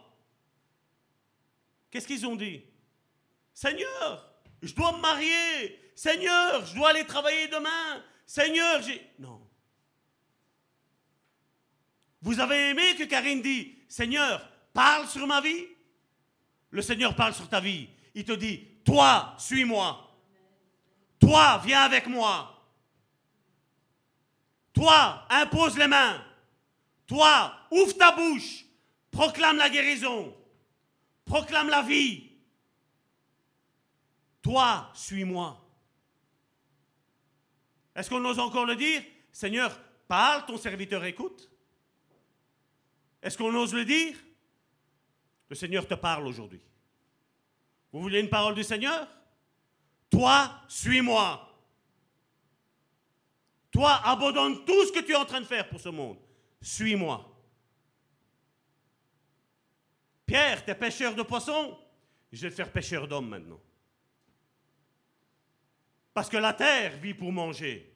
[1.90, 2.62] Qu'est-ce qu'ils ont dit?
[3.55, 5.81] Seigneur, je dois me marier.
[5.94, 8.05] Seigneur, je dois aller travailler demain.
[8.27, 9.01] Seigneur, j'ai...
[9.19, 9.40] Non.
[12.20, 15.66] Vous avez aimé que Karine dit, Seigneur, parle sur ma vie?
[16.70, 17.89] Le Seigneur parle sur ta vie.
[18.14, 20.09] Il te dit, toi, suis-moi.
[21.20, 22.48] Toi, viens avec moi.
[24.72, 26.24] Toi, impose les mains.
[27.06, 28.64] Toi, ouvre ta bouche.
[29.10, 30.34] Proclame la guérison.
[31.24, 32.30] Proclame la vie.
[34.40, 35.59] Toi, suis-moi.
[37.94, 39.02] Est-ce qu'on ose encore le dire?
[39.30, 39.78] Seigneur,
[40.09, 41.48] parle, ton serviteur écoute.
[43.22, 44.16] Est-ce qu'on ose le dire?
[45.48, 46.60] Le Seigneur te parle aujourd'hui.
[47.93, 49.06] Vous voulez une parole du Seigneur?
[50.10, 51.48] Toi, suis-moi.
[53.70, 56.19] Toi, abandonne tout ce que tu es en train de faire pour ce monde.
[56.60, 57.28] Suis-moi.
[60.27, 61.78] Pierre, tu es pêcheur de poissons?
[62.31, 63.60] Je vais te faire pêcheur d'hommes maintenant.
[66.14, 67.94] Parce que la terre vit pour manger,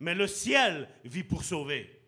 [0.00, 1.99] mais le ciel vit pour sauver.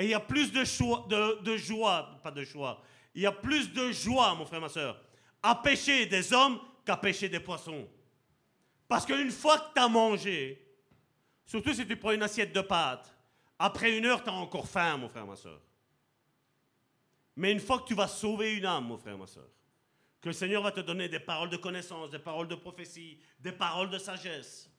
[0.00, 2.82] Et il y a plus de, joie, pas de choix,
[3.14, 4.98] il y a plus de joie, mon frère, ma soeur,
[5.42, 7.86] à pêcher des hommes qu'à pêcher des poissons.
[8.88, 10.66] Parce qu'une fois que tu as mangé,
[11.44, 13.14] surtout si tu prends une assiette de pâtes,
[13.58, 15.60] après une heure, tu as encore faim, mon frère, ma soeur.
[17.36, 19.50] Mais une fois que tu vas sauver une âme, mon frère, ma soeur,
[20.18, 23.52] que le Seigneur va te donner des paroles de connaissance, des paroles de prophétie, des
[23.52, 24.70] paroles de sagesse.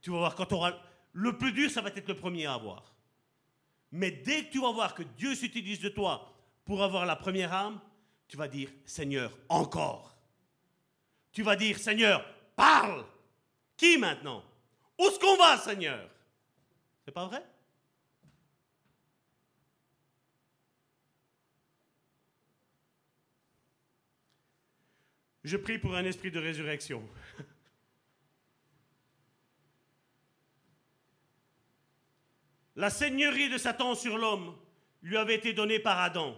[0.00, 0.74] Tu vas voir, quand tu auras...
[1.12, 2.89] Le plus dur, ça va être le premier à avoir.
[3.92, 6.32] Mais dès que tu vas voir que Dieu s'utilise de toi
[6.64, 7.80] pour avoir la première âme,
[8.28, 10.16] tu vas dire, Seigneur, encore.
[11.32, 13.04] Tu vas dire, Seigneur, parle.
[13.76, 14.44] Qui maintenant?
[14.98, 16.08] Où est-ce qu'on va, Seigneur?
[17.04, 17.44] C'est pas vrai?
[25.42, 27.02] Je prie pour un esprit de résurrection.
[32.76, 34.56] La seigneurie de Satan sur l'homme
[35.02, 36.36] lui avait été donnée par Adam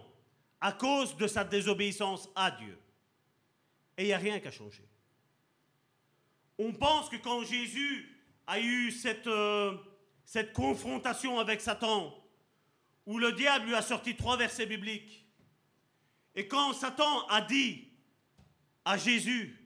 [0.61, 2.77] à cause de sa désobéissance à Dieu.
[3.97, 4.87] Et il n'y a rien qu'à changer.
[6.57, 8.09] On pense que quand Jésus
[8.47, 9.77] a eu cette, euh,
[10.25, 12.15] cette confrontation avec Satan,
[13.05, 15.25] où le diable lui a sorti trois versets bibliques,
[16.35, 17.89] et quand Satan a dit
[18.85, 19.59] à Jésus,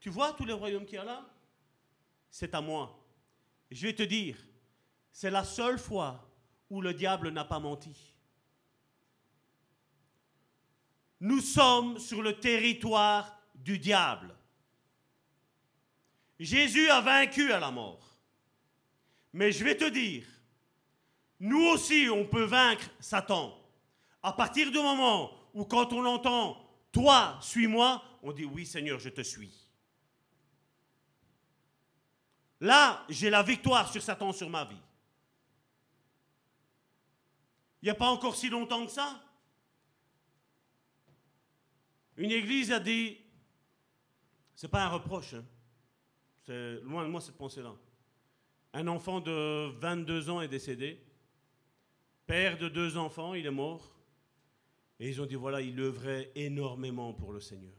[0.00, 1.28] tu vois tous les royaumes qu'il y a là?
[2.30, 3.04] C'est à moi.
[3.70, 4.36] Je vais te dire,
[5.12, 6.28] c'est la seule fois
[6.70, 8.14] où le diable n'a pas menti.
[11.20, 14.34] Nous sommes sur le territoire du diable.
[16.38, 18.16] Jésus a vaincu à la mort.
[19.32, 20.24] Mais je vais te dire,
[21.40, 23.56] nous aussi, on peut vaincre Satan.
[24.22, 29.10] À partir du moment où, quand on entend Toi, suis-moi, on dit oui Seigneur, je
[29.10, 29.52] te suis.
[32.60, 34.80] Là, j'ai la victoire sur Satan sur ma vie.
[37.82, 39.22] Il n'y a pas encore si longtemps que ça.
[42.16, 43.16] Une église a dit,
[44.56, 45.44] c'est pas un reproche, hein.
[46.44, 47.76] c'est loin de moi cette pensée-là.
[48.72, 51.00] Un enfant de 22 ans est décédé,
[52.26, 53.96] père de deux enfants, il est mort,
[54.98, 57.72] et ils ont dit voilà, il œuvrait énormément pour le Seigneur.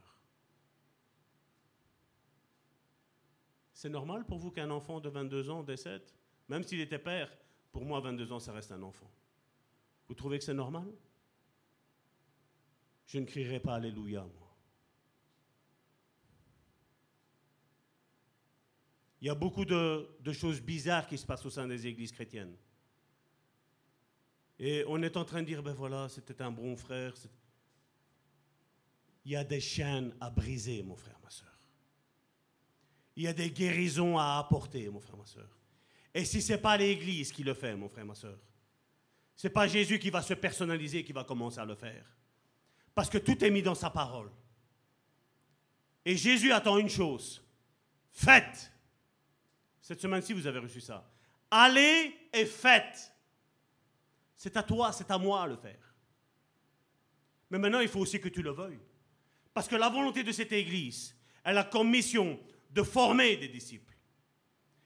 [3.74, 6.04] C'est normal pour vous qu'un enfant de 22 ans décède?
[6.48, 7.32] Même s'il était père,
[7.72, 9.10] pour moi, 22 ans, ça reste un enfant.
[10.10, 10.92] Vous trouvez que c'est normal?
[13.06, 14.58] Je ne crierai pas Alléluia, moi.
[19.22, 22.56] Il y a beaucoup de, choses bizarres qui se passent au sein des églises chrétiennes.
[24.58, 27.14] Et on est en train de dire, ben voilà, c'était un bon frère.
[29.26, 31.48] Il y a des chaînes à briser, mon frère, ma soeur.
[33.16, 35.58] il y a des guérisons à apporter, mon frère, ma soeur.
[36.14, 38.40] Et si ce n'est pas l'Église qui le fait, mon frère, ma soeur,
[39.40, 42.04] ce n'est pas Jésus qui va se personnaliser, qui va commencer à le faire.
[42.94, 44.30] Parce que tout est mis dans sa parole.
[46.04, 47.42] Et Jésus attend une chose.
[48.12, 48.70] Faites.
[49.80, 51.10] Cette semaine-ci, vous avez reçu ça.
[51.50, 53.14] Allez et faites.
[54.36, 55.96] C'est à toi, c'est à moi à le faire.
[57.50, 58.82] Mais maintenant, il faut aussi que tu le veuilles.
[59.54, 62.38] Parce que la volonté de cette Église, elle a comme mission
[62.72, 63.96] de former des disciples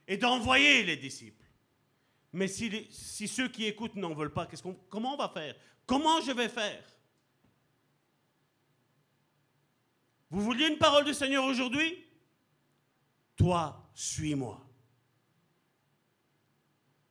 [0.08, 1.43] et d'envoyer les disciples.
[2.34, 4.50] Mais si, ceux qui écoutent n'en veulent pas,
[4.90, 5.56] comment on va faire?
[5.86, 6.84] Comment je vais faire?
[10.32, 12.04] Vous vouliez une parole du Seigneur aujourd'hui?
[13.36, 14.60] Toi, suis-moi.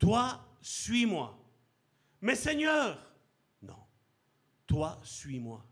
[0.00, 1.38] Toi, suis-moi.
[2.20, 2.98] Mais Seigneur,
[3.62, 3.78] non.
[4.66, 5.64] Toi, suis-moi.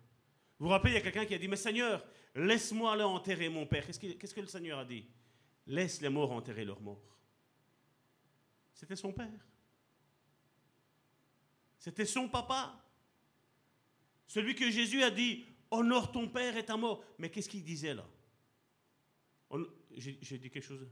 [0.60, 2.06] Vous vous rappelez, il y a quelqu'un qui a dit, mais Seigneur,
[2.36, 3.85] laisse-moi aller enterrer mon père.
[3.85, 5.06] Qu'est-ce que, qu'est-ce que le Seigneur a dit?
[5.66, 7.18] Laisse les morts enterrer leurs morts.
[8.81, 9.47] C'était son père.
[11.78, 12.82] C'était son papa.
[14.27, 17.05] Celui que Jésus a dit, honore ton père et ta mort.
[17.19, 18.09] Mais qu'est-ce qu'il disait là?
[19.90, 20.89] J'ai dit quelque chose?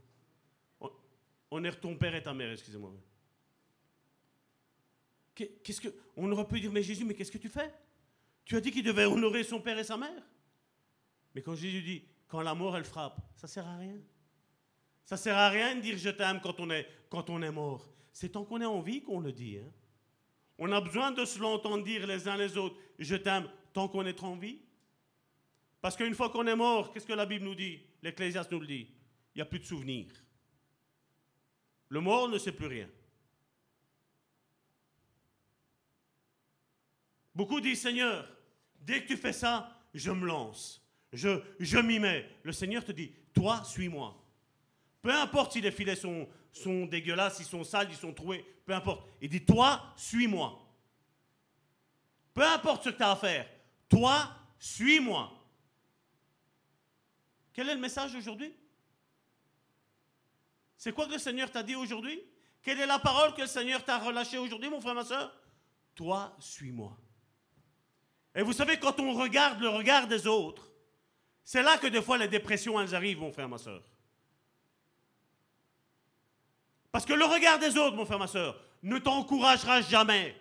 [1.50, 2.92] Honore ton père et ta mère, excusez-moi.
[5.34, 7.72] Qu'est-ce que on aurait pu dire mais Jésus mais qu'est-ce que tu fais?
[8.44, 10.22] Tu as dit qu'il devait honorer son père et sa mère?
[11.34, 13.98] Mais quand Jésus dit quand la mort elle frappe, ça sert à rien.
[15.08, 17.88] Ça sert à rien de dire je t'aime quand on est quand on est mort.
[18.12, 19.56] C'est tant qu'on est en vie qu'on le dit.
[19.56, 19.72] Hein.
[20.58, 24.04] On a besoin de se l'entendre dire les uns les autres je t'aime tant qu'on
[24.04, 24.58] est en vie.
[25.80, 27.80] Parce qu'une fois qu'on est mort, qu'est-ce que la Bible nous dit?
[28.02, 28.86] L'Ecclésiaste nous le dit.
[29.34, 30.12] Il n'y a plus de souvenirs.
[31.88, 32.90] Le mort ne sait plus rien.
[37.34, 38.28] Beaucoup disent, Seigneur,
[38.78, 40.86] dès que tu fais ça, je me lance.
[41.14, 42.28] Je, je m'y mets.
[42.42, 44.17] Le Seigneur te dit, toi, suis-moi.
[45.08, 46.28] Peu importe si les filets sont,
[46.84, 49.08] dégueulasses, ils sont sales, ils sont troués, peu importe.
[49.22, 50.60] Il dit, toi, suis-moi.
[52.34, 53.48] Peu importe ce que tu as à faire,
[53.88, 54.28] toi,
[54.58, 55.32] suis-moi.
[57.54, 58.52] Quel est le message aujourd'hui
[60.76, 62.20] C'est quoi que le Seigneur t'a dit aujourd'hui?
[62.62, 65.34] Quelle est la parole que le Seigneur t'a relâchée aujourd'hui, mon frère, ma soeur?
[65.94, 66.94] Toi, suis-moi.
[68.34, 70.70] Et vous savez, quand on regarde le regard des autres,
[71.44, 73.82] c'est là que des fois les dépressions, elles arrivent, mon frère, ma soeur.
[76.98, 80.36] Parce que le regard des autres, mon frère, ma soeur, ne t'encouragera jamais.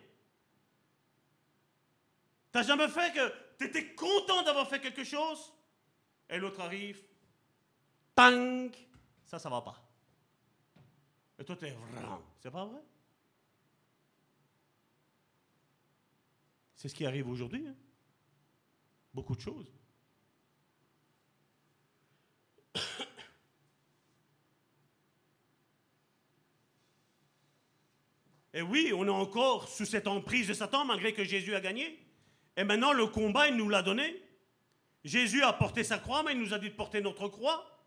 [2.52, 5.54] T'as jamais fait que tu étais content d'avoir fait quelque chose
[6.28, 7.00] et l'autre arrive,
[8.16, 8.72] tang,
[9.24, 9.80] ça, ça va pas.
[11.38, 11.78] Et toi, t'es
[12.40, 12.82] c'est pas vrai?
[16.74, 17.68] C'est ce qui arrive aujourd'hui.
[17.68, 17.76] Hein?
[19.14, 19.72] Beaucoup de choses.
[28.58, 32.04] Et oui, on est encore sous cette emprise de Satan malgré que Jésus a gagné.
[32.58, 34.20] Et maintenant, le combat, il nous l'a donné.
[35.04, 37.86] Jésus a porté sa croix, mais il nous a dit de porter notre croix.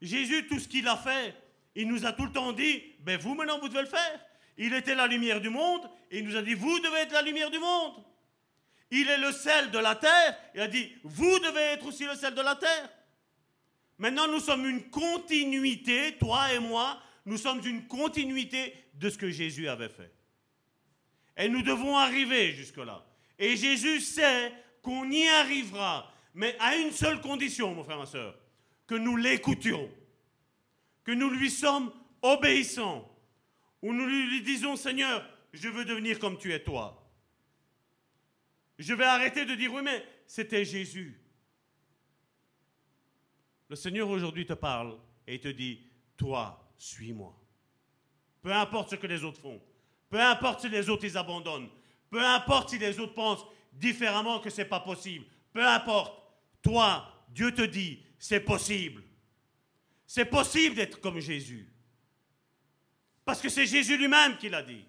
[0.00, 1.34] Jésus, tout ce qu'il a fait,
[1.74, 4.20] il nous a tout le temps dit, ben vous maintenant, vous devez le faire.
[4.56, 7.22] Il était la lumière du monde, et il nous a dit, vous devez être la
[7.22, 8.04] lumière du monde.
[8.92, 12.14] Il est le sel de la terre, il a dit, vous devez être aussi le
[12.14, 12.88] sel de la terre.
[13.98, 19.30] Maintenant, nous sommes une continuité, toi et moi, nous sommes une continuité de ce que
[19.30, 20.12] Jésus avait fait.
[21.36, 23.04] Et nous devons arriver jusque-là.
[23.38, 28.38] Et Jésus sait qu'on y arrivera, mais à une seule condition, mon frère, ma soeur,
[28.86, 29.90] que nous l'écoutions,
[31.02, 31.92] que nous lui sommes
[32.22, 33.12] obéissants,
[33.82, 37.02] ou nous lui disons, Seigneur, je veux devenir comme tu es toi.
[38.78, 41.20] Je vais arrêter de dire, oui, mais c'était Jésus.
[43.68, 44.96] Le Seigneur aujourd'hui te parle
[45.26, 45.80] et te dit,
[46.16, 47.34] toi, suis-moi.
[48.42, 49.60] Peu importe ce que les autres font,
[50.08, 51.68] peu importe si les autres ils abandonnent,
[52.10, 56.22] peu importe si les autres pensent différemment que ce n'est pas possible, peu importe,
[56.62, 59.02] toi, Dieu te dit, c'est possible.
[60.06, 61.68] C'est possible d'être comme Jésus.
[63.24, 64.84] Parce que c'est Jésus lui-même qui l'a dit.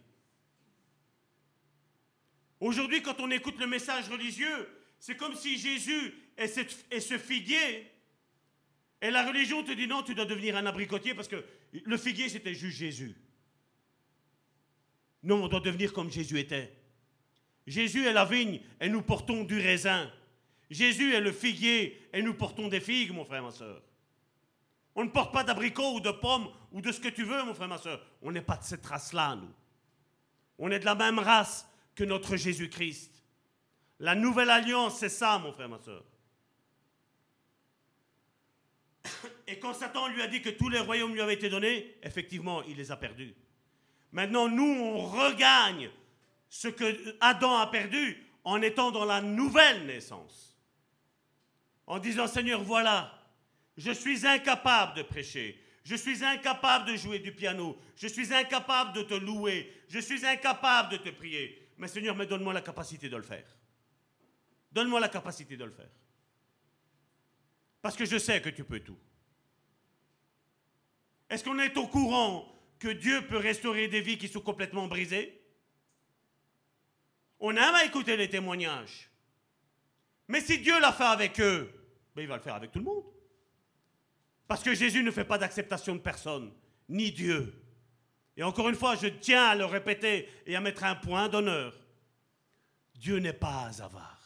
[2.60, 4.70] Aujourd'hui, quand on écoute le message religieux,
[5.00, 7.92] c'est comme si Jésus est, ce figuier.
[9.02, 11.44] Et la religion te dit non, tu dois devenir un abricotier parce que
[11.84, 13.16] le figuier, c'était juste Jésus.
[15.24, 16.74] Non, on doit devenir comme Jésus était.
[17.66, 20.12] Jésus est la vigne et nous portons du raisin.
[20.70, 23.82] Jésus est le figuier et nous portons des figues, mon frère, ma soeur.
[24.96, 27.54] On ne porte pas d'abricots ou de pommes ou de ce que tu veux, mon
[27.54, 28.04] frère, ma soeur.
[28.22, 29.54] On n'est pas de cette race-là, nous.
[30.58, 33.24] On est de la même race que notre Jésus-Christ.
[34.00, 36.04] La nouvelle alliance, c'est ça, mon frère, ma soeur.
[39.48, 42.64] Et quand Satan lui a dit que tous les royaumes lui avaient été donnés, effectivement,
[42.64, 43.34] il les a perdus.
[44.12, 45.90] Maintenant, nous, on regagne
[46.50, 50.58] ce que Adam a perdu en étant dans la nouvelle naissance.
[51.86, 53.14] En disant, Seigneur, voilà,
[53.78, 55.62] je suis incapable de prêcher.
[55.84, 57.78] Je suis incapable de jouer du piano.
[57.96, 59.72] Je suis incapable de te louer.
[59.88, 61.70] Je suis incapable de te prier.
[61.78, 63.46] Mais Seigneur, mais donne-moi la capacité de le faire.
[64.72, 65.90] Donne-moi la capacité de le faire.
[67.88, 68.98] Parce que je sais que tu peux tout.
[71.30, 72.46] Est-ce qu'on est au courant
[72.80, 75.42] que Dieu peut restaurer des vies qui sont complètement brisées?
[77.40, 79.10] On aime à écouter les témoignages.
[80.28, 81.74] Mais si Dieu l'a fait avec eux,
[82.14, 83.06] ben il va le faire avec tout le monde.
[84.50, 86.52] Parce que Jésus ne fait pas d'acceptation de personne,
[86.90, 87.54] ni Dieu.
[88.36, 91.74] Et encore une fois, je tiens à le répéter et à mettre un point d'honneur.
[92.96, 94.17] Dieu n'est pas avare.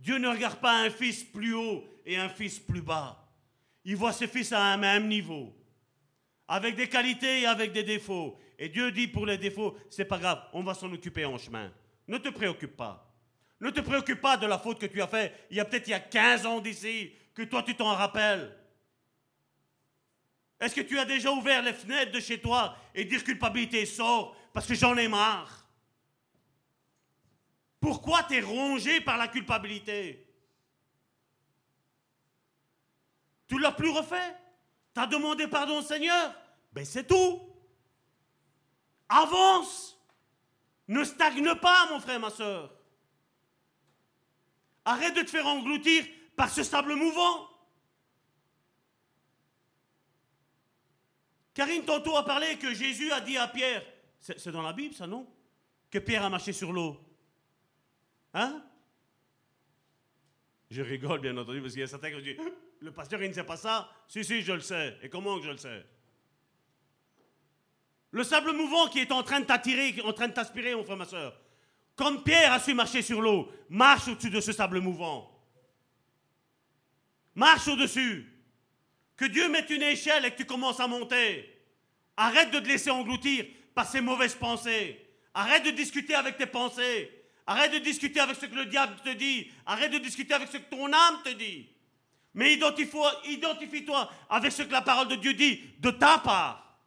[0.00, 3.28] Dieu ne regarde pas un fils plus haut et un fils plus bas.
[3.84, 5.54] Il voit ses fils à un même niveau,
[6.48, 8.38] avec des qualités et avec des défauts.
[8.58, 11.70] Et Dieu dit pour les défauts, c'est pas grave, on va s'en occuper en chemin.
[12.08, 13.06] Ne te préoccupe pas.
[13.60, 15.86] Ne te préoccupe pas de la faute que tu as faite il y a peut-être
[15.86, 18.56] il y a 15 ans d'ici, que toi tu t'en rappelles.
[20.60, 24.36] Est-ce que tu as déjà ouvert les fenêtres de chez toi et dire culpabilité sort
[24.52, 25.59] parce que j'en ai marre?
[27.80, 30.26] Pourquoi tu es rongé par la culpabilité?
[33.48, 34.36] Tu l'as plus refait?
[34.94, 36.34] Tu as demandé pardon au Seigneur?
[36.72, 37.40] Ben c'est tout.
[39.08, 39.98] Avance.
[40.86, 42.72] Ne stagne pas, mon frère, ma soeur.
[44.84, 46.04] Arrête de te faire engloutir
[46.36, 47.48] par ce sable mouvant.
[51.54, 53.84] Karine tantôt a parlé que Jésus a dit à Pierre,
[54.20, 55.26] c'est dans la Bible ça non?
[55.90, 56.98] Que Pierre a marché sur l'eau.
[58.34, 58.62] Hein?
[60.70, 62.36] Je rigole bien entendu parce qu'il y a certains qui disent,
[62.80, 63.90] le pasteur il ne sait pas ça.
[64.08, 64.96] Si, si, je le sais.
[65.02, 65.84] Et comment que je le sais?
[68.12, 70.96] Le sable mouvant qui est en train de t'attirer, en train de t'aspirer, mon frère,
[70.96, 71.40] ma soeur.
[71.94, 75.30] Comme Pierre a su marcher sur l'eau, marche au-dessus de ce sable mouvant.
[77.34, 78.26] Marche au-dessus.
[79.16, 81.46] Que Dieu mette une échelle et que tu commences à monter.
[82.16, 83.44] Arrête de te laisser engloutir
[83.74, 84.98] par ces mauvaises pensées.
[85.34, 87.19] Arrête de discuter avec tes pensées.
[87.50, 89.50] Arrête de discuter avec ce que le diable te dit.
[89.66, 91.68] Arrête de discuter avec ce que ton âme te dit.
[92.32, 96.78] Mais identifie-toi avec ce que la parole de Dieu dit de ta part.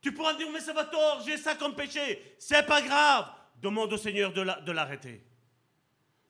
[0.00, 2.34] Tu pourras dire, mais ça va tort, j'ai ça comme péché.
[2.38, 3.30] C'est pas grave.
[3.60, 5.22] Demande au Seigneur de l'arrêter.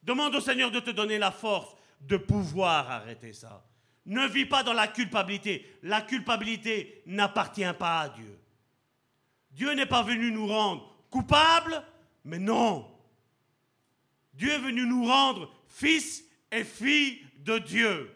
[0.02, 3.64] Demande au Seigneur de te donner la force de pouvoir arrêter ça.
[4.06, 5.78] Ne vis pas dans la culpabilité.
[5.84, 8.36] La culpabilité n'appartient pas à Dieu.
[9.52, 11.84] Dieu n'est pas venu nous rendre coupables,
[12.24, 12.90] mais non.
[14.34, 18.10] Dieu est venu nous rendre fils et filles de Dieu.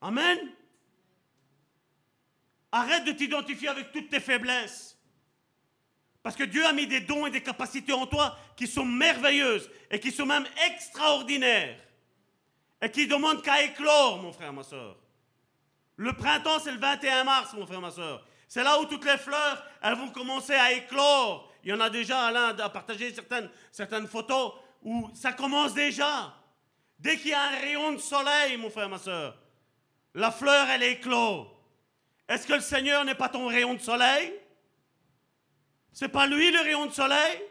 [0.00, 0.38] Amen.
[2.72, 4.98] Arrête de t'identifier avec toutes tes faiblesses.
[6.22, 9.70] Parce que Dieu a mis des dons et des capacités en toi qui sont merveilleuses
[9.90, 11.78] et qui sont même extraordinaires.
[12.82, 14.96] Et qui demandent qu'à éclore, mon frère, ma soeur.
[15.96, 18.26] Le printemps, c'est le 21 mars, mon frère, ma soeur.
[18.48, 21.52] C'est là où toutes les fleurs, elles vont commencer à éclore.
[21.64, 24.52] Il y en a déjà, Alain, à partager certaines, certaines photos
[24.82, 26.34] où ça commence déjà.
[26.98, 29.36] Dès qu'il y a un rayon de soleil, mon frère, ma soeur,
[30.14, 31.60] la fleur, elle éclore.
[32.28, 34.32] Est-ce que le Seigneur n'est pas ton rayon de soleil?
[35.92, 37.42] C'est pas lui le rayon de soleil?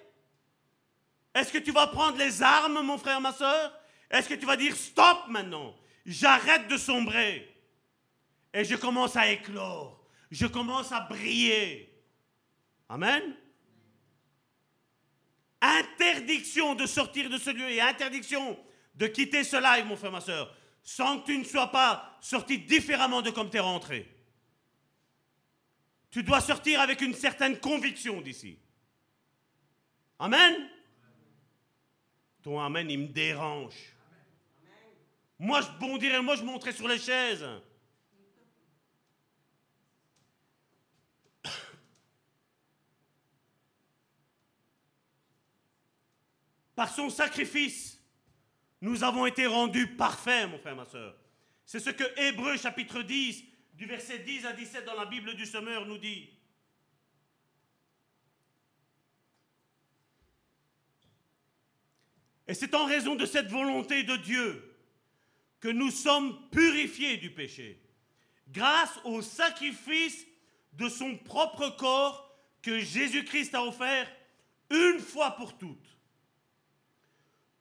[1.33, 3.73] Est-ce que tu vas prendre les armes, mon frère, ma soeur?
[4.09, 7.51] Est-ce que tu vas dire stop maintenant J'arrête de sombrer?
[8.53, 10.04] Et je commence à éclore.
[10.31, 11.93] Je commence à briller.
[12.89, 13.35] Amen.
[15.61, 18.57] Interdiction de sortir de ce lieu et interdiction
[18.95, 22.59] de quitter ce live, mon frère, ma soeur, sans que tu ne sois pas sorti
[22.59, 24.11] différemment de comme tu es rentré.
[26.11, 28.57] Tu dois sortir avec une certaine conviction d'ici.
[30.19, 30.69] Amen.
[32.41, 33.75] Ton amen, il me dérange.
[35.37, 37.45] Moi, je bondirais, moi, je monterais sur les chaises.
[46.75, 48.01] Par son sacrifice,
[48.81, 51.15] nous avons été rendus parfaits, mon frère, ma soeur.
[51.65, 53.43] C'est ce que Hébreu chapitre 10
[53.73, 56.29] du verset 10 à 17 dans la Bible du Semeur nous dit
[62.47, 64.75] Et c'est en raison de cette volonté de Dieu
[65.59, 67.81] que nous sommes purifiés du péché,
[68.49, 70.27] grâce au sacrifice
[70.73, 74.07] de son propre corps que Jésus-Christ a offert
[74.69, 75.94] une fois pour toutes.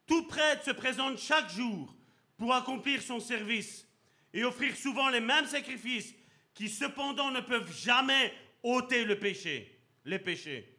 [0.07, 1.95] Tout prêtre se présente chaque jour
[2.37, 3.87] pour accomplir son service
[4.33, 6.13] et offrir souvent les mêmes sacrifices
[6.53, 8.33] qui cependant ne peuvent jamais
[8.63, 10.77] ôter le péché, les péchés.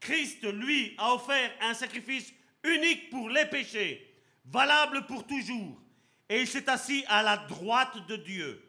[0.00, 2.32] Christ, lui, a offert un sacrifice
[2.62, 4.14] unique pour les péchés,
[4.44, 5.80] valable pour toujours,
[6.28, 8.62] et il s'est assis à la droite de Dieu,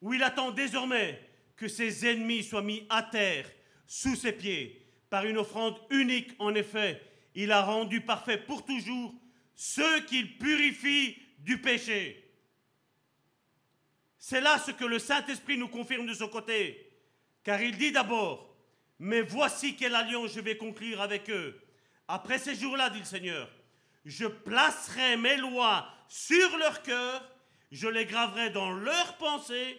[0.00, 1.20] où il attend désormais
[1.56, 3.50] que ses ennemis soient mis à terre
[3.86, 6.32] sous ses pieds par une offrande unique.
[6.38, 7.00] En effet,
[7.34, 9.14] il a rendu parfait pour toujours
[9.54, 12.20] ceux qu'il purifie du péché.
[14.18, 16.90] C'est là ce que le Saint-Esprit nous confirme de son côté,
[17.42, 18.56] car il dit d'abord,
[18.98, 21.60] mais voici quelle alliance je vais conclure avec eux.
[22.08, 23.50] Après ces jours-là, dit le Seigneur,
[24.04, 27.28] je placerai mes lois sur leur cœur,
[27.70, 29.78] je les graverai dans leurs pensées.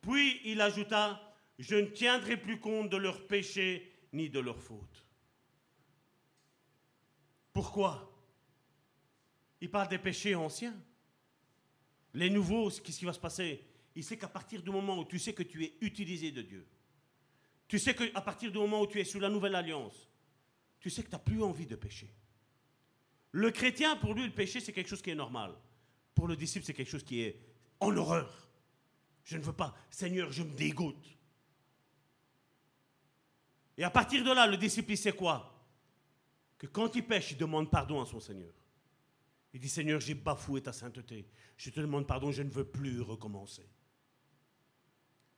[0.00, 1.20] Puis il ajouta,
[1.58, 4.95] je ne tiendrai plus compte de leurs péchés ni de leurs fautes.
[7.56, 8.12] Pourquoi?
[9.62, 10.76] Il parle des péchés anciens.
[12.12, 13.64] Les nouveaux, qu'est-ce qui va se passer
[13.94, 16.66] Il sait qu'à partir du moment où tu sais que tu es utilisé de Dieu,
[17.66, 20.06] tu sais qu'à partir du moment où tu es sous la nouvelle alliance,
[20.80, 22.10] tu sais que tu n'as plus envie de pécher.
[23.32, 25.54] Le chrétien, pour lui, le péché, c'est quelque chose qui est normal.
[26.14, 27.40] Pour le disciple, c'est quelque chose qui est
[27.80, 28.50] en horreur.
[29.24, 29.74] Je ne veux pas.
[29.88, 31.16] Seigneur, je me dégoûte.
[33.78, 35.55] Et à partir de là, le disciple, il sait quoi?
[36.58, 38.52] Que quand il pêche, il demande pardon à son Seigneur.
[39.52, 41.26] Il dit, Seigneur, j'ai bafoué ta sainteté.
[41.56, 43.68] Je te demande pardon, je ne veux plus recommencer.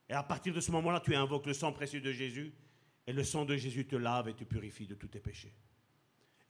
[0.09, 2.53] Et à partir de ce moment-là, tu invoques le sang précieux de Jésus,
[3.07, 5.55] et le sang de Jésus te lave et te purifie de tous tes péchés.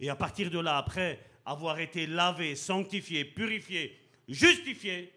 [0.00, 5.12] Et à partir de là, après avoir été lavé, sanctifié, purifié, justifié,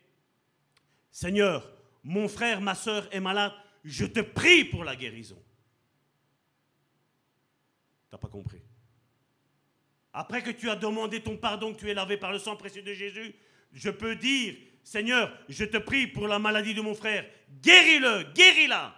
[1.12, 1.72] Seigneur,
[2.04, 3.54] mon frère, ma soeur est malade,
[3.84, 5.42] je te prie pour la guérison.
[8.10, 8.62] Tu n'as pas compris?
[10.14, 12.82] Après que tu as demandé ton pardon, que tu es lavé par le sang précieux
[12.82, 13.34] de Jésus,
[13.72, 17.26] je peux dire, Seigneur, je te prie pour la maladie de mon frère,
[17.62, 18.96] guéris-le, guéris-la.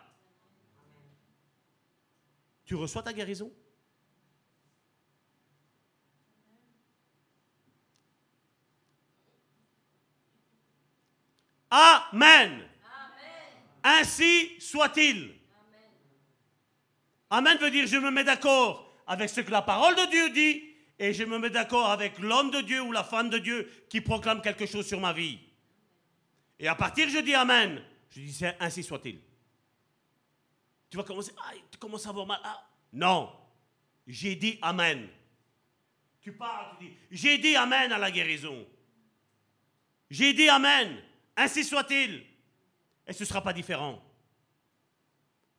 [2.66, 3.52] Tu reçois ta guérison?
[11.70, 12.68] Amen.
[13.84, 15.34] Ainsi soit-il.
[17.30, 20.73] Amen veut dire je me mets d'accord avec ce que la parole de Dieu dit
[21.04, 24.00] et je me mets d'accord avec l'homme de Dieu ou la femme de Dieu qui
[24.00, 25.38] proclame quelque chose sur ma vie.
[26.58, 29.20] Et à partir je dis Amen, je dis ainsi soit-il.
[30.90, 32.40] Tu vas commencer, ah, tu commences à avoir mal.
[32.42, 33.30] Ah, non,
[34.08, 35.10] j'ai dit Amen.
[36.22, 38.66] Tu parles, tu dis, j'ai dit Amen à la guérison.
[40.10, 41.02] J'ai dit Amen.
[41.36, 42.24] Ainsi soit-il.
[43.06, 44.02] Et ce ne sera pas différent.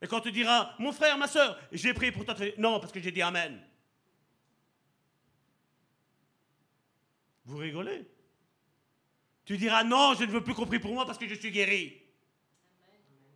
[0.01, 2.99] Et quand tu diras, mon frère, ma soeur, j'ai prié pour toi, non, parce que
[2.99, 3.61] j'ai dit Amen.
[7.45, 8.05] Vous rigolez?
[9.45, 11.51] Tu diras, non, je ne veux plus qu'on prie pour moi parce que je suis
[11.51, 12.01] guéri.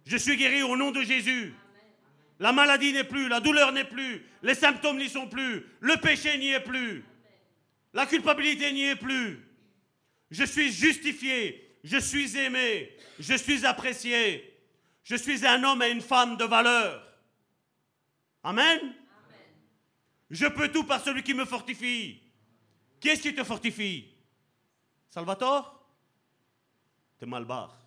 [0.05, 1.53] Je suis guéri au nom de Jésus.
[2.39, 6.37] La maladie n'est plus, la douleur n'est plus, les symptômes n'y sont plus, le péché
[6.37, 7.03] n'y est plus,
[7.93, 9.45] la culpabilité n'y est plus.
[10.31, 14.57] Je suis justifié, je suis aimé, je suis apprécié,
[15.03, 17.05] je suis un homme et une femme de valeur.
[18.41, 18.95] Amen.
[20.29, 22.21] Je peux tout par celui qui me fortifie.
[22.99, 24.07] Qui est-ce qui te fortifie?
[25.09, 25.75] Salvatore?
[27.17, 27.77] T'es mal barre.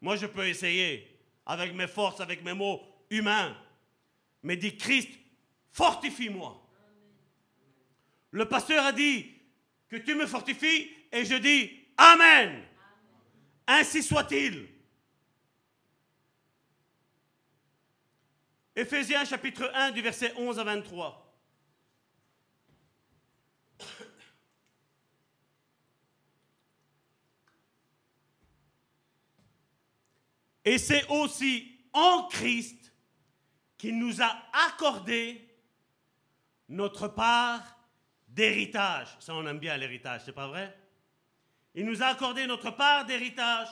[0.00, 1.06] Moi, je peux essayer
[1.44, 2.80] avec mes forces, avec mes mots
[3.10, 3.56] humains.
[4.42, 5.10] Mais dit Christ,
[5.72, 6.56] fortifie-moi.
[8.30, 9.30] Le pasteur a dit
[9.88, 12.62] que tu me fortifies et je dis Amen.
[13.66, 14.68] Ainsi soit-il.
[18.74, 21.29] Éphésiens chapitre 1 du verset 11 à 23.
[30.64, 32.92] Et c'est aussi en Christ
[33.78, 34.36] qu'il nous a
[34.68, 35.48] accordé
[36.68, 37.78] notre part
[38.28, 39.08] d'héritage.
[39.18, 40.76] Ça, on aime bien l'héritage, c'est pas vrai?
[41.74, 43.68] Il nous a accordé notre part d'héritage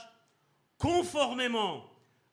[0.78, 1.84] conformément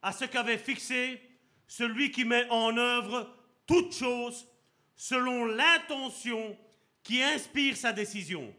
[0.02, 1.22] à ce qu'avait fixé
[1.68, 4.48] celui qui met en œuvre toutes choses
[4.95, 6.57] selon l'intention
[7.03, 8.53] qui inspire sa décision.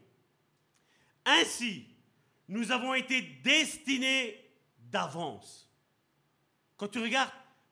[1.25, 1.87] Ainsi,
[2.47, 4.37] nous avons été destinés
[4.77, 5.66] d'avance.
[6.77, 7.31] Quand tu regardes,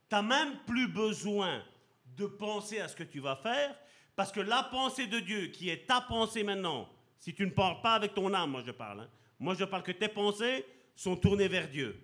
[0.10, 1.64] tu n'as même plus besoin
[2.18, 3.76] de penser à ce que tu vas faire,
[4.16, 7.82] parce que la pensée de Dieu, qui est ta pensée maintenant, si tu ne parles
[7.82, 9.10] pas avec ton âme, moi je parle, hein,
[9.40, 10.66] moi, je parle que tes pensées
[10.96, 12.00] sont tournées vers Dieu.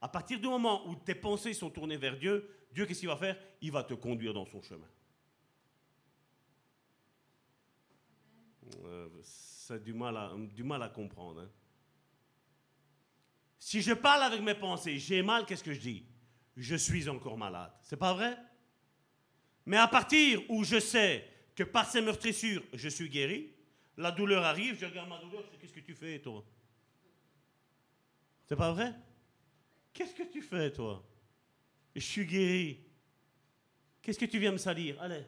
[0.00, 3.16] À partir du moment où tes pensées sont tournées vers Dieu, Dieu, qu'est-ce qu'il va
[3.16, 3.38] faire?
[3.60, 4.88] Il va te conduire dans son chemin.
[8.84, 9.08] Euh,
[9.94, 11.42] mal à, du mal à comprendre.
[11.42, 11.50] hein.
[13.58, 16.04] Si je parle avec mes pensées, j'ai mal, qu'est-ce que je dis?
[16.56, 17.72] Je suis encore malade.
[17.82, 18.36] C'est pas vrai?
[19.66, 23.50] Mais à partir où je sais que par ces meurtrissures, je suis guéri,
[23.96, 26.44] la douleur arrive, je regarde ma douleur, je dis, qu'est-ce que tu fais, toi?
[28.46, 28.92] C'est pas vrai?
[29.92, 31.04] Qu'est-ce que tu fais, toi?
[31.94, 32.80] Je suis guéri.
[34.02, 35.00] Qu'est-ce que tu viens me salir?
[35.00, 35.24] Allez,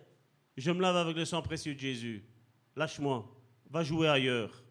[0.57, 2.25] je me lave avec le sang précieux de Jésus.
[2.75, 3.33] Lâche-moi.
[3.71, 4.63] Va jouer ailleurs.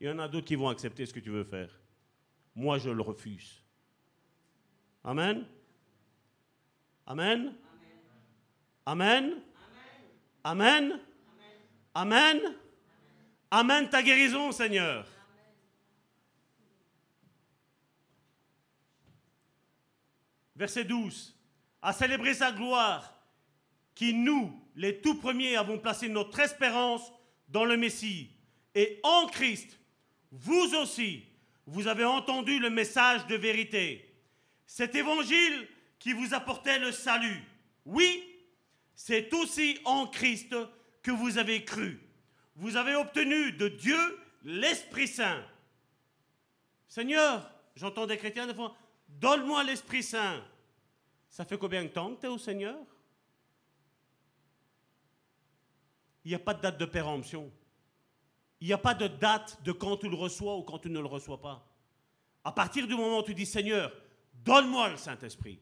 [0.00, 1.80] Il y en a d'autres qui vont accepter ce que tu veux faire.
[2.54, 3.62] Moi, je le refuse.
[5.04, 5.46] Amen?
[7.06, 7.54] Amen?
[8.84, 9.42] Amen?
[10.44, 11.00] Amen?
[11.94, 12.56] Amen?
[13.50, 15.06] Amen ta guérison, Seigneur.
[20.56, 21.34] Verset 12.
[21.80, 23.12] À célébrer sa gloire,
[23.94, 27.12] qui nous, les tout premiers, avons placé notre espérance
[27.48, 28.30] dans le Messie.
[28.74, 29.78] Et en Christ,
[30.32, 31.24] vous aussi,
[31.66, 34.12] vous avez entendu le message de vérité.
[34.66, 37.42] Cet évangile qui vous apportait le salut.
[37.84, 38.22] Oui,
[38.94, 40.54] c'est aussi en Christ
[41.02, 42.00] que vous avez cru.
[42.56, 45.44] Vous avez obtenu de Dieu l'Esprit Saint.
[46.88, 48.74] Seigneur, j'entends des chrétiens des fois,
[49.08, 50.42] donne-moi l'Esprit Saint.
[51.28, 52.78] Ça fait combien de temps que tu es au Seigneur?
[56.24, 57.52] Il n'y a pas de date de péremption.
[58.60, 60.98] Il n'y a pas de date de quand tu le reçois ou quand tu ne
[60.98, 61.64] le reçois pas.
[62.42, 63.92] À partir du moment où tu dis Seigneur,
[64.32, 65.60] donne-moi le Saint-Esprit,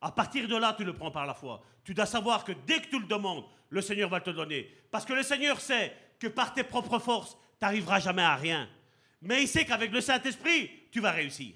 [0.00, 1.62] à partir de là, tu le prends par la foi.
[1.84, 4.62] Tu dois savoir que dès que tu le demandes, le Seigneur va te donner.
[4.90, 8.68] Parce que le Seigneur sait que par tes propres forces, tu n'arriveras jamais à rien.
[9.22, 11.54] Mais il sait qu'avec le Saint-Esprit, tu vas réussir.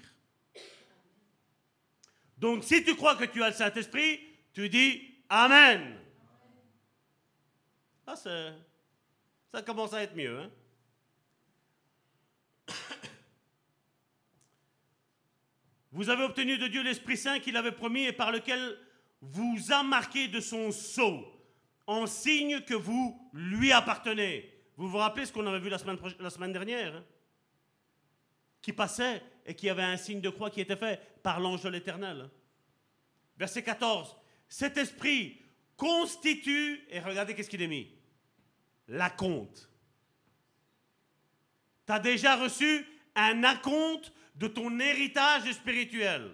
[2.37, 4.19] Donc si tu crois que tu as le Saint-Esprit,
[4.53, 5.97] tu dis Amen.
[8.05, 10.39] Ah, ça commence à être mieux.
[10.39, 10.49] hein.
[15.95, 18.77] Vous avez obtenu de Dieu l'Esprit Saint qu'il avait promis et par lequel
[19.21, 21.25] vous a marqué de son sceau,
[21.87, 24.51] en signe que vous lui appartenez.
[24.75, 27.03] Vous vous rappelez ce qu'on avait vu la semaine, dernière hein
[28.61, 31.69] Qui passait et qui avait un signe de croix qui était fait par l'ange de
[31.69, 32.23] l'Éternel.
[32.25, 32.31] hein.
[33.37, 34.17] Verset 14.
[34.49, 35.41] Cet esprit
[35.77, 37.87] constitue, et regardez qu'est-ce qu'il est mis,
[38.89, 39.11] la.
[39.11, 39.25] Tu
[41.87, 42.85] as déjà reçu
[43.15, 46.31] un acompte de ton héritage spirituel.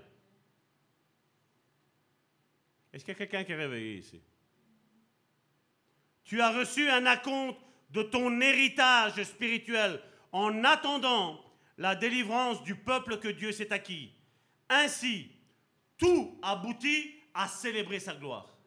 [2.92, 4.22] Est-ce qu'il y a quelqu'un qui est réveillé ici?
[6.24, 7.60] Tu as reçu un acompte
[7.92, 10.02] de ton héritage spirituel
[10.32, 11.44] en attendant
[11.78, 14.14] la délivrance du peuple que Dieu s'est acquis.
[14.70, 15.30] Ainsi,
[15.98, 18.58] tout aboutit à célébrer sa gloire.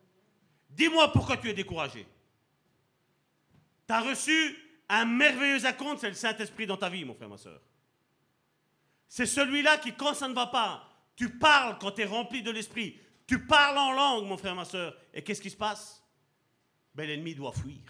[0.70, 2.06] Dis-moi pourquoi tu es découragé.
[3.86, 4.56] Tu as reçu
[4.88, 7.60] un merveilleux acompte, c'est le Saint-Esprit dans ta vie, mon frère, ma soeur.
[9.08, 12.50] C'est celui-là qui, quand ça ne va pas, tu parles quand tu es rempli de
[12.50, 12.98] l'Esprit.
[13.26, 14.96] Tu parles en langue, mon frère, ma soeur.
[15.12, 16.02] Et qu'est-ce qui se passe?
[16.94, 17.80] Ben, L'ennemi doit fuir.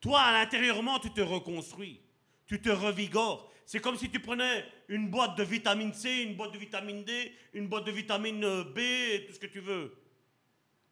[0.00, 2.00] Toi, à l'intérieurement, tu te reconstruis.
[2.46, 3.50] Tu te revigores.
[3.64, 7.32] C'est comme si tu prenais une boîte de vitamine C, une boîte de vitamine D,
[7.54, 9.96] une boîte de vitamine euh, B, tout ce que tu veux.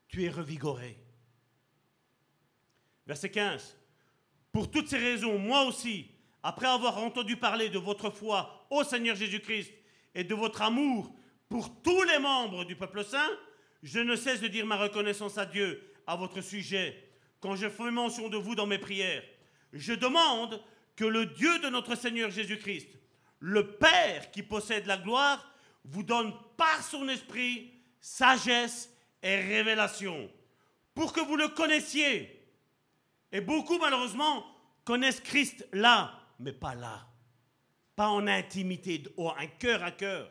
[0.09, 0.99] Tu es revigoré.
[3.07, 3.77] Verset 15.
[4.53, 6.10] Pour toutes ces raisons, moi aussi,
[6.43, 9.73] après avoir entendu parler de votre foi au Seigneur Jésus-Christ
[10.15, 11.13] et de votre amour
[11.49, 13.31] pour tous les membres du peuple saint,
[13.83, 17.11] je ne cesse de dire ma reconnaissance à Dieu à votre sujet
[17.41, 19.25] quand je fais mention de vous dans mes prières.
[19.73, 20.63] Je demande
[20.97, 22.89] que le Dieu de notre Seigneur Jésus-Christ,
[23.39, 25.47] le Père qui possède la gloire,
[25.85, 30.31] vous donne par son esprit sagesse et révélation
[30.95, 32.47] pour que vous le connaissiez.
[33.33, 34.45] Et beaucoup, malheureusement,
[34.85, 37.07] connaissent Christ là, mais pas là.
[37.95, 40.31] Pas en intimité, oh, un cœur à cœur.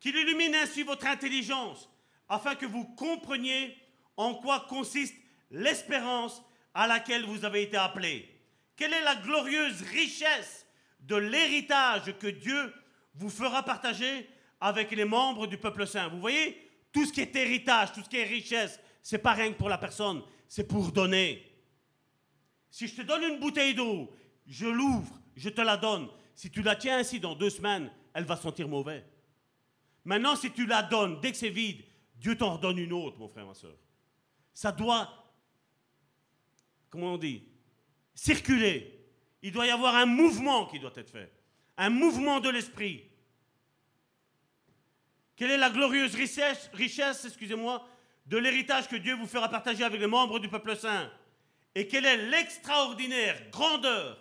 [0.00, 1.88] Qu'il illumine ainsi votre intelligence,
[2.28, 3.76] afin que vous compreniez
[4.16, 5.14] en quoi consiste
[5.50, 6.42] l'espérance
[6.74, 8.28] à laquelle vous avez été appelés.
[8.74, 10.66] Quelle est la glorieuse richesse
[11.00, 12.74] de l'héritage que Dieu
[13.14, 14.28] vous fera partager
[14.60, 16.08] avec les membres du peuple saint.
[16.08, 19.52] Vous voyez, tout ce qui est héritage, tout ce qui est richesse, c'est pas rien
[19.52, 21.45] que pour la personne, c'est pour donner.
[22.76, 24.14] Si je te donne une bouteille d'eau,
[24.46, 26.10] je l'ouvre, je te la donne.
[26.34, 29.02] Si tu la tiens ainsi dans deux semaines, elle va sentir mauvais.
[30.04, 31.82] Maintenant, si tu la donnes, dès que c'est vide,
[32.16, 33.78] Dieu t'en redonne une autre, mon frère, ma soeur.
[34.52, 35.32] Ça doit,
[36.90, 37.44] comment on dit,
[38.14, 39.08] circuler.
[39.40, 41.32] Il doit y avoir un mouvement qui doit être fait.
[41.78, 43.04] Un mouvement de l'esprit.
[45.34, 47.88] Quelle est la glorieuse richesse, richesse excusez-moi,
[48.26, 51.10] de l'héritage que Dieu vous fera partager avec les membres du peuple saint?
[51.76, 54.18] Et quelle est l'extraordinaire grandeur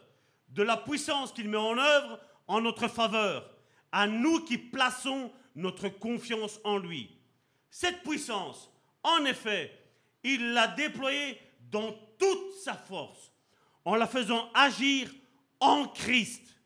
[0.50, 3.50] de la puissance qu'il met en œuvre en notre faveur,
[3.94, 7.18] à nous qui plaçons notre confiance en lui.
[7.72, 8.70] Cette puissance,
[9.04, 9.72] en effet,
[10.22, 11.40] il l'a déployée
[11.72, 13.32] dans toute sa force,
[13.86, 15.10] en la faisant agir
[15.62, 16.60] en Christ.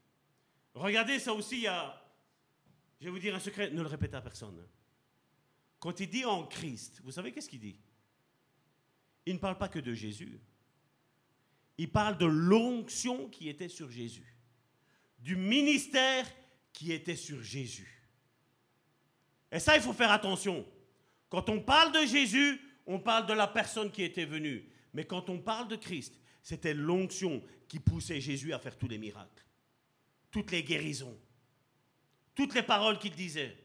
[0.74, 2.04] Regardez, ça aussi, il y a,
[3.00, 4.68] je vais vous dire un secret, ne le répétez à personne.
[5.80, 7.80] Quand il dit en Christ, vous savez qu'est-ce qu'il dit?
[9.28, 10.42] Il ne parle pas que de Jésus.
[11.80, 14.36] Il parle de l'onction qui était sur Jésus,
[15.18, 16.28] du ministère
[16.74, 18.06] qui était sur Jésus.
[19.50, 20.68] Et ça, il faut faire attention.
[21.30, 24.70] Quand on parle de Jésus, on parle de la personne qui était venue.
[24.94, 28.98] Mais quand on parle de Christ, c'était l'onction qui poussait Jésus à faire tous les
[28.98, 29.46] miracles,
[30.32, 31.18] toutes les guérisons,
[32.36, 33.58] toutes les paroles qu'il disait.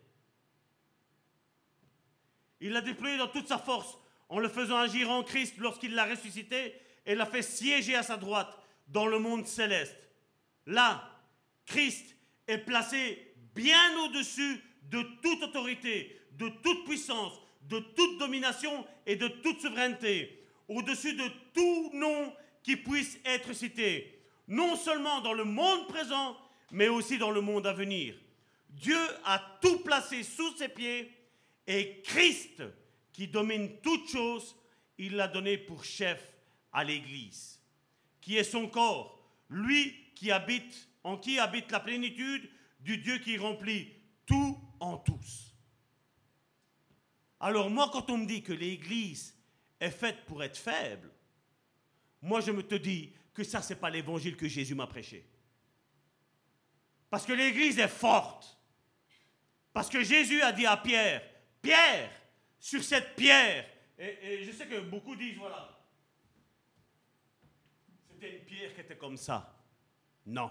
[2.60, 6.04] Il l'a déployé dans toute sa force en le faisant agir en Christ lorsqu'il l'a
[6.04, 6.74] ressuscité
[7.06, 8.58] et l'a fait siéger à sa droite
[8.88, 9.96] dans le monde céleste.
[10.66, 11.10] Là,
[11.66, 12.16] Christ
[12.46, 17.32] est placé bien au-dessus de toute autorité, de toute puissance,
[17.62, 22.32] de toute domination et de toute souveraineté, au-dessus de tout nom
[22.62, 26.36] qui puisse être cité, non seulement dans le monde présent,
[26.70, 28.14] mais aussi dans le monde à venir.
[28.70, 31.10] Dieu a tout placé sous ses pieds
[31.66, 32.62] et Christ,
[33.12, 34.56] qui domine toutes choses,
[34.98, 36.33] il l'a donné pour chef
[36.74, 37.60] à l'Église,
[38.20, 39.18] qui est son corps,
[39.48, 43.92] lui qui habite, en qui habite la plénitude du Dieu qui remplit
[44.26, 45.54] tout en tous.
[47.40, 49.34] Alors moi, quand on me dit que l'Église
[49.80, 51.10] est faite pour être faible,
[52.20, 55.26] moi je me te dis que ça, c'est pas l'évangile que Jésus m'a prêché.
[57.08, 58.58] Parce que l'Église est forte.
[59.72, 61.22] Parce que Jésus a dit à Pierre,
[61.60, 62.10] Pierre,
[62.58, 63.68] sur cette pierre,
[63.98, 65.73] et, et je sais que beaucoup disent, voilà,
[68.32, 69.54] une pierre qui était comme ça.
[70.26, 70.50] Non.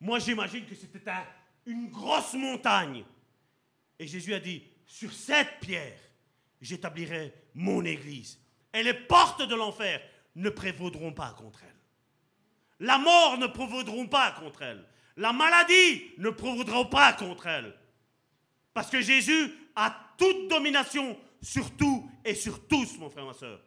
[0.00, 1.26] Moi, j'imagine que c'était un-
[1.66, 3.04] une grosse montagne.
[3.98, 5.98] Et Jésus a dit, sur cette pierre,
[6.60, 8.40] j'établirai mon église.
[8.74, 10.00] Et les portes de l'enfer
[10.34, 12.86] ne prévaudront pas contre elle.
[12.86, 14.84] La mort ne prévaudront pas contre elle.
[15.16, 17.76] La maladie ne prévaudra pas contre elle.
[18.74, 23.60] Parce que Jésus a toute domination sur tout et sur tous, mon frère, ma soeur.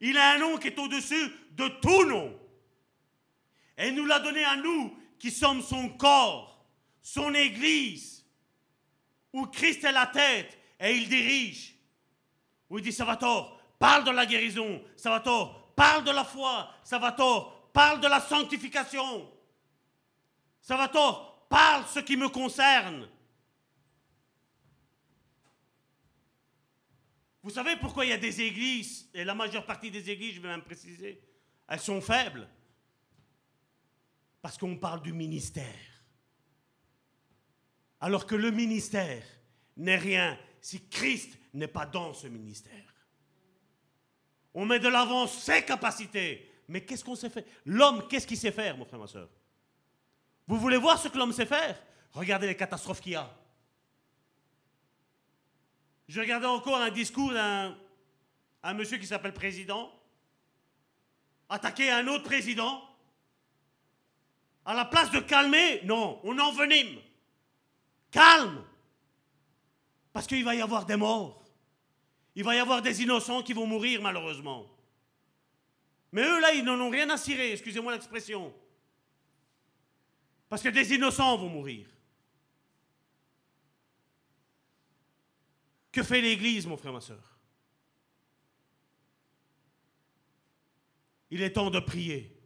[0.00, 2.38] Il a un nom qui est au-dessus de tout nom.
[3.76, 6.64] Et il nous l'a donné à nous qui sommes son corps,
[7.02, 8.24] son église,
[9.32, 11.74] où Christ est la tête et il dirige.
[12.68, 14.82] Où il dit Salvatore, parle de la guérison.
[14.96, 16.70] Salvatore, parle de la foi.
[16.84, 19.30] Salvatore, parle de la sanctification.
[20.60, 23.08] Salvatore, parle ce qui me concerne.
[27.42, 30.40] Vous savez pourquoi il y a des églises, et la majeure partie des églises, je
[30.40, 31.22] vais même préciser,
[31.68, 32.48] elles sont faibles
[34.42, 35.64] Parce qu'on parle du ministère.
[38.00, 39.22] Alors que le ministère
[39.76, 42.90] n'est rien si Christ n'est pas dans ce ministère.
[44.52, 46.50] On met de l'avant ses capacités.
[46.68, 47.44] Mais qu'est-ce qu'on sait faire?
[47.64, 49.28] L'homme, qu'est-ce qu'il sait faire, mon frère, ma soeur?
[50.46, 51.80] Vous voulez voir ce que l'homme sait faire?
[52.12, 53.39] Regardez les catastrophes qu'il y a.
[56.10, 57.78] Je regardais encore un discours d'un
[58.64, 59.92] un monsieur qui s'appelle président,
[61.48, 62.82] attaquer un autre président.
[64.64, 66.98] À la place de calmer, non, on envenime.
[68.10, 68.64] Calme.
[70.12, 71.44] Parce qu'il va y avoir des morts.
[72.34, 74.66] Il va y avoir des innocents qui vont mourir, malheureusement.
[76.10, 78.52] Mais eux, là, ils n'en ont rien à cirer, excusez-moi l'expression.
[80.48, 81.86] Parce que des innocents vont mourir.
[85.92, 87.38] Que fait l'Église, mon frère, ma soeur
[91.30, 92.36] Il est temps de prier.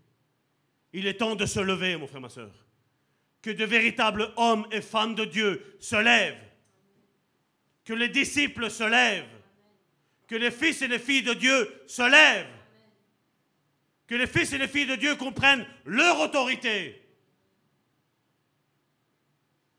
[0.92, 2.52] Il est temps de se lever, mon frère, ma soeur.
[3.42, 6.40] Que de véritables hommes et femmes de Dieu se lèvent.
[7.84, 9.28] Que les disciples se lèvent.
[10.26, 12.46] Que les fils et les filles de Dieu se lèvent.
[14.06, 17.00] Que les fils et les filles de Dieu comprennent leur autorité.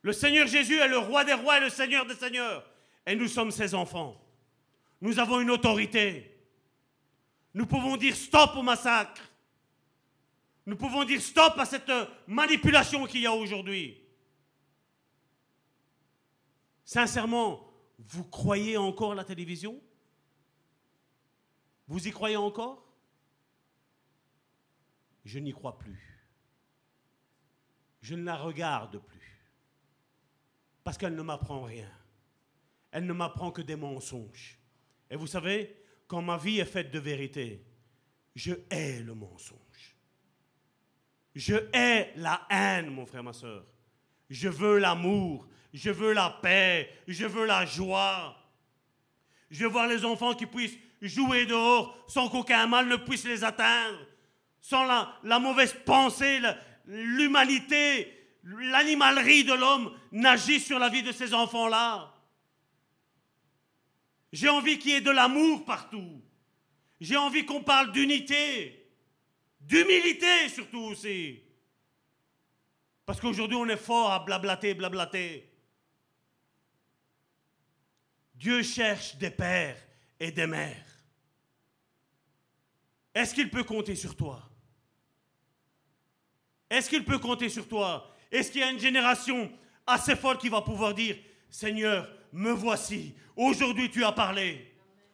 [0.01, 2.63] Le Seigneur Jésus est le roi des rois et le Seigneur des seigneurs.
[3.06, 4.19] Et nous sommes ses enfants.
[5.02, 6.32] Nous avons une autorité.
[7.53, 9.22] Nous pouvons dire stop au massacre.
[10.65, 11.91] Nous pouvons dire stop à cette
[12.27, 14.02] manipulation qu'il y a aujourd'hui.
[16.84, 19.80] Sincèrement, vous croyez encore la télévision?
[21.88, 22.84] Vous y croyez encore?
[25.23, 26.27] Je n'y crois plus.
[28.02, 29.49] Je ne la regarde plus.
[30.84, 31.90] Parce qu'elle ne m'apprend rien.
[32.95, 34.57] Elle ne m'apprend que des mensonges.
[35.11, 35.76] Et vous savez,
[36.07, 37.61] quand ma vie est faite de vérité,
[38.38, 39.97] Je hais le mensonge.
[41.35, 43.65] Je hais la haine, mon frère, ma soeur.
[44.30, 48.38] Je veux l'amour, je veux la paix, je veux la joie.
[49.51, 53.43] Je veux voir les enfants qui puissent jouer dehors sans qu'aucun mal ne puisse les
[53.43, 53.99] atteindre,
[54.61, 56.39] sans la, mauvaise pensée,
[56.85, 62.14] l'humanité, l'animalerie de l'homme n'agisse sur la vie de ces enfants-là.
[64.31, 66.22] J'ai envie qu'il y ait de l'amour partout.
[66.99, 68.89] J'ai envie qu'on parle d'unité,
[69.60, 71.41] d'humilité surtout aussi.
[73.06, 75.52] Parce qu'aujourd'hui, on est fort à blablater, blablater.
[78.34, 79.77] Dieu cherche des pères
[80.19, 80.85] et des mères.
[83.14, 84.49] Est-ce qu'il peut compter sur toi?
[86.69, 88.14] Est-ce qu'il peut compter sur toi?
[88.31, 89.52] Est-ce qu'il y a une génération
[89.88, 91.18] assez folle qui va pouvoir dire,
[91.49, 94.72] Seigneur, me voici, aujourd'hui tu as parlé,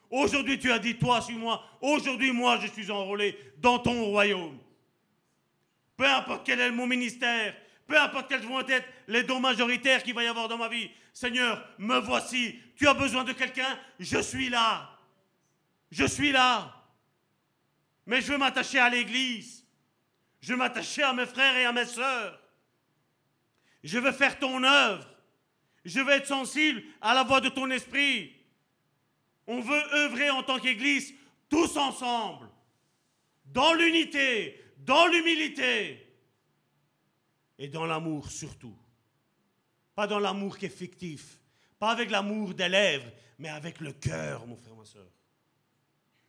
[0.09, 4.57] aujourd'hui tu as dit, toi suis-moi, aujourd'hui moi je suis enrôlé dans ton royaume.
[5.95, 10.15] Peu importe quel est mon ministère, peu importe quels vont être les dons majoritaires qu'il
[10.15, 14.19] va y avoir dans ma vie, Seigneur, me voici, tu as besoin de quelqu'un, je
[14.19, 14.89] suis là.
[15.91, 16.73] Je suis là.
[18.05, 19.65] Mais je veux m'attacher à l'Église.
[20.39, 22.39] Je veux m'attacher à mes frères et à mes sœurs.
[23.83, 25.05] Je veux faire ton œuvre.
[25.83, 28.33] Je veux être sensible à la voix de ton esprit.
[29.47, 31.13] On veut œuvrer en tant qu'Église
[31.49, 32.49] tous ensemble,
[33.45, 36.07] dans l'unité, dans l'humilité
[37.57, 38.77] et dans l'amour surtout.
[39.93, 41.39] Pas dans l'amour qui est fictif,
[41.77, 45.11] pas avec l'amour des lèvres, mais avec le cœur, mon frère, ma soeur.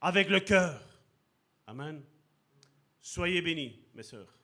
[0.01, 0.83] Avec le cœur.
[1.67, 2.03] Amen.
[3.01, 4.42] Soyez bénis, mes sœurs.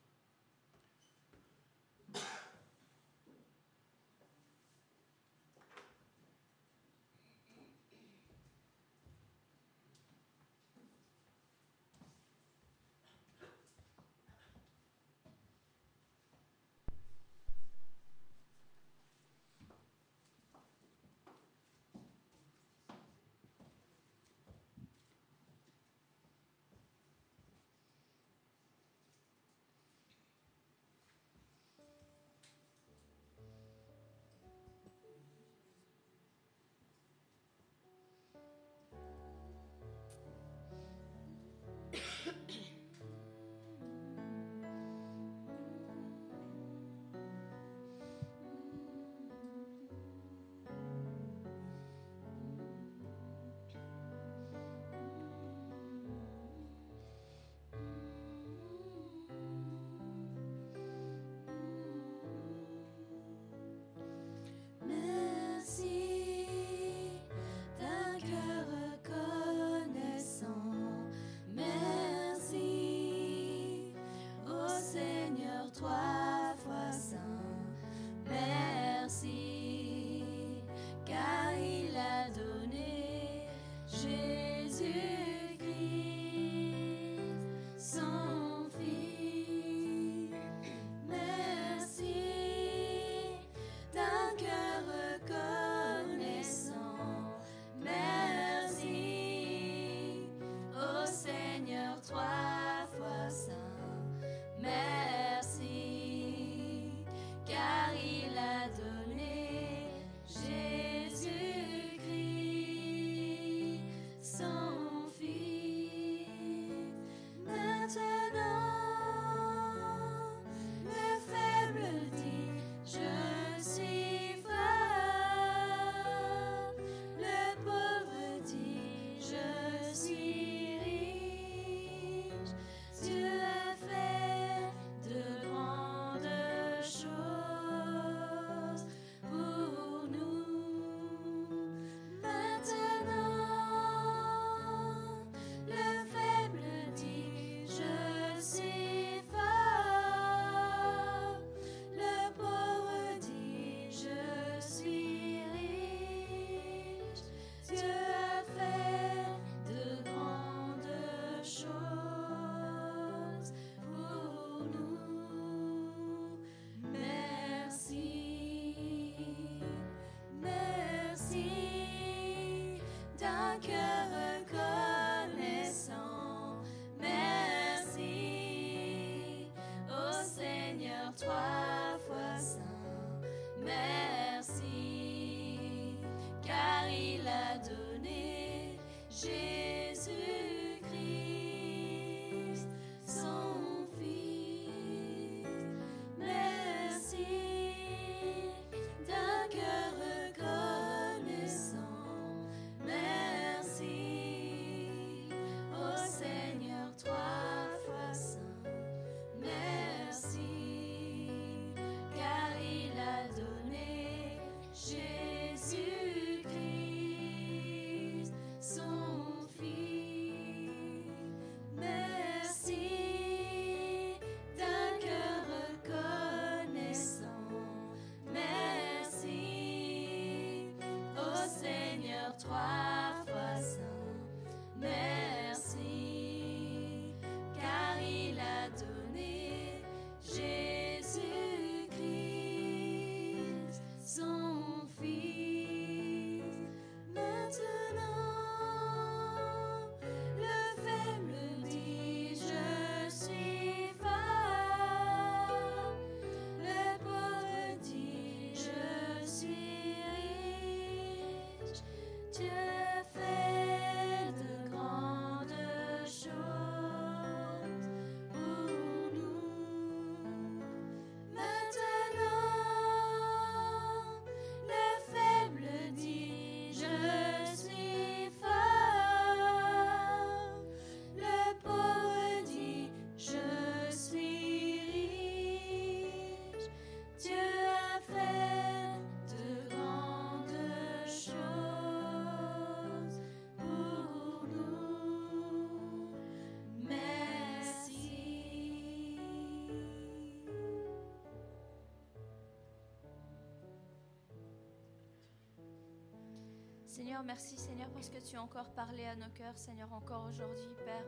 [306.99, 310.67] Seigneur, merci Seigneur parce que tu as encore parlé à nos cœurs, Seigneur, encore aujourd'hui,
[310.83, 311.05] Père.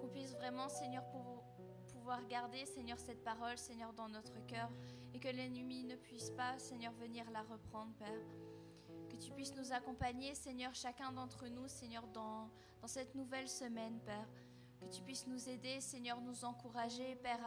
[0.00, 1.04] Qu'on puisse vraiment, Seigneur,
[1.92, 4.68] pouvoir garder, Seigneur, cette parole, Seigneur, dans notre cœur
[5.14, 8.20] et que l'ennemi ne puisse pas, Seigneur, venir la reprendre, Père.
[9.08, 12.50] Que tu puisses nous accompagner, Seigneur, chacun d'entre nous, Seigneur, dans,
[12.80, 14.28] dans cette nouvelle semaine, Père.
[14.80, 17.38] Que tu puisses nous aider, Seigneur, nous encourager, Père,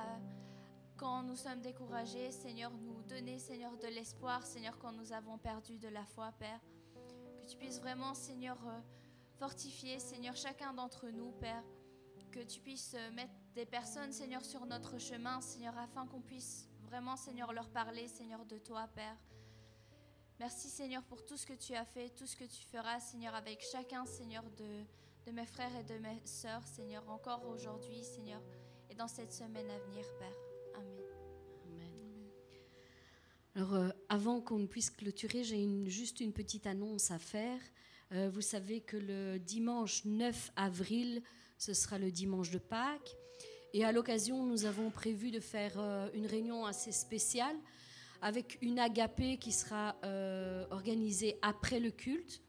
[0.96, 5.78] quand nous sommes découragés, Seigneur, nous donner, Seigneur, de l'espoir, Seigneur, quand nous avons perdu
[5.78, 6.62] de la foi, Père.
[7.56, 8.80] Tu puisses vraiment, Seigneur, euh,
[9.40, 11.64] fortifier, Seigneur, chacun d'entre nous, Père.
[12.34, 16.68] Que tu puisses euh, mettre des personnes, Seigneur, sur notre chemin, Seigneur, afin qu'on puisse
[16.82, 19.15] vraiment, Seigneur, leur parler, Seigneur, de toi, Père.
[20.38, 23.34] Merci, Seigneur, pour tout ce que tu as fait, tout ce que tu feras, Seigneur,
[23.34, 24.84] avec chacun, Seigneur, de,
[25.26, 28.41] de mes frères et de mes sœurs, Seigneur, encore aujourd'hui, Seigneur,
[28.90, 30.45] et dans cette semaine à venir, Père.
[33.74, 37.60] Euh, avant qu'on puisse clôturer, j'ai juste une petite annonce à faire.
[38.12, 41.22] Euh, vous savez que le dimanche 9 avril,
[41.58, 43.16] ce sera le dimanche de Pâques.
[43.74, 47.56] Et à l'occasion, nous avons prévu de faire euh, une réunion assez spéciale
[48.22, 49.96] avec une agapée qui sera
[50.72, 52.42] organisée après le culte.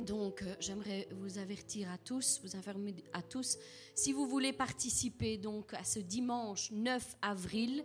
[0.00, 3.58] Donc, j'aimerais vous avertir à tous, vous informer à tous,
[3.94, 7.84] si vous voulez participer donc à ce dimanche 9 avril,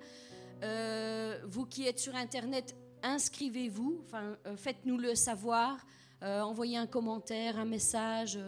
[0.64, 5.78] euh, vous qui êtes sur Internet, inscrivez-vous, enfin, euh, faites-nous le savoir,
[6.24, 8.40] euh, envoyez un commentaire, un message,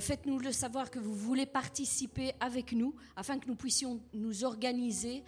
[0.00, 5.22] faites-nous le savoir que vous voulez participer avec nous, afin que nous puissions nous organiser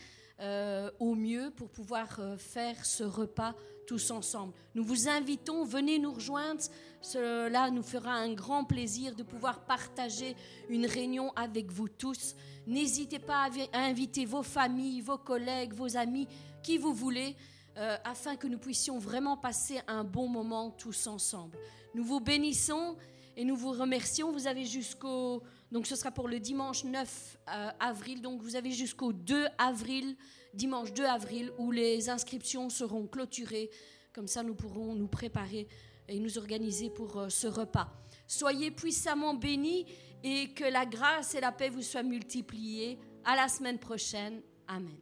[0.99, 3.55] au mieux pour pouvoir faire ce repas
[3.87, 4.53] tous ensemble.
[4.75, 6.63] Nous vous invitons, venez nous rejoindre,
[7.01, 10.35] cela nous fera un grand plaisir de pouvoir partager
[10.69, 12.35] une réunion avec vous tous.
[12.67, 16.27] N'hésitez pas à vi- à inviter vos familles, vos collègues, vos amis,
[16.63, 17.37] qui vous voulez,
[17.77, 21.57] euh, afin que nous puissions vraiment passer un bon moment tous ensemble.
[21.95, 22.97] Nous vous bénissons
[23.37, 24.33] et nous vous remercions.
[24.33, 25.43] Vous avez jusqu'au...
[25.71, 28.21] Donc ce sera pour le dimanche 9 euh, avril.
[28.23, 30.17] Donc vous avez jusqu'au 2 avril,
[30.55, 33.71] dimanche 2 avril, où les inscriptions seront clôturées.
[34.13, 35.69] Comme ça, nous pourrons nous préparer
[36.09, 37.89] et nous organiser pour euh, ce repas.
[38.27, 39.87] Soyez puissamment bénis
[40.29, 42.99] et que la grâce et la paix vous soient multipliées.
[43.25, 44.41] À la semaine prochaine.
[44.67, 44.97] Amen.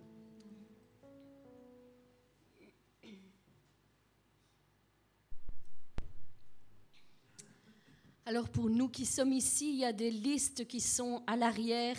[8.26, 11.96] Alors pour nous qui sommes ici, il y a des listes qui sont à l'arrière